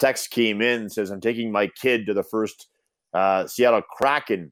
Text 0.00 0.30
came 0.30 0.62
in 0.62 0.88
says, 0.88 1.10
"I'm 1.10 1.20
taking 1.20 1.52
my 1.52 1.66
kid 1.66 2.06
to 2.06 2.14
the 2.14 2.24
first 2.24 2.68
uh, 3.12 3.46
Seattle 3.46 3.82
Kraken 3.82 4.50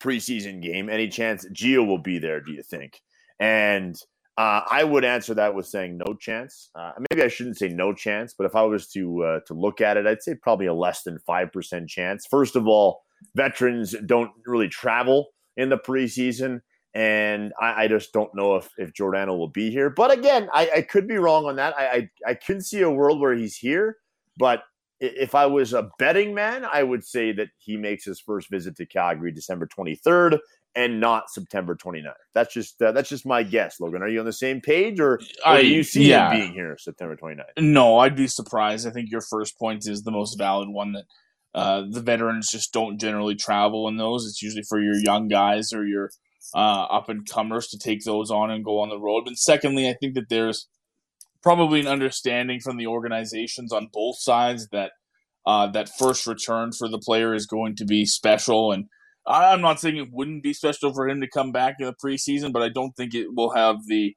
preseason 0.00 0.60
game. 0.60 0.90
Any 0.90 1.06
chance 1.06 1.46
Gio 1.54 1.86
will 1.86 1.98
be 1.98 2.18
there? 2.18 2.40
Do 2.40 2.50
you 2.50 2.64
think?" 2.64 3.02
And 3.38 3.96
uh, 4.38 4.60
I 4.70 4.84
would 4.84 5.04
answer 5.04 5.32
that 5.34 5.54
with 5.54 5.66
saying 5.66 5.96
no 5.96 6.14
chance. 6.14 6.70
Uh, 6.74 6.92
maybe 7.10 7.22
I 7.22 7.28
shouldn't 7.28 7.56
say 7.56 7.68
no 7.68 7.94
chance, 7.94 8.34
but 8.36 8.44
if 8.44 8.54
I 8.54 8.62
was 8.62 8.86
to 8.88 9.22
uh, 9.22 9.40
to 9.46 9.54
look 9.54 9.80
at 9.80 9.96
it, 9.96 10.06
I'd 10.06 10.22
say 10.22 10.34
probably 10.34 10.66
a 10.66 10.74
less 10.74 11.02
than 11.04 11.18
five 11.20 11.52
percent 11.52 11.88
chance. 11.88 12.26
First 12.26 12.54
of 12.54 12.66
all, 12.66 13.02
veterans 13.34 13.94
don't 14.04 14.30
really 14.44 14.68
travel 14.68 15.28
in 15.56 15.70
the 15.70 15.78
preseason, 15.78 16.60
and 16.94 17.54
I, 17.60 17.84
I 17.84 17.88
just 17.88 18.12
don't 18.12 18.34
know 18.34 18.56
if 18.56 18.68
if 18.76 18.92
Giordano 18.92 19.34
will 19.36 19.48
be 19.48 19.70
here. 19.70 19.88
But 19.88 20.10
again, 20.10 20.50
I, 20.52 20.70
I 20.76 20.82
could 20.82 21.08
be 21.08 21.16
wrong 21.16 21.46
on 21.46 21.56
that. 21.56 21.74
I, 21.78 21.86
I 21.86 22.10
I 22.28 22.34
could 22.34 22.62
see 22.62 22.82
a 22.82 22.90
world 22.90 23.20
where 23.20 23.34
he's 23.34 23.56
here, 23.56 23.96
but 24.38 24.64
if 25.00 25.34
I 25.34 25.46
was 25.46 25.72
a 25.72 25.90
betting 25.98 26.34
man, 26.34 26.66
I 26.70 26.82
would 26.82 27.04
say 27.04 27.32
that 27.32 27.48
he 27.58 27.76
makes 27.76 28.04
his 28.04 28.20
first 28.20 28.50
visit 28.50 28.76
to 28.76 28.86
Calgary 28.86 29.30
December 29.30 29.66
23rd 29.66 30.38
and 30.76 31.00
not 31.00 31.30
September 31.30 31.74
29th. 31.74 32.12
That's 32.34 32.52
just 32.52 32.80
uh, 32.80 32.92
that's 32.92 33.08
just 33.08 33.26
my 33.26 33.42
guess. 33.42 33.80
Logan, 33.80 34.02
are 34.02 34.08
you 34.08 34.20
on 34.20 34.26
the 34.26 34.32
same 34.32 34.60
page, 34.60 35.00
or, 35.00 35.14
or 35.14 35.20
I, 35.44 35.62
do 35.62 35.68
you 35.68 35.82
see 35.82 36.08
yeah. 36.08 36.30
him 36.30 36.40
being 36.40 36.52
here 36.52 36.76
September 36.78 37.16
29th? 37.16 37.44
No, 37.58 37.98
I'd 37.98 38.14
be 38.14 38.28
surprised. 38.28 38.86
I 38.86 38.90
think 38.90 39.10
your 39.10 39.22
first 39.22 39.58
point 39.58 39.88
is 39.88 40.02
the 40.02 40.12
most 40.12 40.36
valid 40.36 40.68
one 40.68 40.92
that 40.92 41.04
uh, 41.54 41.84
the 41.90 42.02
veterans 42.02 42.50
just 42.50 42.72
don't 42.72 43.00
generally 43.00 43.34
travel 43.34 43.88
in 43.88 43.96
those. 43.96 44.26
It's 44.26 44.42
usually 44.42 44.64
for 44.68 44.78
your 44.80 44.94
young 44.94 45.28
guys 45.28 45.72
or 45.72 45.86
your 45.86 46.10
uh, 46.54 46.84
up 46.90 47.08
and 47.08 47.26
comers 47.26 47.68
to 47.68 47.78
take 47.78 48.04
those 48.04 48.30
on 48.30 48.50
and 48.50 48.64
go 48.64 48.80
on 48.80 48.90
the 48.90 49.00
road. 49.00 49.24
But 49.24 49.38
secondly, 49.38 49.88
I 49.88 49.94
think 49.98 50.14
that 50.14 50.28
there's 50.28 50.68
probably 51.42 51.80
an 51.80 51.86
understanding 51.86 52.60
from 52.60 52.76
the 52.76 52.86
organizations 52.86 53.72
on 53.72 53.88
both 53.92 54.16
sides 54.18 54.68
that 54.72 54.92
uh, 55.46 55.68
that 55.68 55.88
first 55.88 56.26
return 56.26 56.72
for 56.72 56.88
the 56.88 56.98
player 56.98 57.32
is 57.32 57.46
going 57.46 57.76
to 57.76 57.84
be 57.84 58.04
special 58.04 58.72
and 58.72 58.86
I'm 59.26 59.60
not 59.60 59.80
saying 59.80 59.96
it 59.96 60.12
wouldn't 60.12 60.42
be 60.42 60.52
special 60.52 60.92
for 60.94 61.08
him 61.08 61.20
to 61.20 61.28
come 61.28 61.50
back 61.50 61.76
in 61.80 61.86
the 61.86 61.94
preseason, 61.94 62.52
but 62.52 62.62
I 62.62 62.68
don't 62.68 62.92
think 62.96 63.14
it 63.14 63.34
will 63.34 63.54
have 63.54 63.86
the 63.86 64.14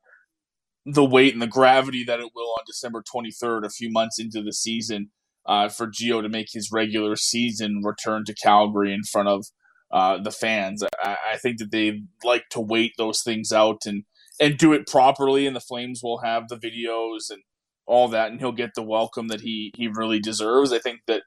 the 0.85 1.05
weight 1.05 1.33
and 1.33 1.41
the 1.41 1.47
gravity 1.47 2.03
that 2.05 2.19
it 2.19 2.31
will 2.33 2.51
on 2.51 2.63
December 2.65 3.03
23rd, 3.03 3.65
a 3.65 3.69
few 3.69 3.91
months 3.91 4.17
into 4.19 4.41
the 4.41 4.53
season, 4.53 5.11
uh, 5.45 5.69
for 5.69 5.87
Gio 5.87 6.21
to 6.21 6.29
make 6.29 6.47
his 6.51 6.71
regular 6.71 7.15
season 7.15 7.81
return 7.83 8.23
to 8.25 8.33
Calgary 8.33 8.93
in 8.93 9.03
front 9.03 9.27
of 9.27 9.45
uh, 9.91 10.21
the 10.21 10.31
fans. 10.31 10.83
I, 11.03 11.17
I, 11.33 11.37
think 11.37 11.57
that 11.59 11.71
they 11.71 12.01
like 12.23 12.49
to 12.51 12.59
wait 12.59 12.93
those 12.97 13.21
things 13.23 13.51
out 13.51 13.81
and 13.85 14.03
and 14.39 14.57
do 14.57 14.73
it 14.73 14.87
properly, 14.87 15.45
and 15.47 15.55
the 15.55 15.61
Flames 15.61 16.01
will 16.03 16.19
have 16.19 16.47
the 16.47 16.57
videos 16.57 17.29
and 17.29 17.41
all 17.85 18.07
that, 18.09 18.31
and 18.31 18.39
he'll 18.39 18.51
get 18.51 18.75
the 18.75 18.83
welcome 18.83 19.27
that 19.29 19.41
he 19.41 19.71
he 19.75 19.87
really 19.87 20.19
deserves. 20.19 20.71
I 20.71 20.79
think 20.79 21.01
that 21.07 21.23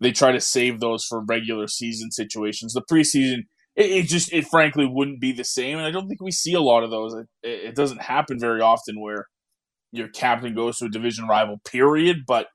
they 0.00 0.12
try 0.12 0.32
to 0.32 0.40
save 0.40 0.80
those 0.80 1.04
for 1.04 1.24
regular 1.24 1.68
season 1.68 2.10
situations. 2.10 2.72
The 2.72 2.82
preseason, 2.90 3.44
it, 3.76 3.90
it, 3.90 4.08
just 4.08 4.32
it 4.32 4.46
frankly 4.46 4.86
wouldn't 4.86 5.20
be 5.20 5.32
the 5.32 5.44
same, 5.44 5.78
and 5.78 5.86
I 5.86 5.90
don't 5.90 6.08
think 6.08 6.22
we 6.22 6.30
see 6.30 6.54
a 6.54 6.60
lot 6.60 6.84
of 6.84 6.90
those. 6.90 7.14
It, 7.14 7.26
it 7.42 7.74
doesn't 7.74 8.02
happen 8.02 8.38
very 8.38 8.60
often 8.60 9.00
where 9.00 9.26
your 9.92 10.08
captain 10.08 10.54
goes 10.54 10.78
to 10.78 10.86
a 10.86 10.90
division 10.90 11.26
rival. 11.28 11.60
Period, 11.70 12.18
but. 12.26 12.48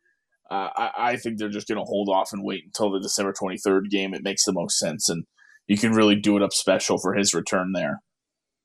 Uh, 0.52 0.68
I, 0.76 0.92
I, 0.98 1.16
think 1.18 1.38
they're 1.38 1.48
just 1.48 1.68
going 1.68 1.78
to 1.78 1.86
hold 1.86 2.10
off 2.10 2.34
and 2.34 2.44
wait 2.44 2.64
until 2.66 2.90
the 2.90 3.00
December 3.00 3.34
23rd 3.40 3.88
game. 3.92 4.16
It 4.16 4.24
makes 4.24 4.46
the 4.46 4.52
most 4.52 4.80
sense, 4.80 5.08
and 5.08 5.26
you 5.68 5.78
can 5.78 5.92
really 5.92 6.16
do 6.16 6.38
it 6.38 6.42
up 6.42 6.54
special 6.54 6.98
for 6.98 7.14
his 7.14 7.36
return 7.36 7.74
there. 7.76 8.00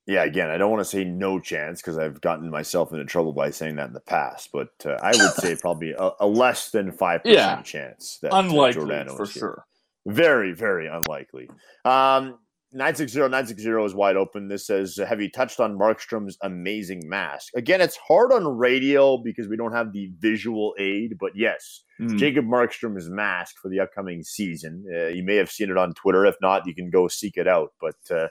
Yeah, 0.07 0.25
again, 0.25 0.51
I 0.51 0.59
don't 0.59 0.71
want 0.71 0.83
to 0.83 0.85
say 0.85 1.03
no 1.05 1.41
chance 1.41 1.81
because 1.81 1.97
I've 1.97 2.21
gotten 2.21 2.51
myself 2.51 2.93
into 2.93 3.07
trouble 3.07 3.33
by 3.33 3.51
saying 3.51 3.77
that 3.77 3.89
in 3.89 3.95
the 3.95 4.01
past, 4.01 4.51
but 4.53 4.69
uh, 4.85 4.99
I 5.03 5.13
would 5.13 5.33
say 5.33 5.57
probably 5.57 5.93
a, 5.93 6.11
a 6.21 6.27
less 6.27 6.71
than 6.71 6.93
five 6.93 7.23
yeah. 7.25 7.57
percent 7.57 7.67
chance 7.67 8.19
that 8.21 8.35
unlikely 8.35 8.83
uh, 8.83 8.87
Giordano 8.87 9.17
for 9.17 9.27
sure. 9.27 9.65
Very, 10.07 10.53
very 10.53 10.89
unlikely. 10.89 11.49
Um, 11.87 12.39
960 12.75 13.21
960 13.21 13.71
is 13.85 13.95
wide 13.95 14.17
open. 14.17 14.49
This 14.49 14.67
says, 14.67 14.97
Have 14.97 15.21
you 15.23 15.31
touched 15.31 15.61
on 15.61 15.79
Markstrom's 15.79 16.37
amazing 16.43 17.03
mask? 17.09 17.53
Again, 17.55 17.81
it's 17.81 17.97
hard 17.97 18.33
on 18.33 18.45
radio 18.45 19.17
because 19.17 19.47
we 19.47 19.57
don't 19.57 19.73
have 19.73 19.93
the 19.93 20.11
visual 20.19 20.75
aid, 20.79 21.17
but 21.21 21.31
yes, 21.37 21.83
mm. 22.01 22.19
Jacob 22.19 22.47
Markstrom's 22.47 23.09
mask 23.09 23.57
for 23.63 23.71
the 23.71 23.79
upcoming 23.79 24.25
season. 24.25 24.85
Uh, 24.93 25.07
you 25.07 25.23
may 25.23 25.37
have 25.37 25.51
seen 25.51 25.71
it 25.71 25.79
on 25.79 25.95
Twitter. 25.95 26.27
If 26.27 26.35
not, 26.43 26.67
you 26.67 26.75
can 26.75 26.91
go 26.91 27.07
seek 27.07 27.37
it 27.37 27.47
out. 27.47 27.73
But 27.81 27.95
uh, 28.11 28.27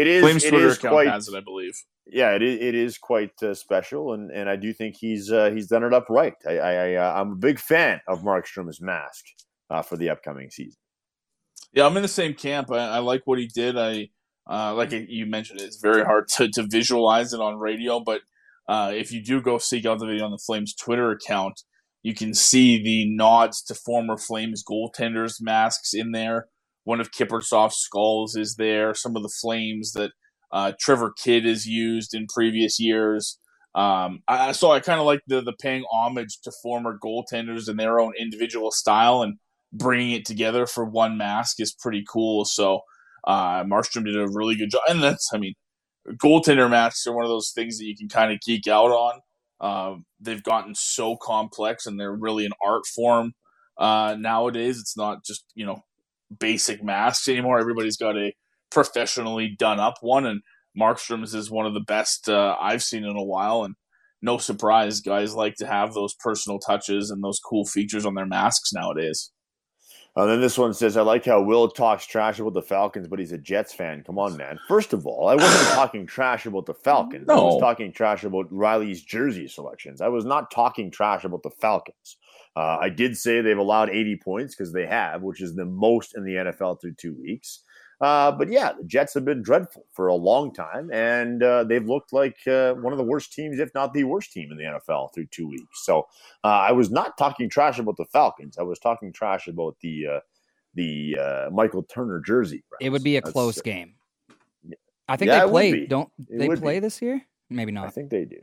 it 0.00 0.06
is. 0.06 0.22
Flames 0.22 0.44
it 0.44 0.50
Twitter 0.50 0.68
is 0.68 0.78
account 0.78 0.92
quite, 0.92 1.08
has 1.08 1.28
it, 1.28 1.36
I 1.36 1.40
believe. 1.40 1.74
Yeah, 2.06 2.34
it 2.34 2.42
is, 2.42 2.58
it 2.60 2.74
is 2.74 2.98
quite 2.98 3.42
uh, 3.42 3.54
special, 3.54 4.14
and, 4.14 4.30
and 4.30 4.48
I 4.48 4.56
do 4.56 4.72
think 4.72 4.96
he's 4.98 5.30
uh, 5.30 5.50
he's 5.50 5.66
done 5.66 5.84
it 5.84 5.92
up 5.92 6.06
right. 6.08 6.34
I, 6.46 6.58
I, 6.58 6.72
I 6.72 6.94
uh, 6.94 7.20
I'm 7.20 7.32
a 7.32 7.36
big 7.36 7.58
fan 7.58 8.00
of 8.08 8.24
Mark 8.24 8.46
Markstrom's 8.46 8.80
mask 8.80 9.24
uh, 9.70 9.82
for 9.82 9.96
the 9.96 10.10
upcoming 10.10 10.50
season. 10.50 10.78
Yeah, 11.72 11.86
I'm 11.86 11.96
in 11.96 12.02
the 12.02 12.08
same 12.08 12.34
camp. 12.34 12.70
I, 12.70 12.78
I 12.78 12.98
like 12.98 13.22
what 13.26 13.38
he 13.38 13.46
did. 13.46 13.76
I 13.76 14.08
uh, 14.48 14.74
like 14.74 14.92
you 14.92 15.26
mentioned, 15.26 15.60
it's 15.60 15.80
very 15.80 16.04
hard 16.04 16.28
to, 16.28 16.48
to 16.48 16.66
visualize 16.66 17.32
it 17.32 17.40
on 17.40 17.58
radio, 17.58 18.00
but 18.00 18.22
uh, 18.68 18.92
if 18.94 19.12
you 19.12 19.22
do 19.22 19.40
go 19.40 19.58
seek 19.58 19.84
out 19.84 19.98
the 19.98 20.06
video 20.06 20.24
on 20.24 20.30
the 20.30 20.38
Flames 20.38 20.74
Twitter 20.74 21.10
account, 21.10 21.62
you 22.02 22.14
can 22.14 22.32
see 22.32 22.82
the 22.82 23.14
nods 23.14 23.62
to 23.64 23.74
former 23.74 24.16
Flames 24.16 24.64
goaltenders' 24.64 25.40
masks 25.40 25.92
in 25.92 26.12
there. 26.12 26.48
One 26.88 27.00
of 27.00 27.10
Kiprusoff's 27.10 27.76
skulls 27.76 28.34
is 28.34 28.54
there. 28.54 28.94
Some 28.94 29.14
of 29.14 29.22
the 29.22 29.28
flames 29.42 29.92
that 29.92 30.12
uh, 30.50 30.72
Trevor 30.80 31.12
Kidd 31.22 31.44
has 31.44 31.66
used 31.66 32.14
in 32.14 32.26
previous 32.26 32.80
years. 32.80 33.38
Um, 33.74 34.20
I, 34.26 34.52
so 34.52 34.70
I 34.70 34.80
kind 34.80 34.98
of 34.98 35.04
like 35.04 35.20
the 35.26 35.42
the 35.42 35.52
paying 35.52 35.84
homage 35.92 36.40
to 36.44 36.52
former 36.62 36.98
goaltenders 36.98 37.68
in 37.68 37.76
their 37.76 38.00
own 38.00 38.14
individual 38.18 38.70
style 38.70 39.20
and 39.20 39.34
bringing 39.70 40.12
it 40.12 40.24
together 40.24 40.64
for 40.64 40.86
one 40.86 41.18
mask 41.18 41.60
is 41.60 41.74
pretty 41.74 42.06
cool. 42.08 42.46
So 42.46 42.80
uh, 43.26 43.64
Markstrom 43.64 44.06
did 44.06 44.16
a 44.18 44.26
really 44.26 44.56
good 44.56 44.70
job, 44.70 44.80
and 44.88 45.02
that's 45.02 45.28
I 45.34 45.36
mean 45.36 45.56
goaltender 46.12 46.70
masks 46.70 47.06
are 47.06 47.14
one 47.14 47.26
of 47.26 47.30
those 47.30 47.52
things 47.54 47.76
that 47.76 47.84
you 47.84 47.98
can 47.98 48.08
kind 48.08 48.32
of 48.32 48.40
geek 48.40 48.66
out 48.66 48.92
on. 48.92 49.20
Uh, 49.60 49.96
they've 50.18 50.42
gotten 50.42 50.74
so 50.74 51.18
complex 51.18 51.84
and 51.84 52.00
they're 52.00 52.16
really 52.16 52.46
an 52.46 52.52
art 52.66 52.86
form 52.86 53.34
uh, 53.76 54.16
nowadays. 54.18 54.78
It's 54.78 54.96
not 54.96 55.22
just 55.22 55.44
you 55.54 55.66
know 55.66 55.82
basic 56.36 56.82
masks 56.82 57.28
anymore. 57.28 57.58
Everybody's 57.58 57.96
got 57.96 58.16
a 58.16 58.34
professionally 58.70 59.54
done 59.58 59.80
up 59.80 59.98
one, 60.00 60.26
and 60.26 60.42
Markstrom's 60.78 61.34
is 61.34 61.50
one 61.50 61.66
of 61.66 61.74
the 61.74 61.80
best 61.80 62.28
uh, 62.28 62.56
I've 62.60 62.82
seen 62.82 63.04
in 63.04 63.16
a 63.16 63.24
while. 63.24 63.64
And 63.64 63.74
no 64.22 64.38
surprise, 64.38 65.00
guys 65.00 65.34
like 65.34 65.56
to 65.56 65.66
have 65.66 65.94
those 65.94 66.14
personal 66.14 66.58
touches 66.58 67.10
and 67.10 67.22
those 67.22 67.40
cool 67.40 67.64
features 67.64 68.04
on 68.04 68.14
their 68.14 68.26
masks 68.26 68.72
nowadays. 68.72 69.30
And 70.16 70.24
uh, 70.24 70.26
then 70.26 70.40
this 70.40 70.58
one 70.58 70.74
says, 70.74 70.96
I 70.96 71.02
like 71.02 71.24
how 71.24 71.40
Will 71.40 71.68
talks 71.68 72.04
trash 72.04 72.40
about 72.40 72.54
the 72.54 72.62
Falcons, 72.62 73.06
but 73.06 73.20
he's 73.20 73.30
a 73.30 73.38
Jets 73.38 73.72
fan. 73.72 74.02
Come 74.04 74.18
on, 74.18 74.36
man. 74.36 74.58
First 74.66 74.92
of 74.92 75.06
all, 75.06 75.28
I 75.28 75.36
wasn't 75.36 75.68
talking 75.74 76.06
trash 76.06 76.44
about 76.44 76.66
the 76.66 76.74
Falcons. 76.74 77.28
No. 77.28 77.34
I 77.34 77.42
was 77.44 77.60
talking 77.60 77.92
trash 77.92 78.24
about 78.24 78.46
Riley's 78.50 79.02
jersey 79.02 79.46
selections. 79.46 80.00
I 80.00 80.08
was 80.08 80.24
not 80.24 80.50
talking 80.50 80.90
trash 80.90 81.22
about 81.22 81.44
the 81.44 81.50
Falcons. 81.50 82.16
Uh, 82.58 82.76
I 82.80 82.88
did 82.88 83.16
say 83.16 83.40
they've 83.40 83.56
allowed 83.56 83.88
80 83.88 84.16
points 84.16 84.56
because 84.56 84.72
they 84.72 84.84
have, 84.84 85.22
which 85.22 85.40
is 85.40 85.54
the 85.54 85.64
most 85.64 86.16
in 86.16 86.24
the 86.24 86.32
NFL 86.32 86.80
through 86.80 86.94
two 86.94 87.14
weeks. 87.14 87.60
Uh, 88.00 88.32
but 88.32 88.50
yeah, 88.50 88.72
the 88.72 88.82
Jets 88.82 89.14
have 89.14 89.24
been 89.24 89.42
dreadful 89.42 89.86
for 89.92 90.08
a 90.08 90.14
long 90.14 90.52
time, 90.52 90.90
and 90.92 91.40
uh, 91.40 91.62
they've 91.62 91.86
looked 91.86 92.12
like 92.12 92.36
uh, 92.48 92.74
one 92.74 92.92
of 92.92 92.96
the 92.96 93.04
worst 93.04 93.32
teams, 93.32 93.60
if 93.60 93.72
not 93.76 93.94
the 93.94 94.02
worst 94.02 94.32
team 94.32 94.50
in 94.50 94.58
the 94.58 94.64
NFL 94.64 95.14
through 95.14 95.26
two 95.26 95.46
weeks. 95.48 95.84
So 95.84 96.08
uh, 96.42 96.48
I 96.48 96.72
was 96.72 96.90
not 96.90 97.16
talking 97.16 97.48
trash 97.48 97.78
about 97.78 97.96
the 97.96 98.06
Falcons. 98.06 98.58
I 98.58 98.62
was 98.62 98.80
talking 98.80 99.12
trash 99.12 99.46
about 99.46 99.76
the 99.80 100.06
uh, 100.06 100.20
the 100.74 101.16
uh, 101.16 101.50
Michael 101.52 101.84
Turner 101.84 102.20
jersey. 102.20 102.64
It 102.80 102.90
would 102.90 103.04
be 103.04 103.18
a 103.18 103.20
That's, 103.20 103.32
close 103.32 103.60
game. 103.60 103.94
I 105.08 105.16
think 105.16 105.28
yeah, 105.28 105.44
they 105.44 105.50
play. 105.50 105.86
Don't 105.86 106.10
it 106.28 106.38
they 106.38 106.48
play 106.56 106.76
be. 106.76 106.80
this 106.80 107.00
year? 107.00 107.22
Maybe 107.50 107.70
not. 107.70 107.86
I 107.86 107.90
think 107.90 108.10
they 108.10 108.24
do. 108.24 108.38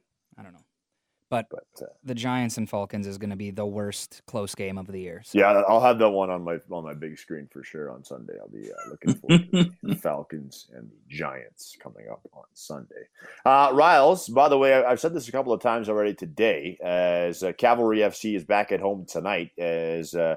I. 1.36 1.44
But, 1.50 1.66
but 1.78 1.86
uh, 1.86 1.90
the 2.04 2.16
Giants 2.16 2.58
and 2.58 2.70
Falcons 2.70 3.08
is 3.08 3.18
going 3.18 3.30
to 3.30 3.36
be 3.36 3.52
the 3.52 3.66
worst 3.66 4.22
close 4.28 4.56
game 4.56 4.78
of 4.78 4.88
the 4.88 5.00
year. 5.00 5.22
So. 5.24 5.38
Yeah, 5.38 5.64
I'll 5.68 5.82
have 5.82 6.00
that 6.00 6.10
one 6.10 6.30
on 6.30 6.44
my 6.44 6.58
on 6.72 6.84
my 6.84 6.94
big 6.94 7.18
screen 7.18 7.48
for 7.52 7.64
sure 7.64 7.92
on 7.92 8.04
Sunday. 8.04 8.34
I'll 8.40 8.48
be 8.48 8.72
uh, 8.72 8.90
looking 8.90 9.16
forward 9.16 9.52
to 9.52 9.72
the 9.84 9.96
Falcons 9.96 10.68
and 10.76 10.90
the 10.90 11.16
Giants 11.16 11.78
coming 11.80 12.08
up 12.10 12.22
on 12.34 12.46
Sunday. 12.54 13.08
Uh, 13.46 13.72
Riles, 13.74 14.28
by 14.28 14.50
the 14.50 14.58
way, 14.58 14.74
I've 14.74 15.00
said 15.00 15.14
this 15.14 15.28
a 15.28 15.32
couple 15.32 15.54
of 15.54 15.62
times 15.62 15.90
already 15.90 16.14
today. 16.14 16.78
As 16.84 17.44
uh, 17.44 17.54
Cavalry 17.54 18.00
FC 18.00 18.36
is 18.36 18.44
back 18.44 18.72
at 18.72 18.80
home 18.80 19.06
tonight, 19.06 19.52
as 19.58 20.16
uh, 20.16 20.36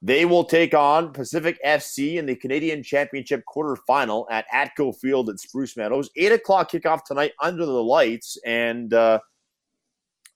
they 0.00 0.24
will 0.24 0.44
take 0.44 0.74
on 0.74 1.12
Pacific 1.12 1.58
FC 1.64 2.16
in 2.16 2.26
the 2.26 2.36
Canadian 2.36 2.82
Championship 2.82 3.42
quarterfinal 3.52 4.26
at 4.30 4.46
Atco 4.54 4.96
Field 4.96 5.28
at 5.28 5.40
Spruce 5.40 5.76
Meadows. 5.76 6.08
Eight 6.16 6.30
o'clock 6.30 6.70
kickoff 6.70 7.02
tonight 7.04 7.32
under 7.42 7.66
the 7.66 7.82
lights, 7.82 8.38
and 8.46 8.94
uh, 8.94 9.18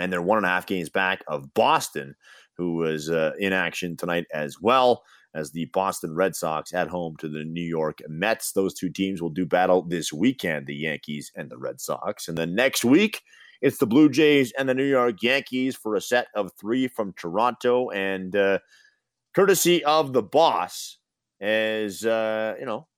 and 0.00 0.12
they're 0.12 0.22
one 0.22 0.38
and 0.38 0.46
a 0.46 0.48
half 0.48 0.66
games 0.66 0.88
back 0.88 1.22
of 1.28 1.54
Boston, 1.54 2.16
who 2.56 2.74
was 2.74 3.10
uh, 3.10 3.30
in 3.38 3.52
action 3.52 3.96
tonight 3.96 4.26
as 4.34 4.60
well 4.60 5.04
as 5.38 5.52
the 5.52 5.66
Boston 5.66 6.14
Red 6.14 6.34
Sox 6.34 6.74
at 6.74 6.88
home 6.88 7.16
to 7.18 7.28
the 7.28 7.44
New 7.44 7.62
York 7.62 8.00
Mets. 8.08 8.52
Those 8.52 8.74
two 8.74 8.90
teams 8.90 9.22
will 9.22 9.30
do 9.30 9.46
battle 9.46 9.82
this 9.82 10.12
weekend, 10.12 10.66
the 10.66 10.74
Yankees 10.74 11.30
and 11.36 11.48
the 11.48 11.58
Red 11.58 11.80
Sox. 11.80 12.28
And 12.28 12.36
then 12.36 12.54
next 12.54 12.84
week, 12.84 13.22
it's 13.62 13.78
the 13.78 13.86
Blue 13.86 14.08
Jays 14.08 14.52
and 14.58 14.68
the 14.68 14.74
New 14.74 14.84
York 14.84 15.22
Yankees 15.22 15.76
for 15.76 15.94
a 15.94 16.00
set 16.00 16.26
of 16.34 16.50
three 16.60 16.88
from 16.88 17.12
Toronto. 17.14 17.90
And 17.90 18.34
uh, 18.34 18.58
courtesy 19.34 19.84
of 19.84 20.12
the 20.12 20.22
boss, 20.22 20.98
as 21.40 22.04
uh, 22.04 22.54
you 22.58 22.66
know, 22.66 22.88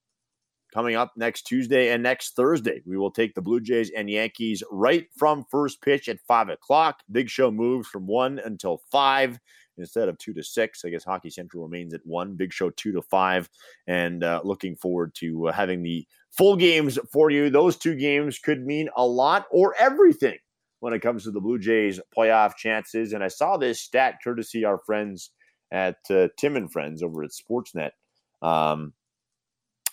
coming 0.72 0.96
up 0.96 1.12
next 1.16 1.42
Tuesday 1.42 1.92
and 1.92 2.02
next 2.02 2.36
Thursday. 2.36 2.82
We 2.86 2.96
will 2.96 3.10
take 3.10 3.34
the 3.34 3.42
Blue 3.42 3.60
Jays 3.60 3.90
and 3.94 4.08
Yankees 4.08 4.62
right 4.70 5.06
from 5.16 5.44
first 5.50 5.82
pitch 5.82 6.08
at 6.08 6.20
five 6.26 6.48
o'clock. 6.48 7.00
Big 7.10 7.28
Show 7.28 7.50
moves 7.50 7.88
from 7.88 8.06
one 8.06 8.38
until 8.38 8.82
five 8.90 9.38
instead 9.78 10.08
of 10.08 10.18
two 10.18 10.32
to 10.34 10.42
six. 10.42 10.84
I 10.84 10.90
guess 10.90 11.04
Hockey 11.04 11.30
Central 11.30 11.64
remains 11.64 11.94
at 11.94 12.04
one. 12.04 12.34
Big 12.34 12.52
Show 12.52 12.70
two 12.70 12.92
to 12.92 13.02
five, 13.02 13.48
and 13.86 14.24
uh, 14.24 14.40
looking 14.44 14.76
forward 14.76 15.14
to 15.16 15.48
uh, 15.48 15.52
having 15.52 15.82
the 15.82 16.06
full 16.30 16.56
games 16.56 16.98
for 17.12 17.30
you. 17.30 17.50
Those 17.50 17.76
two 17.76 17.96
games 17.96 18.38
could 18.38 18.64
mean 18.64 18.88
a 18.96 19.06
lot 19.06 19.46
or 19.50 19.74
everything 19.78 20.38
when 20.80 20.92
it 20.92 21.00
comes 21.00 21.24
to 21.24 21.30
the 21.30 21.40
Blue 21.40 21.58
Jays 21.58 22.00
playoff 22.16 22.56
chances. 22.56 23.12
And 23.12 23.22
I 23.22 23.28
saw 23.28 23.56
this 23.56 23.80
stat 23.80 24.16
courtesy 24.22 24.64
our 24.64 24.78
friends 24.86 25.30
at 25.70 25.98
uh, 26.10 26.28
Tim 26.36 26.56
and 26.56 26.70
Friends 26.70 27.02
over 27.02 27.22
at 27.22 27.30
Sportsnet. 27.30 27.90
Um, 28.42 28.94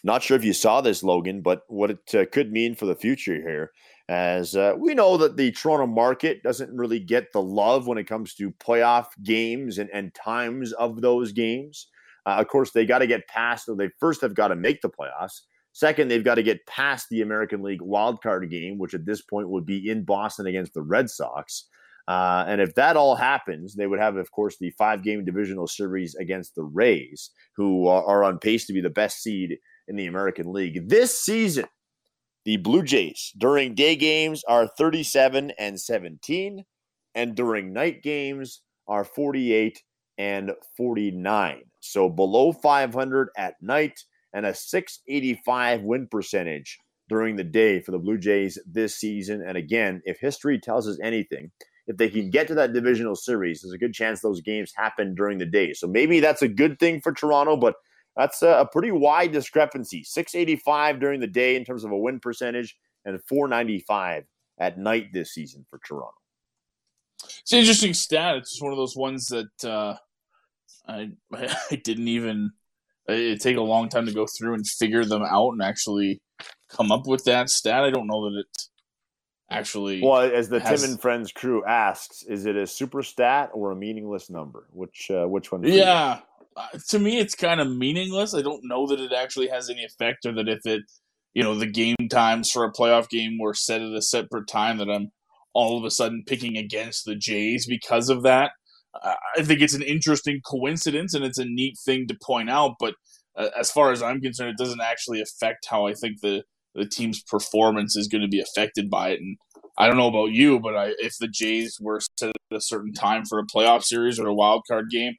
not 0.04 0.24
sure 0.24 0.38
if 0.38 0.46
you 0.46 0.54
saw 0.54 0.82
this, 0.82 1.04
Logan, 1.04 1.42
but 1.42 1.64
what 1.68 1.92
it 1.92 2.16
uh, 2.16 2.26
could 2.32 2.52
mean 2.52 2.76
for 2.76 2.86
the 2.86 2.96
future 2.96 3.36
here 3.36 3.72
as 4.10 4.56
uh, 4.56 4.74
we 4.78 4.94
know 4.94 5.18
that 5.18 5.36
the 5.36 5.52
Toronto 5.52 5.86
market 5.86 6.42
doesn't 6.42 6.76
really 6.76 7.00
get 7.00 7.34
the 7.34 7.42
love 7.42 7.88
when 7.88 7.98
it 7.98 8.08
comes 8.08 8.34
to 8.36 8.52
playoff 8.52 9.08
games 9.24 9.78
and, 9.78 9.90
and 9.92 10.14
times 10.14 10.72
of 10.74 11.02
those 11.02 11.32
games. 11.32 11.88
Uh, 12.26 12.38
of 12.40 12.48
course, 12.48 12.72
they 12.72 12.86
got 12.86 13.00
to 13.00 13.08
get 13.08 13.28
past, 13.28 13.70
they 13.78 13.90
first 14.00 14.22
have 14.22 14.34
got 14.34 14.50
to 14.50 14.56
make 14.56 14.82
the 14.82 14.90
playoffs. 14.90 15.42
Second, 15.74 16.08
they've 16.08 16.24
got 16.24 16.36
to 16.36 16.44
get 16.44 16.66
past 16.66 17.08
the 17.10 17.22
American 17.22 17.62
League 17.62 17.82
wildcard 17.82 18.50
game, 18.50 18.78
which 18.78 18.94
at 18.94 19.06
this 19.06 19.22
point 19.22 19.50
would 19.50 19.66
be 19.66 19.90
in 19.90 20.04
Boston 20.04 20.48
against 20.48 20.74
the 20.74 20.82
Red 20.82 21.10
Sox. 21.10 21.66
Uh, 22.08 22.46
and 22.48 22.62
if 22.62 22.74
that 22.76 22.96
all 22.96 23.16
happens, 23.16 23.76
they 23.76 23.86
would 23.86 24.00
have, 24.00 24.16
of 24.16 24.32
course, 24.32 24.58
the 24.58 24.72
five 24.72 25.04
game 25.04 25.26
divisional 25.26 25.68
series 25.68 26.16
against 26.16 26.56
the 26.56 26.64
Rays, 26.64 27.30
who 27.56 27.88
are 27.88 28.24
on 28.24 28.40
pace 28.40 28.66
to 28.66 28.74
be 28.74 28.82
the 28.82 28.90
best 28.90 29.22
seed 29.22 29.58
in 29.88 29.98
the 29.98 30.08
American 30.08 30.52
League. 30.52 30.88
This 30.88 31.20
season, 31.20 31.66
the 32.48 32.56
Blue 32.56 32.82
Jays 32.82 33.34
during 33.38 33.76
day 33.76 33.98
games 33.98 34.42
are 34.48 34.70
37 34.70 35.52
and 35.60 35.78
17, 35.78 36.64
and 37.14 37.36
during 37.36 37.74
night 37.74 38.02
games 38.02 38.62
are 38.88 39.04
48 39.04 39.84
and 40.18 40.54
49. 40.78 41.64
So 41.82 42.08
below 42.08 42.54
500 42.54 43.28
at 43.38 43.56
night 43.62 44.00
and 44.32 44.46
a 44.46 44.54
685 44.54 45.82
win 45.82 46.08
percentage 46.10 46.80
during 47.10 47.36
the 47.36 47.44
day 47.44 47.82
for 47.82 47.92
the 47.92 48.00
Blue 48.00 48.18
Jays 48.18 48.58
this 48.66 48.96
season. 48.96 49.44
And 49.46 49.58
again, 49.58 50.02
if 50.06 50.22
history 50.22 50.58
tells 50.58 50.88
us 50.88 50.98
anything, 51.04 51.52
if 51.86 51.98
they 51.98 52.08
can 52.08 52.30
get 52.30 52.48
to 52.48 52.56
that 52.56 52.72
divisional 52.72 53.18
series, 53.18 53.62
there's 53.62 53.74
a 53.74 53.78
good 53.78 53.94
chance 53.94 54.22
those 54.22 54.40
games 54.40 54.72
happen 54.74 55.16
during 55.16 55.38
the 55.38 55.46
day. 55.46 55.74
So 55.74 55.86
maybe 55.86 56.22
that's 56.22 56.42
a 56.42 56.48
good 56.48 56.80
thing 56.80 57.02
for 57.02 57.12
Toronto, 57.12 57.58
but 57.58 57.76
that's 58.18 58.42
a, 58.42 58.68
pretty 58.72 58.92
wide 58.92 59.32
discrepancy 59.32 60.04
685 60.04 61.00
during 61.00 61.20
the 61.20 61.28
day 61.28 61.56
in 61.56 61.64
terms 61.64 61.84
of 61.84 61.92
a 61.92 61.98
win 61.98 62.20
percentage 62.20 62.76
and 63.06 63.20
495 63.30 64.24
at 64.60 64.78
night 64.78 65.14
this 65.14 65.34
season 65.34 65.66
for 65.70 65.80
Toronto. 65.86 66.14
It's 67.24 67.54
an 67.54 67.60
interesting 67.60 67.94
stat. 67.94 68.38
It's 68.38 68.52
just 68.52 68.64
one 68.64 68.74
of 68.74 68.78
those 68.78 68.96
ones 68.96 69.28
that 69.28 69.64
uh, 69.64 69.96
I 70.88 71.12
I 71.72 71.76
didn't 71.76 72.08
even. 72.08 72.52
It 73.08 73.40
take 73.40 73.56
a 73.56 73.62
long 73.62 73.88
time 73.88 74.06
to 74.06 74.12
go 74.12 74.26
through 74.26 74.56
and 74.56 74.68
figure 74.68 75.06
them 75.06 75.24
out 75.24 75.52
and 75.52 75.62
actually 75.62 76.22
come 76.70 76.92
up 76.92 77.08
with 77.08 77.24
that 77.24 77.50
stat. 77.50 77.86
I 77.86 77.90
don't 77.90 78.08
know 78.08 78.30
that 78.30 78.40
it 78.40 78.68
actually. 79.50 80.02
Well, 80.02 80.22
as 80.22 80.50
the 80.50 80.60
has, 80.60 80.82
Tim 80.82 80.92
and 80.92 81.02
Friends 81.02 81.32
crew 81.32 81.64
asks, 81.66 82.24
is 82.24 82.46
it 82.46 82.58
a 82.58 82.68
super 82.68 83.04
stat 83.04 83.52
or 83.54 83.72
a 83.72 83.76
meaningless 83.76 84.30
number? 84.30 84.68
Which 84.72 85.10
uh, 85.10 85.26
which 85.26 85.52
one? 85.52 85.64
Yeah, 85.64 86.20
uh, 86.58 86.80
to 86.90 87.00
me, 87.00 87.20
it's 87.20 87.36
kind 87.36 87.62
of 87.62 87.70
meaningless. 87.70 88.34
I 88.34 88.42
don't 88.42 88.64
know 88.64 88.88
that 88.88 89.00
it 89.00 89.14
actually 89.14 89.48
has 89.50 89.70
any 89.70 89.84
effect, 89.84 90.26
or 90.26 90.34
that 90.34 90.50
if 90.50 90.66
it, 90.66 90.82
you 91.34 91.44
know, 91.44 91.56
the 91.56 91.68
game 91.68 91.96
times 92.10 92.52
for 92.52 92.64
a 92.64 92.72
playoff 92.72 93.10
game 93.10 93.38
were 93.40 93.54
set 93.54 93.82
at 93.82 93.94
a 93.94 94.02
separate 94.02 94.48
time, 94.48 94.78
that 94.80 94.90
I'm 94.90 95.12
all 95.54 95.78
of 95.78 95.84
a 95.86 95.92
sudden 95.92 96.24
picking 96.26 96.58
against 96.58 97.06
the 97.06 97.16
Jays 97.16 97.66
because 97.68 98.10
of 98.10 98.24
that. 98.24 98.52
I 99.04 99.44
think 99.44 99.62
it's 99.62 99.76
an 99.76 99.84
interesting 99.84 100.42
coincidence 100.46 101.14
and 101.14 101.24
it's 101.24 101.38
a 101.38 101.46
neat 101.46 101.78
thing 101.86 102.08
to 102.08 102.18
point 102.24 102.50
out. 102.50 102.76
But 102.80 102.96
uh, 103.36 103.50
as 103.58 103.70
far 103.72 103.92
as 103.92 104.02
I'm 104.02 104.22
concerned, 104.22 104.52
it 104.52 104.64
doesn't 104.64 104.82
actually 104.82 105.22
affect 105.22 105.68
how 105.70 105.86
I 105.88 105.94
think 105.94 106.22
the 106.22 106.44
the 106.76 106.88
team's 106.88 107.24
performance 107.24 107.96
is 107.96 108.08
going 108.08 108.22
to 108.22 108.28
be 108.28 108.40
affected 108.40 108.90
by 108.90 109.10
it. 109.10 109.20
And 109.20 109.38
I 109.80 109.88
don't 109.88 109.98
know 109.98 110.08
about 110.08 110.32
you, 110.32 110.60
but 110.60 110.76
I, 110.76 110.94
if 111.00 111.18
the 111.20 111.28
Jays 111.28 111.80
were 111.82 112.00
set 112.20 112.30
at 112.30 112.58
a 112.58 112.62
certain 112.62 112.94
time 112.94 113.26
for 113.26 113.40
a 113.40 113.46
playoff 113.46 113.84
series 113.84 114.20
or 114.20 114.28
a 114.28 114.34
wild 114.34 114.62
card 114.70 114.90
game, 114.92 115.16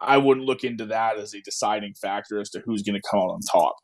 I 0.00 0.16
wouldn't 0.18 0.46
look 0.46 0.64
into 0.64 0.86
that 0.86 1.18
as 1.18 1.34
a 1.34 1.40
deciding 1.40 1.94
factor 1.94 2.40
as 2.40 2.50
to 2.50 2.60
who's 2.60 2.82
going 2.82 3.00
to 3.00 3.08
come 3.08 3.20
out 3.20 3.30
on 3.30 3.40
top. 3.40 3.76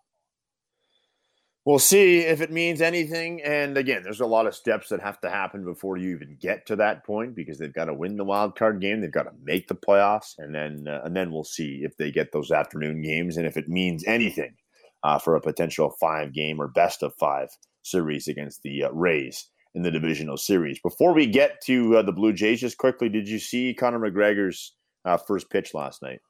We'll 1.66 1.80
see 1.80 2.20
if 2.20 2.40
it 2.40 2.52
means 2.52 2.80
anything. 2.80 3.42
And 3.42 3.76
again, 3.76 4.02
there's 4.04 4.20
a 4.20 4.26
lot 4.26 4.46
of 4.46 4.54
steps 4.54 4.88
that 4.90 5.02
have 5.02 5.20
to 5.22 5.30
happen 5.30 5.64
before 5.64 5.96
you 5.96 6.14
even 6.14 6.38
get 6.40 6.64
to 6.66 6.76
that 6.76 7.04
point 7.04 7.34
because 7.34 7.58
they've 7.58 7.74
got 7.74 7.86
to 7.86 7.94
win 7.94 8.16
the 8.16 8.24
wild 8.24 8.56
card 8.56 8.80
game, 8.80 9.00
they've 9.00 9.10
got 9.10 9.24
to 9.24 9.32
make 9.42 9.66
the 9.66 9.74
playoffs, 9.74 10.34
and 10.38 10.54
then 10.54 10.86
uh, 10.88 11.00
and 11.04 11.16
then 11.16 11.32
we'll 11.32 11.42
see 11.42 11.80
if 11.82 11.96
they 11.96 12.12
get 12.12 12.30
those 12.30 12.52
afternoon 12.52 13.02
games 13.02 13.36
and 13.36 13.48
if 13.48 13.56
it 13.56 13.68
means 13.68 14.04
anything 14.06 14.54
uh, 15.02 15.18
for 15.18 15.34
a 15.34 15.40
potential 15.40 15.92
five 16.00 16.32
game 16.32 16.60
or 16.60 16.68
best 16.68 17.02
of 17.02 17.12
five 17.18 17.48
series 17.82 18.28
against 18.28 18.62
the 18.62 18.84
uh, 18.84 18.90
Rays 18.92 19.48
in 19.74 19.82
the 19.82 19.90
divisional 19.90 20.36
series. 20.36 20.78
Before 20.78 21.12
we 21.12 21.26
get 21.26 21.60
to 21.64 21.96
uh, 21.96 22.02
the 22.02 22.12
Blue 22.12 22.32
Jays, 22.32 22.60
just 22.60 22.78
quickly, 22.78 23.08
did 23.08 23.28
you 23.28 23.40
see 23.40 23.74
Conor 23.74 23.98
McGregor's 23.98 24.72
uh, 25.06 25.16
first 25.16 25.48
pitch 25.48 25.72
last 25.72 26.02
night? 26.02 26.20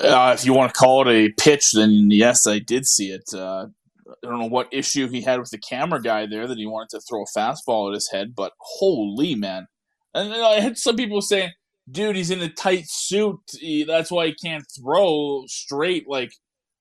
Uh, 0.00 0.34
if 0.38 0.46
you 0.46 0.54
want 0.54 0.72
to 0.72 0.78
call 0.78 1.06
it 1.06 1.12
a 1.12 1.32
pitch, 1.32 1.72
then 1.72 2.10
yes, 2.10 2.46
I 2.46 2.60
did 2.60 2.86
see 2.86 3.10
it. 3.10 3.24
Uh, 3.34 3.66
I 4.08 4.26
don't 4.26 4.38
know 4.38 4.46
what 4.46 4.72
issue 4.72 5.08
he 5.08 5.20
had 5.20 5.40
with 5.40 5.50
the 5.50 5.58
camera 5.58 6.00
guy 6.00 6.26
there 6.26 6.46
that 6.46 6.58
he 6.58 6.66
wanted 6.66 6.90
to 6.90 7.00
throw 7.00 7.22
a 7.22 7.38
fastball 7.38 7.90
at 7.90 7.94
his 7.94 8.10
head, 8.10 8.34
but 8.34 8.52
holy 8.58 9.34
man! 9.34 9.66
And 10.14 10.32
I 10.32 10.60
had 10.60 10.78
some 10.78 10.96
people 10.96 11.20
saying, 11.20 11.50
"Dude, 11.90 12.16
he's 12.16 12.30
in 12.30 12.40
a 12.40 12.48
tight 12.48 12.84
suit. 12.86 13.40
He, 13.58 13.82
that's 13.84 14.10
why 14.10 14.28
he 14.28 14.34
can't 14.34 14.64
throw 14.80 15.44
straight." 15.46 16.08
Like, 16.08 16.32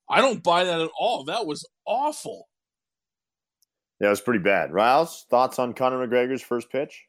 I 0.07 0.21
don't 0.21 0.43
buy 0.43 0.63
that 0.63 0.81
at 0.81 0.91
all. 0.99 1.23
That 1.23 1.47
was 1.47 1.67
awful. 1.85 2.47
Yeah, 3.99 4.07
it 4.07 4.11
was 4.11 4.21
pretty 4.21 4.43
bad. 4.43 4.71
Riles, 4.71 5.25
thoughts 5.29 5.59
on 5.59 5.73
Conor 5.73 6.07
McGregor's 6.07 6.41
first 6.41 6.71
pitch? 6.71 7.05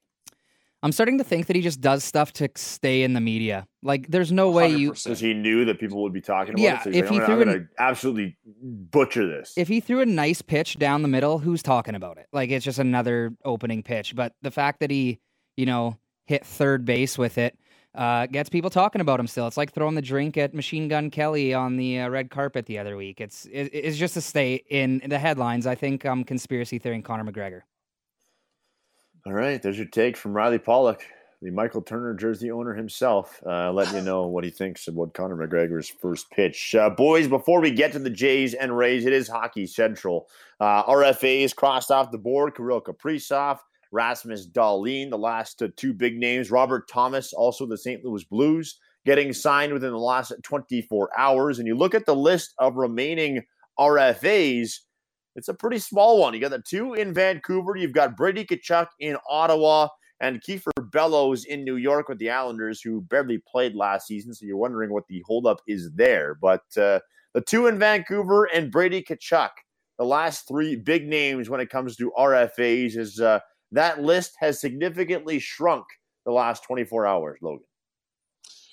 I'm 0.83 0.93
starting 0.93 1.19
to 1.19 1.25
think 1.25 1.47
that 1.47 1.57
he 1.57 1.63
just 1.63 1.81
does 1.81 2.05
stuff 2.05 2.33
to 2.35 2.49
stay 2.57 3.03
in 3.03 3.13
the 3.13 3.21
media. 3.21 3.67
Like, 3.83 4.09
there's 4.09 4.33
no 4.33 4.51
way 4.51 4.73
100%. 4.73 4.79
you 4.79 4.93
because 4.93 5.21
he 5.21 5.35
knew 5.35 5.67
that 5.67 5.79
people 5.79 6.03
would 6.03 6.13
be 6.13 6.23
talking 6.23 6.55
about 6.55 6.63
yeah, 6.63 6.81
it. 6.81 6.85
So 6.85 6.91
if 6.91 7.05
like, 7.05 7.11
he 7.11 7.21
I'm 7.21 7.27
threw 7.27 7.39
gonna, 7.45 7.57
an, 7.57 7.69
absolutely 7.79 8.39
butcher 8.63 9.27
this. 9.27 9.53
If 9.57 9.69
he 9.69 9.81
threw 9.81 10.01
a 10.01 10.07
nice 10.07 10.41
pitch 10.41 10.79
down 10.79 11.03
the 11.03 11.09
middle, 11.09 11.39
who's 11.39 11.63
talking 11.63 11.95
about 11.95 12.17
it? 12.17 12.27
Like, 12.33 12.51
it's 12.51 12.65
just 12.65 12.79
another 12.79 13.35
opening 13.45 13.83
pitch. 13.83 14.15
But 14.15 14.33
the 14.41 14.51
fact 14.51 14.81
that 14.81 14.91
he, 14.91 15.21
you 15.57 15.67
know, 15.67 15.99
hit 16.27 16.47
third 16.47 16.87
base 16.87 17.19
with 17.19 17.37
it 17.37 17.59
uh, 17.95 18.27
gets 18.27 18.49
people 18.49 18.71
talking 18.71 19.01
about 19.01 19.21
him 19.21 19.27
still. 19.27 19.47
It's 19.47 19.57
like 19.57 19.73
throwing 19.73 19.97
the 19.97 20.03
drink 20.03 20.37
at 20.37 20.55
Machine 20.55 20.89
Gun 20.89 21.11
Kelly 21.11 21.53
on 21.53 21.77
the 21.77 22.01
uh, 22.01 22.09
red 22.09 22.31
carpet 22.31 22.67
the 22.67 22.79
other 22.79 22.97
week. 22.97 23.21
It's 23.21 23.47
it, 23.47 23.71
it's 23.73 23.97
just 23.97 24.15
to 24.15 24.21
stay 24.21 24.63
in 24.71 25.03
the 25.07 25.19
headlines. 25.19 25.67
I 25.67 25.75
think 25.75 26.05
I'm 26.05 26.13
um, 26.21 26.25
conspiracy 26.25 26.79
theory 26.79 27.03
Conor 27.03 27.31
McGregor. 27.31 27.63
All 29.27 29.33
right, 29.33 29.63
there's 29.63 29.77
your 29.77 29.87
take 29.87 30.17
from 30.17 30.33
Riley 30.33 30.59
Pollock 30.59 31.05
the 31.43 31.51
Michael 31.51 31.81
Turner 31.81 32.13
jersey 32.13 32.51
owner 32.51 32.75
himself, 32.75 33.43
uh, 33.47 33.73
letting 33.73 33.97
you 33.97 34.03
know 34.05 34.27
what 34.27 34.45
he 34.45 34.51
thinks 34.51 34.89
about 34.89 35.15
Conor 35.15 35.37
McGregor's 35.37 35.89
first 35.89 36.31
pitch. 36.31 36.75
Uh, 36.75 36.91
boys, 36.91 37.29
before 37.29 37.61
we 37.61 37.71
get 37.71 37.93
to 37.93 37.99
the 37.99 38.11
Jays 38.11 38.55
and 38.55 38.77
Rays, 38.77 39.07
it 39.07 39.13
is 39.13 39.29
Hockey 39.29 39.67
Central. 39.67 40.29
Uh, 40.59 40.85
RFAs 40.85 41.55
crossed 41.55 41.91
off 41.91 42.11
the 42.11 42.19
board. 42.19 42.55
Kirill 42.55 42.83
Kaprizov, 42.83 43.59
Rasmus 43.91 44.49
Dahlin, 44.49 45.09
the 45.09 45.19
last 45.19 45.63
uh, 45.63 45.69
two 45.77 45.95
big 45.95 46.19
names. 46.19 46.51
Robert 46.51 46.89
Thomas, 46.89 47.33
also 47.33 47.65
the 47.65 47.79
St. 47.79 48.05
Louis 48.05 48.25
Blues, 48.25 48.79
getting 49.07 49.33
signed 49.33 49.73
within 49.73 49.93
the 49.93 49.99
last 49.99 50.33
24 50.43 51.11
hours. 51.19 51.59
And 51.59 51.67
you 51.67 51.75
look 51.75 51.95
at 51.95 52.05
the 52.05 52.15
list 52.15 52.55
of 52.59 52.77
remaining 52.77 53.43
RFAs, 53.79 54.81
it's 55.41 55.49
a 55.49 55.55
pretty 55.55 55.79
small 55.79 56.21
one. 56.21 56.35
You 56.35 56.41
got 56.41 56.51
the 56.51 56.61
two 56.61 56.93
in 56.93 57.15
Vancouver. 57.15 57.75
You've 57.75 57.95
got 57.95 58.15
Brady 58.15 58.45
Tkachuk 58.45 58.89
in 59.01 59.17
Ottawa 59.27 59.89
and 60.21 60.43
Kiefer 60.43 60.71
Bellows 60.93 61.47
in 61.47 61.65
New 61.65 61.77
York 61.77 62.11
with 62.11 62.19
the 62.19 62.29
Islanders, 62.29 62.83
who 62.83 63.01
barely 63.01 63.39
played 63.39 63.75
last 63.75 64.07
season. 64.07 64.35
So 64.35 64.45
you're 64.45 64.59
wondering 64.59 64.93
what 64.93 65.09
the 65.09 65.25
holdup 65.27 65.63
is 65.67 65.91
there. 65.95 66.37
But 66.43 66.61
uh, 66.77 67.01
the 67.33 67.41
two 67.41 67.69
in 67.69 67.79
Vancouver 67.79 68.45
and 68.53 68.71
Brady 68.71 69.03
Tkachuk, 69.03 69.49
the 69.99 70.05
last 70.05 70.47
three 70.47 70.77
big 70.77 71.09
names 71.09 71.49
when 71.49 71.61
it 71.61 71.71
comes 71.71 71.97
to 71.97 72.13
RFAs, 72.19 72.99
is 72.99 73.19
uh, 73.19 73.41
that 73.73 74.03
list 74.03 74.37
has 74.41 74.61
significantly 74.61 75.39
shrunk 75.39 75.87
the 76.27 76.33
last 76.33 76.65
24 76.65 77.07
hours, 77.07 77.39
Logan. 77.41 77.65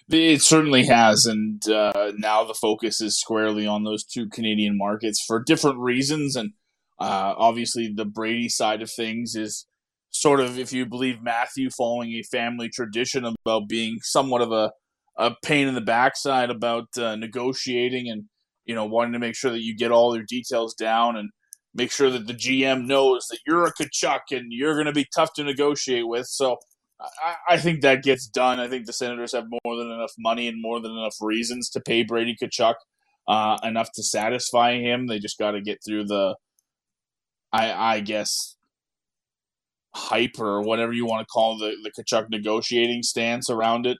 It 0.09 0.41
certainly 0.41 0.85
has, 0.85 1.25
and 1.25 1.61
uh, 1.69 2.13
now 2.17 2.45
the 2.45 2.53
focus 2.53 3.01
is 3.01 3.19
squarely 3.19 3.67
on 3.67 3.83
those 3.83 4.05
two 4.05 4.29
Canadian 4.29 4.77
markets 4.77 5.21
for 5.21 5.43
different 5.43 5.79
reasons. 5.79 6.37
And 6.37 6.53
uh, 6.97 7.33
obviously, 7.37 7.91
the 7.93 8.05
Brady 8.05 8.47
side 8.47 8.81
of 8.81 8.89
things 8.89 9.35
is 9.35 9.65
sort 10.11 10.39
of, 10.39 10.57
if 10.57 10.71
you 10.71 10.85
believe 10.85 11.21
Matthew, 11.21 11.69
following 11.69 12.11
a 12.13 12.23
family 12.23 12.69
tradition 12.69 13.25
about 13.25 13.67
being 13.67 13.97
somewhat 14.01 14.41
of 14.41 14.53
a, 14.53 14.71
a 15.17 15.35
pain 15.43 15.67
in 15.67 15.75
the 15.75 15.81
backside 15.81 16.49
about 16.49 16.87
uh, 16.97 17.17
negotiating 17.17 18.09
and, 18.09 18.23
you 18.63 18.75
know, 18.75 18.85
wanting 18.85 19.11
to 19.11 19.19
make 19.19 19.35
sure 19.35 19.51
that 19.51 19.61
you 19.61 19.75
get 19.75 19.91
all 19.91 20.15
your 20.15 20.25
details 20.25 20.73
down 20.73 21.17
and 21.17 21.29
make 21.73 21.91
sure 21.91 22.09
that 22.09 22.27
the 22.27 22.33
GM 22.33 22.85
knows 22.85 23.27
that 23.29 23.39
you're 23.45 23.65
a 23.65 23.73
Tkachuk 23.73 24.21
and 24.31 24.45
you're 24.51 24.75
going 24.75 24.85
to 24.85 24.93
be 24.93 25.07
tough 25.13 25.33
to 25.33 25.43
negotiate 25.43 26.07
with. 26.07 26.27
So 26.27 26.55
I, 26.99 27.35
I, 27.49 27.57
think 27.57 27.81
that 27.81 28.03
gets 28.03 28.27
done. 28.27 28.59
I 28.59 28.67
think 28.67 28.85
the 28.85 28.93
Senators 28.93 29.33
have 29.33 29.45
more 29.63 29.75
than 29.75 29.91
enough 29.91 30.13
money 30.17 30.47
and 30.47 30.61
more 30.61 30.79
than 30.79 30.91
enough 30.91 31.15
reasons 31.21 31.69
to 31.71 31.79
pay 31.79 32.03
Brady 32.03 32.35
Tkachuk 32.35 32.73
uh, 33.27 33.57
enough 33.63 33.91
to 33.93 34.03
satisfy 34.03 34.79
him. 34.79 35.07
They 35.07 35.19
just 35.19 35.37
got 35.37 35.51
to 35.51 35.61
get 35.61 35.79
through 35.85 36.05
the, 36.05 36.35
I, 37.53 37.71
I 37.71 37.99
guess, 37.99 38.55
hype 39.95 40.39
or 40.39 40.61
whatever 40.61 40.93
you 40.93 41.05
want 41.05 41.27
to 41.27 41.31
call 41.31 41.57
the 41.57 41.75
the 41.83 41.91
Tkachuk 41.91 42.29
negotiating 42.29 43.03
stance 43.03 43.49
around 43.49 43.85
it. 43.85 43.97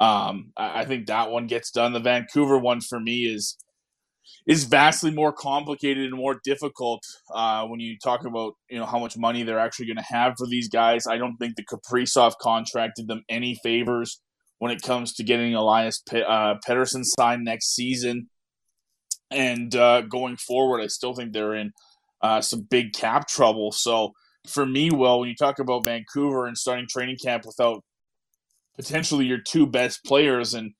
Um, 0.00 0.52
I, 0.56 0.80
I, 0.80 0.84
think 0.84 1.06
that 1.06 1.30
one 1.30 1.46
gets 1.46 1.70
done. 1.70 1.92
The 1.92 2.00
Vancouver 2.00 2.58
one 2.58 2.80
for 2.80 3.00
me 3.00 3.24
is 3.24 3.56
is 4.46 4.64
vastly 4.64 5.10
more 5.10 5.32
complicated 5.32 6.04
and 6.04 6.14
more 6.14 6.40
difficult 6.42 7.02
uh, 7.34 7.64
when 7.66 7.80
you 7.80 7.96
talk 7.98 8.24
about 8.24 8.54
you 8.68 8.78
know 8.78 8.86
how 8.86 8.98
much 8.98 9.16
money 9.16 9.42
they're 9.42 9.58
actually 9.58 9.86
going 9.86 9.96
to 9.96 10.02
have 10.02 10.34
for 10.38 10.46
these 10.46 10.68
guys. 10.68 11.06
I 11.06 11.18
don't 11.18 11.36
think 11.36 11.56
the 11.56 11.64
Kaprizov 11.64 12.34
contract 12.40 12.96
did 12.96 13.08
them 13.08 13.22
any 13.28 13.54
favors 13.62 14.20
when 14.58 14.70
it 14.70 14.82
comes 14.82 15.14
to 15.14 15.24
getting 15.24 15.54
Elias 15.54 16.02
P- 16.08 16.22
uh, 16.22 16.56
Pettersson 16.66 17.02
signed 17.04 17.44
next 17.44 17.74
season. 17.74 18.28
And 19.30 19.74
uh, 19.74 20.02
going 20.02 20.36
forward, 20.36 20.80
I 20.80 20.88
still 20.88 21.14
think 21.14 21.32
they're 21.32 21.54
in 21.54 21.72
uh, 22.20 22.40
some 22.40 22.62
big 22.62 22.92
cap 22.92 23.28
trouble. 23.28 23.72
So 23.72 24.12
for 24.46 24.66
me, 24.66 24.90
Will, 24.90 25.20
when 25.20 25.28
you 25.28 25.34
talk 25.34 25.58
about 25.58 25.84
Vancouver 25.84 26.46
and 26.46 26.58
starting 26.58 26.86
training 26.88 27.18
camp 27.22 27.44
without 27.46 27.82
potentially 28.76 29.26
your 29.26 29.38
two 29.38 29.66
best 29.66 30.04
players 30.04 30.54
and 30.54 30.72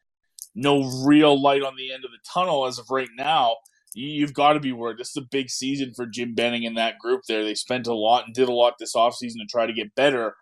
no 0.60 0.82
real 1.04 1.40
light 1.40 1.62
on 1.62 1.76
the 1.76 1.92
end 1.92 2.04
of 2.04 2.10
the 2.10 2.18
tunnel 2.32 2.66
as 2.66 2.78
of 2.78 2.90
right 2.90 3.08
now, 3.16 3.56
you've 3.94 4.34
got 4.34 4.52
to 4.52 4.60
be 4.60 4.72
worried. 4.72 4.98
This 4.98 5.10
is 5.10 5.16
a 5.16 5.26
big 5.30 5.50
season 5.50 5.92
for 5.94 6.06
Jim 6.06 6.34
Benning 6.34 6.66
and 6.66 6.76
that 6.76 6.98
group 6.98 7.22
there. 7.26 7.42
They 7.42 7.54
spent 7.54 7.86
a 7.86 7.94
lot 7.94 8.26
and 8.26 8.34
did 8.34 8.48
a 8.48 8.52
lot 8.52 8.74
this 8.78 8.94
offseason 8.94 9.38
to 9.40 9.46
try 9.48 9.66
to 9.66 9.72
get 9.72 9.94
better. 9.94 10.34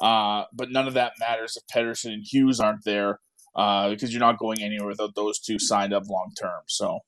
Uh, 0.00 0.44
but 0.52 0.70
none 0.70 0.88
of 0.88 0.94
that 0.94 1.12
matters 1.20 1.56
if 1.56 1.64
Pettersson 1.66 2.12
and 2.12 2.24
Hughes 2.24 2.58
aren't 2.58 2.84
there 2.84 3.20
uh, 3.54 3.90
because 3.90 4.12
you're 4.12 4.20
not 4.20 4.38
going 4.38 4.62
anywhere 4.62 4.88
without 4.88 5.14
those 5.14 5.38
two 5.38 5.58
signed 5.58 5.92
up 5.92 6.08
long 6.08 6.32
term. 6.40 6.62
So 6.66 7.00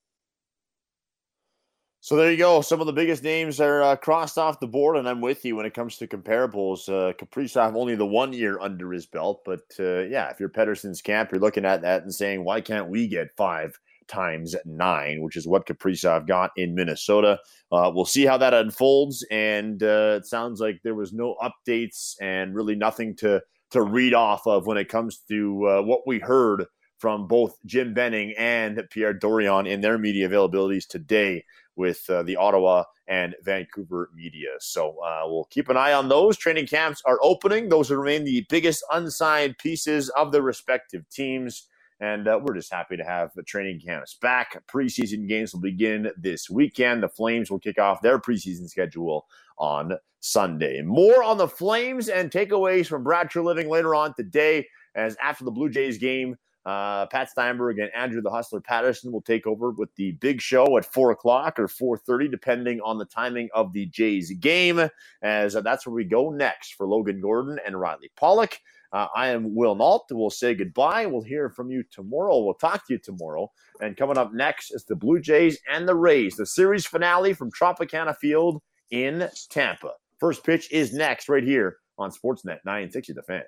so 2.00 2.16
there 2.16 2.30
you 2.30 2.36
go. 2.36 2.60
Some 2.60 2.80
of 2.80 2.86
the 2.86 2.92
biggest 2.92 3.22
names 3.22 3.60
are 3.60 3.82
uh, 3.82 3.96
crossed 3.96 4.38
off 4.38 4.60
the 4.60 4.66
board, 4.66 4.96
and 4.96 5.08
I'm 5.08 5.20
with 5.20 5.44
you 5.44 5.56
when 5.56 5.66
it 5.66 5.74
comes 5.74 5.96
to 5.96 6.06
comparables. 6.06 6.88
Uh, 6.88 7.12
Kaprizov 7.12 7.74
only 7.74 7.96
the 7.96 8.06
one 8.06 8.32
year 8.32 8.60
under 8.60 8.92
his 8.92 9.06
belt, 9.06 9.42
but 9.44 9.62
uh, 9.80 10.00
yeah, 10.02 10.30
if 10.30 10.38
you're 10.40 10.48
Pettersson's 10.48 11.02
camp, 11.02 11.32
you're 11.32 11.40
looking 11.40 11.64
at 11.64 11.82
that 11.82 12.02
and 12.02 12.14
saying, 12.14 12.44
why 12.44 12.60
can't 12.60 12.88
we 12.88 13.08
get 13.08 13.36
five 13.36 13.78
times 14.08 14.56
nine, 14.64 15.22
which 15.22 15.36
is 15.36 15.46
what 15.46 15.66
Kaprizov 15.66 16.26
got 16.26 16.50
in 16.56 16.74
Minnesota. 16.74 17.38
Uh, 17.70 17.90
we'll 17.94 18.04
see 18.04 18.24
how 18.24 18.38
that 18.38 18.54
unfolds. 18.54 19.24
And 19.30 19.82
uh, 19.82 20.16
it 20.18 20.26
sounds 20.26 20.60
like 20.60 20.80
there 20.82 20.94
was 20.94 21.12
no 21.12 21.36
updates 21.42 22.14
and 22.20 22.54
really 22.54 22.74
nothing 22.74 23.14
to 23.16 23.42
to 23.70 23.82
read 23.82 24.14
off 24.14 24.46
of 24.46 24.66
when 24.66 24.78
it 24.78 24.88
comes 24.88 25.18
to 25.28 25.66
uh, 25.66 25.82
what 25.82 26.06
we 26.06 26.18
heard 26.18 26.64
from 26.96 27.26
both 27.28 27.54
Jim 27.66 27.92
Benning 27.92 28.34
and 28.38 28.82
Pierre 28.90 29.12
Dorion 29.12 29.66
in 29.66 29.82
their 29.82 29.98
media 29.98 30.26
availabilities 30.26 30.88
today 30.88 31.44
with 31.78 32.04
uh, 32.10 32.22
the 32.24 32.36
Ottawa 32.36 32.84
and 33.06 33.34
Vancouver 33.42 34.10
media. 34.14 34.48
So 34.58 34.96
uh, 35.02 35.22
we'll 35.24 35.48
keep 35.50 35.68
an 35.68 35.76
eye 35.76 35.92
on 35.92 36.08
those. 36.08 36.36
Training 36.36 36.66
camps 36.66 37.00
are 37.06 37.18
opening. 37.22 37.68
Those 37.68 37.90
remain 37.90 38.24
the 38.24 38.44
biggest 38.50 38.84
unsigned 38.92 39.56
pieces 39.58 40.10
of 40.10 40.32
the 40.32 40.42
respective 40.42 41.08
teams. 41.08 41.68
And 42.00 42.28
uh, 42.28 42.38
we're 42.42 42.54
just 42.54 42.72
happy 42.72 42.96
to 42.96 43.04
have 43.04 43.30
the 43.34 43.42
training 43.42 43.80
camps 43.80 44.16
back. 44.20 44.62
Preseason 44.66 45.28
games 45.28 45.52
will 45.52 45.60
begin 45.60 46.10
this 46.16 46.50
weekend. 46.50 47.02
The 47.02 47.08
Flames 47.08 47.50
will 47.50 47.58
kick 47.58 47.78
off 47.78 48.02
their 48.02 48.18
preseason 48.18 48.68
schedule 48.68 49.26
on 49.56 49.92
Sunday. 50.20 50.82
More 50.82 51.22
on 51.22 51.38
the 51.38 51.48
Flames 51.48 52.08
and 52.08 52.30
takeaways 52.30 52.86
from 52.86 53.04
Brad 53.04 53.30
Treliving 53.30 53.68
later 53.68 53.94
on 53.94 54.14
today, 54.14 54.66
as 54.94 55.16
after 55.22 55.44
the 55.44 55.50
Blue 55.50 55.70
Jays 55.70 55.98
game, 55.98 56.36
uh, 56.68 57.06
Pat 57.06 57.30
Steinberg 57.30 57.78
and 57.78 57.90
Andrew 57.94 58.20
the 58.20 58.30
Hustler 58.30 58.60
Patterson 58.60 59.10
will 59.10 59.22
take 59.22 59.46
over 59.46 59.70
with 59.70 59.88
the 59.94 60.12
big 60.12 60.42
show 60.42 60.76
at 60.76 60.84
four 60.84 61.10
o'clock 61.12 61.58
or 61.58 61.66
four 61.66 61.96
thirty, 61.96 62.28
depending 62.28 62.78
on 62.82 62.98
the 62.98 63.06
timing 63.06 63.48
of 63.54 63.72
the 63.72 63.86
Jays 63.86 64.30
game. 64.32 64.90
As 65.22 65.54
that's 65.54 65.86
where 65.86 65.94
we 65.94 66.04
go 66.04 66.28
next 66.28 66.74
for 66.74 66.86
Logan 66.86 67.22
Gordon 67.22 67.58
and 67.64 67.80
Riley 67.80 68.10
Pollock. 68.16 68.58
Uh, 68.92 69.06
I 69.16 69.28
am 69.28 69.54
Will 69.54 69.74
Nault. 69.76 70.08
We'll 70.10 70.28
say 70.28 70.54
goodbye. 70.54 71.06
We'll 71.06 71.22
hear 71.22 71.48
from 71.48 71.70
you 71.70 71.84
tomorrow. 71.90 72.38
We'll 72.44 72.52
talk 72.52 72.86
to 72.86 72.94
you 72.94 72.98
tomorrow. 72.98 73.50
And 73.80 73.96
coming 73.96 74.18
up 74.18 74.34
next 74.34 74.70
is 74.70 74.84
the 74.84 74.96
Blue 74.96 75.20
Jays 75.20 75.58
and 75.72 75.88
the 75.88 75.94
Rays, 75.94 76.36
the 76.36 76.44
series 76.44 76.84
finale 76.84 77.32
from 77.32 77.50
Tropicana 77.50 78.14
Field 78.14 78.60
in 78.90 79.26
Tampa. 79.48 79.92
First 80.20 80.44
pitch 80.44 80.70
is 80.70 80.92
next, 80.92 81.30
right 81.30 81.44
here 81.44 81.78
on 81.98 82.10
Sportsnet 82.10 82.58
960 82.66 83.14
The 83.14 83.22
Fan. 83.22 83.42